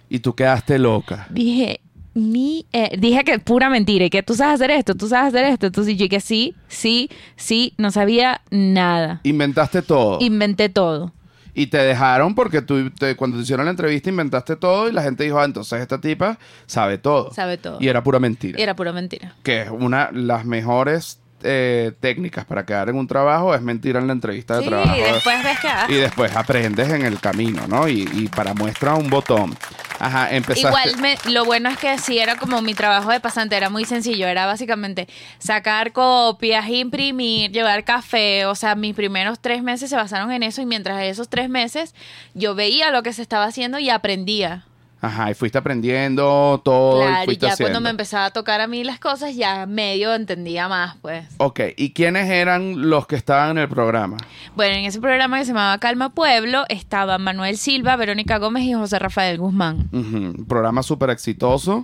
Y 0.10 0.20
tú 0.20 0.36
quedaste 0.36 0.78
loca. 0.80 1.28
dije, 1.32 1.82
ni, 2.14 2.66
eh, 2.72 2.96
dije 2.98 3.24
que 3.24 3.40
pura 3.40 3.70
mentira 3.70 4.06
y 4.06 4.10
que 4.10 4.24
tú 4.24 4.36
sabes 4.36 4.56
hacer 4.62 4.72
esto, 4.72 4.96
tú 4.96 5.08
sabes 5.08 5.34
hacer 5.34 5.46
esto. 5.52 5.68
Entonces 5.68 5.98
yo 5.98 6.08
que 6.08 6.22
sí, 6.22 6.56
sí, 6.68 7.10
sí, 7.36 7.74
no 7.78 7.92
sabía 7.92 8.42
nada. 8.52 9.22
Inventaste 9.24 9.82
todo. 9.82 10.20
Inventé 10.22 10.70
todo. 10.70 11.12
Y 11.58 11.68
te 11.68 11.78
dejaron 11.78 12.36
porque 12.36 12.62
tú 12.62 12.90
te- 12.92 13.16
cuando 13.16 13.38
te 13.38 13.44
hicieron 13.44 13.64
la 13.66 13.72
entrevista 13.72 14.10
inventaste 14.10 14.58
todo 14.58 14.90
y 14.90 14.92
la 14.92 15.02
gente 15.02 15.24
dijo, 15.24 15.40
ah, 15.40 15.46
entonces 15.46 15.80
esta 15.82 16.00
tipa 16.02 16.38
sabe 16.66 16.98
todo. 16.98 17.32
Sabe 17.34 17.58
todo. 17.58 17.78
Y 17.80 17.88
era 17.88 18.04
pura 18.04 18.20
mentira. 18.20 18.60
Y 18.60 18.62
era 18.62 18.76
pura 18.76 18.92
mentira. 18.92 19.34
Que 19.42 19.62
es 19.62 19.70
una 19.70 20.12
las 20.12 20.44
mejores 20.46 21.20
eh, 21.46 21.92
técnicas 22.00 22.44
para 22.46 22.66
quedar 22.66 22.90
en 22.90 22.96
un 22.98 23.08
trabajo 23.08 23.54
es 23.56 23.62
mentir 23.62 23.96
en 23.96 24.08
la 24.08 24.14
entrevista 24.14 24.56
de 24.58 24.64
Sí, 24.64 24.68
trabajo. 24.70 24.96
y 24.98 25.02
después 25.02 25.44
ves 25.44 25.60
que... 25.60 25.68
ah, 25.68 25.86
Y 25.88 25.94
después 25.96 26.36
aprendes 26.36 26.90
en 26.90 27.06
el 27.06 27.20
camino, 27.20 27.68
¿no? 27.68 27.88
Y, 27.88 28.10
y 28.14 28.28
para 28.28 28.54
muestra 28.54 28.96
un 28.96 29.10
botón. 29.10 29.56
Ajá, 30.00 30.30
empezaste. 30.36 30.68
Igual 30.68 30.98
me- 31.00 31.32
lo 31.32 31.46
bueno 31.46 31.70
es 31.70 31.78
que 31.78 31.98
sí 32.00 32.20
era 32.20 32.36
como 32.36 32.62
mi 32.62 32.74
trabajo 32.74 33.12
de 33.12 33.20
pasante, 33.22 33.56
era 33.56 33.70
muy 33.70 33.86
sencillo, 33.86 34.28
era 34.28 34.46
básicamente 34.46 35.08
sacar 35.40 35.94
copias, 35.94 36.68
imprimir, 36.68 37.52
llevar 37.52 37.86
café, 37.86 38.46
o 38.46 38.56
sea, 38.56 38.76
mis 38.76 38.94
primeros 38.96 39.40
tres 39.40 39.64
meses 39.64 39.90
se 39.90 39.96
basaron 39.96 40.32
en 40.34 40.44
eso 40.44 40.62
y 40.62 40.66
mientras 40.66 41.02
esos 41.04 41.30
tres 41.30 41.48
meses 41.50 41.96
yo 42.34 42.56
veía 42.56 42.92
lo 42.92 43.04
que 43.04 43.14
se 43.14 43.22
estaba 43.22 43.46
haciendo 43.46 43.80
y 43.80 43.90
aprendía. 43.90 44.66
Ajá, 45.06 45.32
y 45.32 45.34
fuiste 45.34 45.58
aprendiendo 45.58 46.62
todo. 46.64 47.02
y 47.04 47.06
claro, 47.08 47.24
y 47.24 47.26
fuiste 47.26 47.46
ya 47.46 47.54
haciendo. 47.54 47.72
cuando 47.74 47.82
me 47.82 47.90
empezaba 47.92 48.26
a 48.26 48.32
tocar 48.32 48.62
a 48.62 48.68
mí 48.68 48.84
las 48.84 49.00
cosas 49.00 49.36
ya 49.36 49.66
medio 49.66 50.14
entendía 50.14 50.68
más, 50.68 50.96
pues. 51.02 51.26
Ok, 51.38 51.60
¿y 51.78 51.92
quiénes 51.94 52.30
eran 52.30 52.90
los 52.90 53.08
que 53.08 53.16
estaban 53.16 53.52
en 53.52 53.58
el 53.60 53.70
programa? 53.70 54.18
Bueno, 54.56 54.76
en 54.76 54.86
ese 54.86 55.00
programa 55.00 55.38
que 55.40 55.46
se 55.46 55.52
llamaba 55.52 55.78
Calma 55.80 56.10
Pueblo 56.10 56.66
estaba 56.70 57.18
Manuel 57.18 57.58
Silva, 57.58 57.96
Verónica 57.96 58.38
Gómez 58.38 58.64
y 58.64 58.74
José 58.74 59.00
Rafael 59.00 59.38
Guzmán, 59.38 59.90
Un 59.92 60.46
programa 60.48 60.84
súper 60.84 61.10
exitoso 61.10 61.84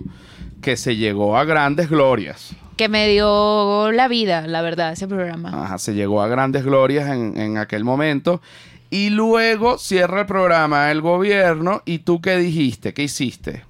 que 0.60 0.76
se 0.76 0.96
llegó 0.96 1.36
a 1.36 1.44
grandes 1.44 1.88
glorias. 1.90 2.54
que 2.76 2.88
me 2.88 3.06
dio 3.08 3.92
la 3.92 4.08
vida, 4.08 4.46
la 4.46 4.62
verdad, 4.62 4.92
ese 4.92 5.06
programa. 5.06 5.50
Ajá, 5.64 5.78
se 5.78 5.94
llegó 5.94 6.22
a 6.22 6.28
grandes 6.28 6.64
glorias 6.64 7.08
en, 7.10 7.36
en 7.38 7.58
aquel 7.58 7.84
momento. 7.84 8.40
Y 8.92 9.08
luego 9.08 9.78
cierra 9.78 10.20
el 10.20 10.26
programa 10.26 10.90
el 10.90 11.00
gobierno. 11.00 11.80
¿Y 11.86 12.00
tú 12.00 12.20
qué 12.20 12.36
dijiste? 12.36 12.92
¿Qué 12.92 13.04
hiciste? 13.04 13.64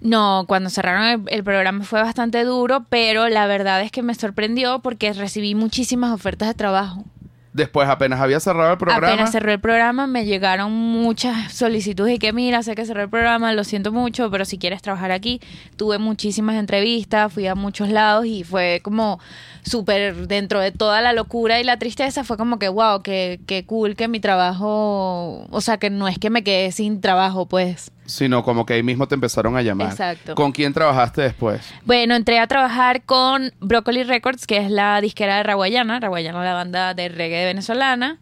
No, 0.00 0.46
cuando 0.48 0.68
cerraron 0.68 1.04
el, 1.04 1.22
el 1.28 1.44
programa 1.44 1.84
fue 1.84 2.02
bastante 2.02 2.42
duro, 2.42 2.84
pero 2.88 3.28
la 3.28 3.46
verdad 3.46 3.80
es 3.82 3.92
que 3.92 4.02
me 4.02 4.16
sorprendió 4.16 4.80
porque 4.80 5.12
recibí 5.12 5.54
muchísimas 5.54 6.12
ofertas 6.12 6.48
de 6.48 6.54
trabajo. 6.54 7.04
Después 7.52 7.88
apenas 7.88 8.20
había 8.20 8.40
cerrado 8.40 8.72
el 8.72 8.78
programa. 8.78 9.08
Apenas 9.08 9.32
cerró 9.32 9.52
el 9.52 9.60
programa, 9.60 10.06
me 10.06 10.24
llegaron 10.26 10.72
muchas 10.72 11.52
solicitudes 11.52 12.14
y 12.14 12.18
que 12.18 12.32
mira, 12.32 12.62
sé 12.62 12.74
que 12.74 12.84
cerró 12.84 13.02
el 13.02 13.08
programa, 13.08 13.52
lo 13.52 13.64
siento 13.64 13.90
mucho, 13.90 14.30
pero 14.30 14.44
si 14.44 14.58
quieres 14.58 14.82
trabajar 14.82 15.10
aquí, 15.10 15.40
tuve 15.76 15.98
muchísimas 15.98 16.56
entrevistas, 16.56 17.32
fui 17.32 17.46
a 17.46 17.54
muchos 17.54 17.88
lados 17.88 18.26
y 18.26 18.44
fue 18.44 18.80
como 18.82 19.18
súper 19.62 20.28
dentro 20.28 20.60
de 20.60 20.72
toda 20.72 21.00
la 21.00 21.12
locura 21.12 21.60
y 21.60 21.64
la 21.64 21.78
tristeza, 21.78 22.22
fue 22.22 22.36
como 22.36 22.58
que 22.58 22.68
wow, 22.68 23.02
que, 23.02 23.40
que 23.46 23.64
cool 23.64 23.96
que 23.96 24.08
mi 24.08 24.20
trabajo, 24.20 25.46
o 25.50 25.60
sea, 25.60 25.78
que 25.78 25.90
no 25.90 26.06
es 26.06 26.18
que 26.18 26.30
me 26.30 26.44
quedé 26.44 26.70
sin 26.72 27.00
trabajo, 27.00 27.46
pues. 27.46 27.90
Sino 28.08 28.42
como 28.42 28.64
que 28.64 28.72
ahí 28.72 28.82
mismo 28.82 29.06
te 29.06 29.14
empezaron 29.14 29.54
a 29.58 29.60
llamar. 29.60 29.90
Exacto. 29.90 30.34
¿Con 30.34 30.50
quién 30.50 30.72
trabajaste 30.72 31.20
después? 31.20 31.60
Bueno, 31.84 32.14
entré 32.14 32.38
a 32.38 32.46
trabajar 32.46 33.02
con 33.02 33.52
Broccoli 33.60 34.02
Records, 34.02 34.46
que 34.46 34.56
es 34.56 34.70
la 34.70 34.98
disquera 35.02 35.36
de 35.36 35.42
Raguayana, 35.42 36.00
Raguayana 36.00 36.42
la 36.42 36.54
banda 36.54 36.94
de 36.94 37.10
reggae 37.10 37.44
venezolana. 37.44 38.16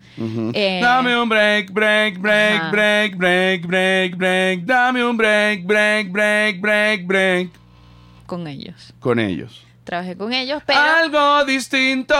Eh, 0.54 0.80
Dame 0.82 1.16
un 1.16 1.28
break, 1.28 1.70
break, 1.72 2.18
break, 2.18 2.60
Ajá. 2.62 2.70
break, 2.72 3.16
break, 3.16 3.66
break, 3.68 4.16
break. 4.16 4.60
Dame 4.64 5.04
un 5.04 5.16
break, 5.16 5.64
break, 5.64 6.10
break, 6.10 6.60
break, 6.60 7.06
break. 7.06 7.50
Con 8.26 8.48
ellos. 8.48 8.92
Con 8.98 9.20
ellos. 9.20 9.64
Trabajé 9.84 10.16
con 10.16 10.32
ellos, 10.32 10.64
pero... 10.66 10.80
Algo 10.80 11.44
distinto. 11.44 12.16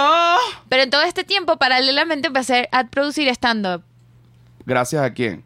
Pero 0.69 0.85
en 0.85 0.91
todo 0.91 1.03
este 1.03 1.25
tiempo, 1.25 1.57
paralelamente, 1.57 2.29
empecé 2.29 2.69
a 2.71 2.85
producir 2.85 3.27
stand-up. 3.31 3.83
Gracias 4.65 5.03
a 5.03 5.13
quién. 5.13 5.43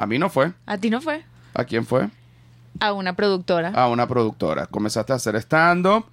A 0.00 0.06
mí 0.06 0.18
no 0.18 0.30
fue. 0.30 0.52
¿A 0.66 0.78
ti 0.78 0.88
no 0.90 1.00
fue? 1.00 1.22
¿A 1.54 1.64
quién 1.64 1.84
fue? 1.84 2.08
A 2.80 2.92
una 2.94 3.14
productora. 3.14 3.68
A 3.74 3.88
una 3.88 4.08
productora. 4.08 4.66
Comenzaste 4.66 5.12
a 5.12 5.16
hacer 5.16 5.36
stand-up 5.36 6.06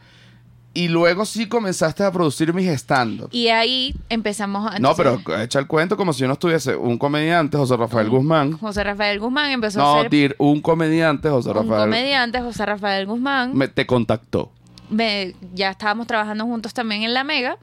y 0.74 0.90
luego 0.90 1.26
sí 1.26 1.48
comenzaste 1.48 2.04
a 2.04 2.12
producir 2.12 2.54
mis 2.54 2.68
stand-up. 2.68 3.30
Y 3.32 3.48
ahí 3.48 3.96
empezamos 4.10 4.70
a... 4.72 4.78
No, 4.80 4.94
pero 4.96 5.20
echa 5.40 5.60
el 5.60 5.68
cuento 5.68 5.96
como 5.96 6.12
si 6.12 6.20
yo 6.22 6.28
no 6.28 6.34
estuviese. 6.34 6.76
Un 6.76 6.98
comediante, 6.98 7.58
José 7.58 7.78
Rafael 7.78 8.10
Guzmán. 8.10 8.58
José 8.58 8.84
Rafael 8.84 9.20
Guzmán 9.20 9.52
empezó 9.52 9.80
a 9.80 9.84
No, 9.96 10.02
ser... 10.02 10.12
dir, 10.12 10.36
un 10.38 10.60
comediante, 10.62 11.30
José 11.30 11.50
Un 11.52 11.56
Rafael. 11.56 11.90
comediante, 11.90 12.42
José 12.42 12.66
Rafael 12.66 13.06
Guzmán. 13.06 13.56
me- 13.56 13.70
te 13.70 13.86
contactó. 13.88 14.52
me- 14.90 15.34
ya 15.54 15.70
estábamos 15.72 16.08
trabajando 16.08 16.44
juntos 16.46 16.74
también 16.74 17.04
en 17.04 17.14
La 17.14 17.24
Mega. 17.24 17.58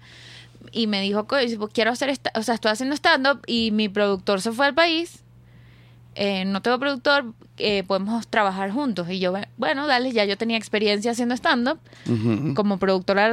Y 0.72 0.86
me 0.86 1.00
dijo, 1.02 1.26
"Co- 1.26 1.36
pues, 1.36 1.58
quiero 1.72 1.90
hacer, 1.92 2.18
o 2.34 2.42
sea, 2.42 2.54
estoy 2.54 2.70
haciendo 2.72 2.96
stand-up 2.96 3.42
y 3.46 3.70
mi 3.72 3.88
productor 3.88 4.40
se 4.40 4.50
fue 4.50 4.66
al 4.66 4.74
país. 4.74 5.20
Eh, 6.16 6.44
no 6.44 6.62
tengo 6.62 6.78
productor, 6.78 7.32
eh, 7.58 7.82
podemos 7.82 8.26
trabajar 8.28 8.70
juntos. 8.70 9.08
Y 9.10 9.18
yo, 9.18 9.32
bueno, 9.56 9.86
dale, 9.86 10.12
ya 10.12 10.24
yo 10.24 10.36
tenía 10.38 10.56
experiencia 10.56 11.10
haciendo 11.10 11.34
stand-up. 11.34 11.78
Como 12.54 12.78
productora 12.78 13.32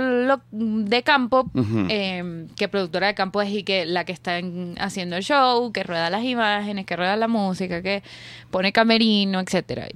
de 0.52 1.04
campo, 1.04 1.50
eh, 1.90 2.48
que 2.56 2.68
productora 2.68 3.08
de 3.08 3.14
campo 3.16 3.42
es 3.42 3.50
y 3.52 3.64
que 3.64 3.86
la 3.86 4.04
que 4.06 4.12
está 4.14 4.38
en- 4.40 4.76
haciendo 4.80 5.16
el 5.16 5.24
show, 5.24 5.72
que 5.72 5.84
rueda 5.84 6.10
las 6.10 6.24
imágenes, 6.24 6.86
que 6.86 6.96
rueda 6.96 7.16
la 7.16 7.28
música, 7.28 7.82
que 7.82 8.02
pone 8.50 8.72
camerino, 8.72 9.40
etcétera. 9.40 9.88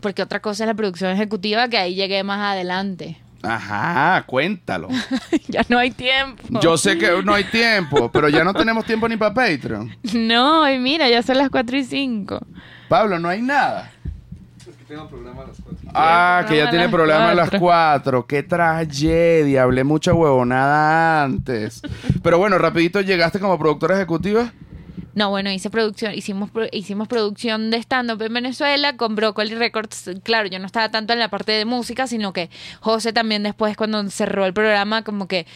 Porque 0.00 0.22
otra 0.22 0.40
cosa 0.40 0.64
es 0.64 0.66
la 0.68 0.74
producción 0.74 1.12
ejecutiva, 1.12 1.68
que 1.68 1.78
ahí 1.78 1.94
llegué 1.94 2.24
más 2.24 2.40
adelante. 2.40 3.16
Ajá, 3.42 4.22
cuéntalo. 4.26 4.88
ya 5.48 5.62
no 5.68 5.78
hay 5.78 5.90
tiempo. 5.90 6.60
Yo 6.60 6.78
sé 6.78 6.96
que 6.96 7.22
no 7.24 7.34
hay 7.34 7.44
tiempo, 7.44 8.10
pero 8.10 8.28
ya 8.28 8.44
no 8.44 8.54
tenemos 8.54 8.84
tiempo 8.84 9.08
ni 9.08 9.16
para 9.16 9.34
Patreon. 9.34 9.94
No, 10.14 10.70
y 10.70 10.78
mira, 10.78 11.08
ya 11.08 11.22
son 11.22 11.38
las 11.38 11.50
4 11.50 11.76
y 11.76 11.84
5. 11.84 12.40
Pablo, 12.88 13.18
no 13.18 13.28
hay 13.28 13.42
nada. 13.42 13.90
Ah, 15.94 16.44
que 16.48 16.56
ya 16.56 16.70
tiene 16.70 16.88
problema 16.88 17.30
a 17.30 17.34
las 17.34 17.50
cuatro. 17.50 18.22
4. 18.22 18.26
Qué 18.26 18.42
tragedia. 18.42 19.62
Hablé 19.62 19.84
mucha 19.84 20.12
huevonada 20.12 21.24
antes. 21.24 21.82
Pero 22.22 22.38
bueno, 22.38 22.58
rapidito 22.58 23.00
llegaste 23.00 23.40
como 23.40 23.58
productora 23.58 23.96
ejecutiva. 23.96 24.52
No, 25.14 25.28
bueno, 25.30 25.50
hice 25.50 25.68
producción, 25.68 26.14
hicimos, 26.14 26.50
hicimos 26.72 27.06
producción 27.08 27.70
de 27.70 27.76
stand-up 27.78 28.22
en 28.22 28.32
Venezuela 28.32 28.96
con 28.96 29.14
Broccoli 29.14 29.54
Records. 29.54 30.10
Claro, 30.22 30.48
yo 30.48 30.58
no 30.58 30.66
estaba 30.66 30.90
tanto 30.90 31.12
en 31.12 31.18
la 31.18 31.28
parte 31.28 31.52
de 31.52 31.64
música, 31.66 32.06
sino 32.06 32.32
que 32.32 32.48
José 32.80 33.12
también 33.12 33.42
después, 33.42 33.76
cuando 33.76 34.08
cerró 34.10 34.46
el 34.46 34.54
programa, 34.54 35.02
como 35.04 35.28
que 35.28 35.46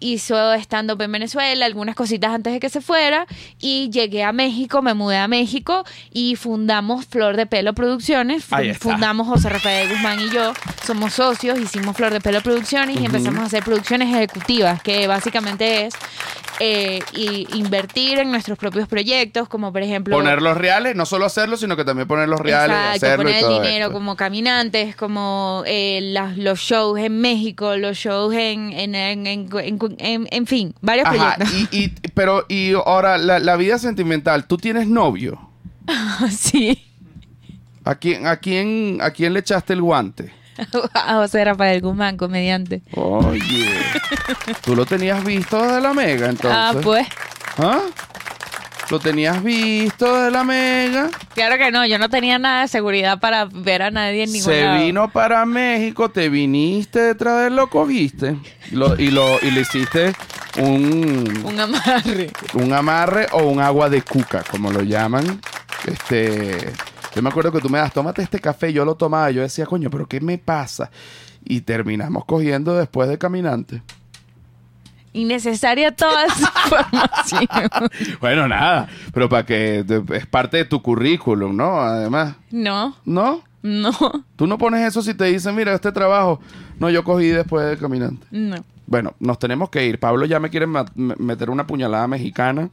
hizo 0.00 0.52
stand-up 0.54 1.00
en 1.00 1.10
Venezuela, 1.12 1.64
algunas 1.64 1.94
cositas 1.94 2.32
antes 2.32 2.52
de 2.52 2.60
que 2.60 2.68
se 2.68 2.80
fuera. 2.82 3.26
Y 3.60 3.88
llegué 3.90 4.24
a 4.24 4.32
México, 4.32 4.82
me 4.82 4.92
mudé 4.94 5.16
a 5.16 5.28
México 5.28 5.84
y 6.12 6.36
fundamos 6.36 7.06
Flor 7.06 7.36
de 7.36 7.46
Pelo 7.46 7.72
Producciones. 7.74 8.44
Fu- 8.44 8.56
Ahí 8.56 8.68
está. 8.68 8.90
Fundamos 8.90 9.26
José 9.26 9.48
Rafael 9.48 9.88
Guzmán 9.88 10.20
y 10.20 10.30
yo. 10.30 10.52
Somos 10.86 11.14
socios, 11.14 11.58
hicimos 11.58 11.96
Flor 11.96 12.12
de 12.12 12.20
Pelo 12.20 12.42
Producciones 12.42 13.00
y 13.00 13.04
empezamos 13.06 13.40
a 13.40 13.44
hacer 13.46 13.62
producciones 13.64 14.14
ejecutivas, 14.14 14.82
que 14.82 15.06
básicamente 15.06 15.86
es 15.86 15.94
eh, 16.60 16.98
y 17.14 17.46
invertir 17.56 18.18
en 18.18 18.30
nuestros 18.32 18.58
propios 18.58 18.88
proyectos, 18.88 18.97
como 19.48 19.72
por 19.72 19.82
ejemplo... 19.82 20.16
Poner 20.16 20.40
los 20.42 20.56
reales, 20.56 20.94
no 20.96 21.06
solo 21.06 21.24
hacerlo, 21.26 21.56
sino 21.56 21.76
que 21.76 21.84
también 21.84 22.08
poner 22.08 22.28
los 22.28 22.40
reales, 22.40 22.76
Exacto, 22.76 22.96
hacerlo 23.06 23.24
poner 23.24 23.40
y 23.40 23.44
el 23.44 23.50
dinero 23.62 23.84
esto. 23.86 23.92
como 23.92 24.16
caminantes, 24.16 24.96
como 24.96 25.62
eh, 25.66 26.00
las- 26.12 26.36
los 26.36 26.58
shows 26.58 26.98
en 26.98 27.20
México, 27.20 27.76
los 27.76 27.96
shows 27.96 28.34
en, 28.34 28.72
en, 28.72 28.94
en, 28.94 29.26
en, 29.26 30.28
en- 30.30 30.46
fin, 30.46 30.74
varios 30.80 31.06
Ajá, 31.06 31.36
proyectos. 31.36 31.72
y, 31.72 31.84
y- 31.84 31.88
pero 32.14 32.44
y 32.48 32.72
ahora 32.74 33.18
la, 33.18 33.38
la 33.38 33.56
vida 33.56 33.78
sentimental, 33.78 34.46
¿tú 34.46 34.56
tienes 34.56 34.86
novio? 34.86 35.38
sí. 36.30 36.84
¿A 37.84 37.94
quién, 37.94 38.26
a 38.26 38.36
quién, 38.36 38.98
a 39.00 39.10
quién 39.10 39.32
le 39.32 39.40
echaste 39.40 39.72
el 39.72 39.80
guante? 39.82 40.32
A 40.92 41.14
José 41.14 41.44
Rafael 41.44 41.80
Guzmán, 41.80 42.16
comediante. 42.16 42.82
Oye, 42.96 43.68
tú 44.64 44.74
lo 44.74 44.84
tenías 44.84 45.24
visto 45.24 45.62
desde 45.62 45.80
la 45.80 45.94
mega, 45.94 46.28
entonces. 46.28 46.50
Ah, 46.52 46.74
pues. 46.82 47.06
¿Ah? 47.58 47.80
¿Lo 48.90 48.98
tenías 48.98 49.42
visto 49.42 50.22
de 50.22 50.30
la 50.30 50.44
mega? 50.44 51.10
Claro 51.34 51.58
que 51.58 51.70
no, 51.70 51.84
yo 51.84 51.98
no 51.98 52.08
tenía 52.08 52.38
nada 52.38 52.62
de 52.62 52.68
seguridad 52.68 53.20
para 53.20 53.44
ver 53.44 53.82
a 53.82 53.90
nadie 53.90 54.22
en 54.24 54.32
ningún 54.32 54.50
Se 54.50 54.62
lado. 54.64 54.82
vino 54.82 55.10
para 55.10 55.44
México, 55.44 56.08
te 56.10 56.30
viniste 56.30 56.98
detrás 56.98 57.40
de 57.42 57.46
él, 57.48 57.56
lo 57.56 57.68
cogiste. 57.68 58.36
Lo- 58.72 58.98
y, 58.98 59.10
lo, 59.10 59.38
y 59.42 59.50
le 59.50 59.60
hiciste 59.60 60.14
un, 60.58 61.42
Un 61.44 61.60
amarre. 61.60 62.30
un 62.54 62.72
amarre 62.72 63.26
o 63.32 63.42
un 63.44 63.60
agua 63.60 63.90
de 63.90 64.00
cuca, 64.00 64.42
como 64.50 64.72
lo 64.72 64.80
llaman. 64.82 65.38
Este, 65.86 66.72
yo 67.14 67.20
me 67.22 67.28
acuerdo 67.28 67.52
que 67.52 67.60
tú 67.60 67.68
me 67.68 67.78
das, 67.78 67.92
tómate 67.92 68.22
este 68.22 68.40
café, 68.40 68.72
yo 68.72 68.86
lo 68.86 68.94
tomaba, 68.94 69.30
yo 69.30 69.42
decía, 69.42 69.66
coño, 69.66 69.90
pero 69.90 70.06
¿qué 70.06 70.20
me 70.22 70.38
pasa? 70.38 70.90
Y 71.44 71.60
terminamos 71.60 72.24
cogiendo 72.24 72.74
después 72.74 73.08
de 73.08 73.18
caminante. 73.18 73.82
Innecesaria 75.18 75.90
toda 75.90 76.24
esa 76.26 76.52
información. 76.64 77.48
Bueno, 78.20 78.46
nada, 78.48 78.88
pero 79.12 79.28
para 79.28 79.44
que 79.44 79.84
es 80.14 80.26
parte 80.26 80.58
de 80.58 80.64
tu 80.64 80.80
currículum, 80.80 81.56
¿no? 81.56 81.80
Además, 81.80 82.36
No, 82.50 82.96
¿no? 83.04 83.42
no, 83.62 83.90
Tú 84.36 84.46
no 84.46 84.56
pones 84.58 84.86
eso 84.86 85.02
si 85.02 85.14
te 85.14 85.24
dicen, 85.24 85.54
mira, 85.56 85.74
este 85.74 85.90
trabajo, 85.90 86.40
no, 86.78 86.88
yo 86.90 87.02
cogí 87.02 87.26
después 87.26 87.66
de 87.68 87.76
caminante. 87.76 88.26
no. 88.30 88.56
Bueno, 88.90 89.12
nos 89.20 89.38
tenemos 89.38 89.68
que 89.68 89.84
ir. 89.84 90.00
Pablo 90.00 90.24
ya 90.24 90.40
me 90.40 90.48
quiere 90.48 90.66
meter 90.66 91.50
una 91.50 91.66
puñalada 91.66 92.08
mexicana 92.08 92.70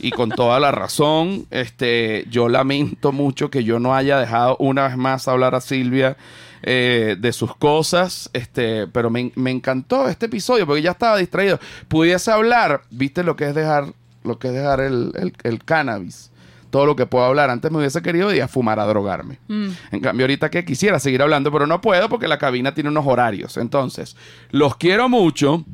y 0.00 0.10
con 0.10 0.30
toda 0.30 0.58
la 0.58 0.72
razón. 0.72 1.46
Este, 1.50 2.26
yo 2.28 2.48
lamento 2.48 3.12
mucho 3.12 3.50
que 3.50 3.62
yo 3.62 3.78
no 3.78 3.94
haya 3.94 4.18
dejado 4.18 4.56
una 4.58 4.88
vez 4.88 4.96
más 4.96 5.28
hablar 5.28 5.54
a 5.54 5.60
Silvia 5.60 6.16
eh, 6.64 7.14
de 7.20 7.32
sus 7.32 7.54
cosas. 7.54 8.30
Este, 8.32 8.88
pero 8.88 9.10
me, 9.10 9.30
me 9.36 9.52
encantó 9.52 10.08
este 10.08 10.26
episodio 10.26 10.66
porque 10.66 10.82
ya 10.82 10.90
estaba 10.90 11.16
distraído. 11.18 11.60
Pudiese 11.86 12.32
hablar, 12.32 12.82
viste 12.90 13.22
lo 13.22 13.36
que 13.36 13.44
es 13.46 13.54
dejar, 13.54 13.92
lo 14.24 14.40
que 14.40 14.48
es 14.48 14.54
dejar 14.54 14.80
el, 14.80 15.12
el- 15.14 15.34
el 15.44 15.64
cannabis. 15.64 16.32
Todo 16.74 16.86
lo 16.86 16.96
que 16.96 17.06
puedo 17.06 17.24
hablar. 17.24 17.50
Antes 17.50 17.70
me 17.70 17.78
hubiese 17.78 18.02
querido 18.02 18.34
ir 18.34 18.42
a 18.42 18.48
fumar, 18.48 18.80
a 18.80 18.84
drogarme. 18.84 19.38
Mm. 19.46 19.68
En 19.92 20.00
cambio, 20.00 20.24
ahorita 20.24 20.50
que 20.50 20.64
quisiera 20.64 20.98
seguir 20.98 21.22
hablando, 21.22 21.52
pero 21.52 21.68
no 21.68 21.80
puedo 21.80 22.08
porque 22.08 22.26
la 22.26 22.36
cabina 22.36 22.74
tiene 22.74 22.90
unos 22.90 23.06
horarios. 23.06 23.56
Entonces, 23.58 24.16
los 24.50 24.74
quiero 24.74 25.08
mucho. 25.08 25.64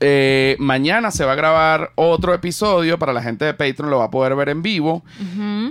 Eh, 0.00 0.56
mañana 0.58 1.12
se 1.12 1.24
va 1.24 1.30
a 1.30 1.36
grabar 1.36 1.92
otro 1.94 2.34
episodio 2.34 2.98
para 2.98 3.12
la 3.12 3.22
gente 3.22 3.44
de 3.44 3.54
Patreon, 3.54 3.88
lo 3.88 3.98
va 3.98 4.06
a 4.06 4.10
poder 4.10 4.34
ver 4.34 4.48
en 4.48 4.62
vivo. 4.62 5.04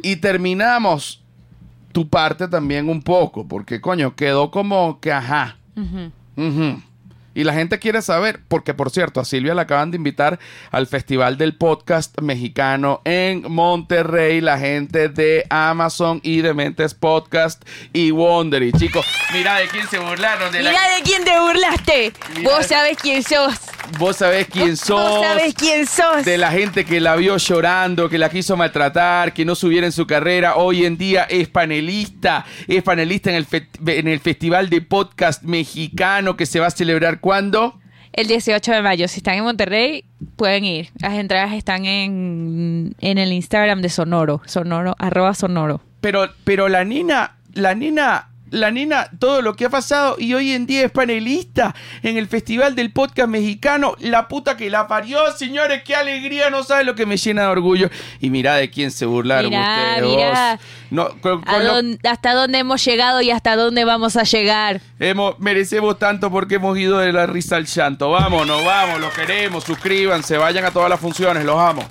Y 0.02 0.16
terminamos 0.16 1.22
tu 1.92 2.08
parte 2.08 2.48
también 2.48 2.88
un 2.88 3.02
poco, 3.02 3.46
porque 3.46 3.82
coño, 3.82 4.16
quedó 4.16 4.52
como 4.52 5.02
que 5.02 5.12
ajá. 5.12 5.58
Y 7.36 7.44
la 7.44 7.54
gente 7.54 7.78
quiere 7.78 8.02
saber, 8.02 8.40
porque 8.48 8.74
por 8.74 8.90
cierto, 8.90 9.20
a 9.20 9.26
Silvia 9.26 9.54
la 9.54 9.64
acaban 9.64 9.92
de 9.92 9.98
invitar 9.98 10.40
al 10.72 10.88
Festival 10.88 11.38
del 11.38 11.56
Podcast 11.56 12.20
Mexicano 12.22 13.02
en 13.06 13.44
Monterrey, 13.52 14.42
la 14.42 14.58
gente 14.58 15.10
de 15.10 15.46
Amazon 15.50 16.20
y 16.24 16.42
de 16.42 16.54
Mentes 16.54 16.94
Podcast 16.94 17.64
y 17.94 18.12
Wondery. 18.12 18.72
Chicos, 18.72 19.06
mira 19.34 19.56
de 19.60 19.68
quién 19.68 19.88
se 19.90 20.00
burlaron. 20.00 20.52
De 20.52 20.64
la- 20.64 20.70
Mira 20.72 20.82
de 20.96 21.04
quién 21.04 21.24
te 21.26 21.40
burlaste. 21.40 22.14
Mira 22.38 22.50
Vos 22.50 22.60
de- 22.60 22.64
sabés 22.76 22.98
quién 22.98 23.22
sos. 23.22 23.54
Vos 24.00 24.16
sabés 24.18 24.48
quién 24.48 24.76
sos. 24.78 25.10
Vos 25.18 25.26
sabés 25.26 25.54
quién 25.54 25.86
sos. 25.86 26.26
De 26.26 26.38
la 26.40 26.52
gente 26.52 26.86
que 26.86 27.00
la 27.00 27.16
vio 27.16 27.38
llorando, 27.38 28.10
que 28.10 28.18
la 28.18 28.30
quiso 28.30 28.58
maltratar, 28.58 29.34
que 29.34 29.46
no 29.46 29.54
subiera 29.56 29.86
en 29.86 29.92
su 29.92 30.08
carrera. 30.08 30.56
Hoy 30.56 30.86
en 30.86 30.98
día 30.98 31.24
es 31.30 31.48
panelista. 31.50 32.46
Es 32.68 32.82
panelista 32.82 33.30
en 33.30 33.36
el, 33.36 33.46
fe- 33.46 33.68
en 33.86 34.08
el 34.08 34.20
Festival 34.22 34.70
de 34.70 34.82
Podcast 34.82 35.44
Mexicano 35.44 36.36
que 36.38 36.46
se 36.46 36.60
va 36.60 36.68
a 36.68 36.72
celebrar 36.72 37.20
cuándo? 37.26 37.80
el 38.14 38.28
18 38.28 38.72
de 38.72 38.82
mayo. 38.84 39.08
Si 39.08 39.18
están 39.18 39.34
en 39.34 39.44
Monterrey, 39.44 40.06
pueden 40.36 40.64
ir. 40.64 40.90
Las 41.02 41.14
entradas 41.16 41.54
están 41.54 41.86
en, 41.86 42.96
en 43.02 43.18
el 43.18 43.34
Instagram 43.34 43.82
de 43.82 43.90
Sonoro, 43.90 44.42
sonoro, 44.46 44.96
arroba 45.00 45.34
sonoro. 45.34 45.82
Pero, 46.02 46.30
pero 46.44 46.70
la 46.70 46.86
nena, 46.86 47.36
la 47.54 47.74
nena, 47.76 48.30
la 48.52 48.72
nena, 48.72 49.10
todo 49.20 49.42
lo 49.42 49.56
que 49.56 49.66
ha 49.66 49.70
pasado 49.70 50.16
y 50.20 50.34
hoy 50.34 50.52
en 50.52 50.66
día 50.66 50.86
es 50.86 50.92
panelista 50.92 51.76
en 52.04 52.18
el 52.18 52.28
Festival 52.28 52.76
del 52.76 52.92
Podcast 52.92 53.28
Mexicano. 53.30 53.96
La 54.00 54.28
puta 54.28 54.56
que 54.56 54.70
la 54.70 54.88
parió, 54.88 55.20
señores, 55.38 55.84
qué 55.84 55.96
alegría, 55.96 56.50
no 56.50 56.64
sabe 56.64 56.84
lo 56.84 56.96
que 56.96 57.06
me 57.06 57.18
llena 57.18 57.42
de 57.44 57.48
orgullo. 57.48 57.90
Y 58.22 58.30
mirá 58.30 58.56
de 58.56 58.70
quién 58.70 58.92
se 58.92 59.06
burlaron 59.06 59.50
Mirá, 59.50 59.96
ustedes. 59.98 60.10
mirá. 60.16 60.60
No, 60.92 61.10
con- 61.22 61.42
¿A 61.48 61.54
con 61.54 61.64
lo- 61.66 61.74
dónde- 61.76 62.10
¿Hasta 62.10 62.34
dónde 62.34 62.60
hemos 62.60 62.86
llegado 62.86 63.22
y 63.22 63.32
hasta 63.32 63.56
dónde 63.56 63.84
vamos 63.86 64.16
a 64.16 64.24
llegar? 64.24 64.82
hemos- 65.00 65.40
merecemos 65.40 65.98
tanto 66.00 66.32
porque 66.32 66.56
hemos 66.56 66.78
ido 66.78 67.00
de 67.00 67.12
la 67.12 67.26
risa 67.26 67.56
al 67.58 67.66
llanto. 67.66 68.12
Vámonos, 68.12 68.64
vamos, 68.64 69.02
los 69.02 69.14
queremos, 69.14 69.64
suscríbanse, 69.64 70.38
vayan 70.38 70.66
a 70.66 70.72
todas 70.72 70.90
las 70.90 71.00
funciones, 71.00 71.44
los 71.44 71.60
amo. 71.60 71.86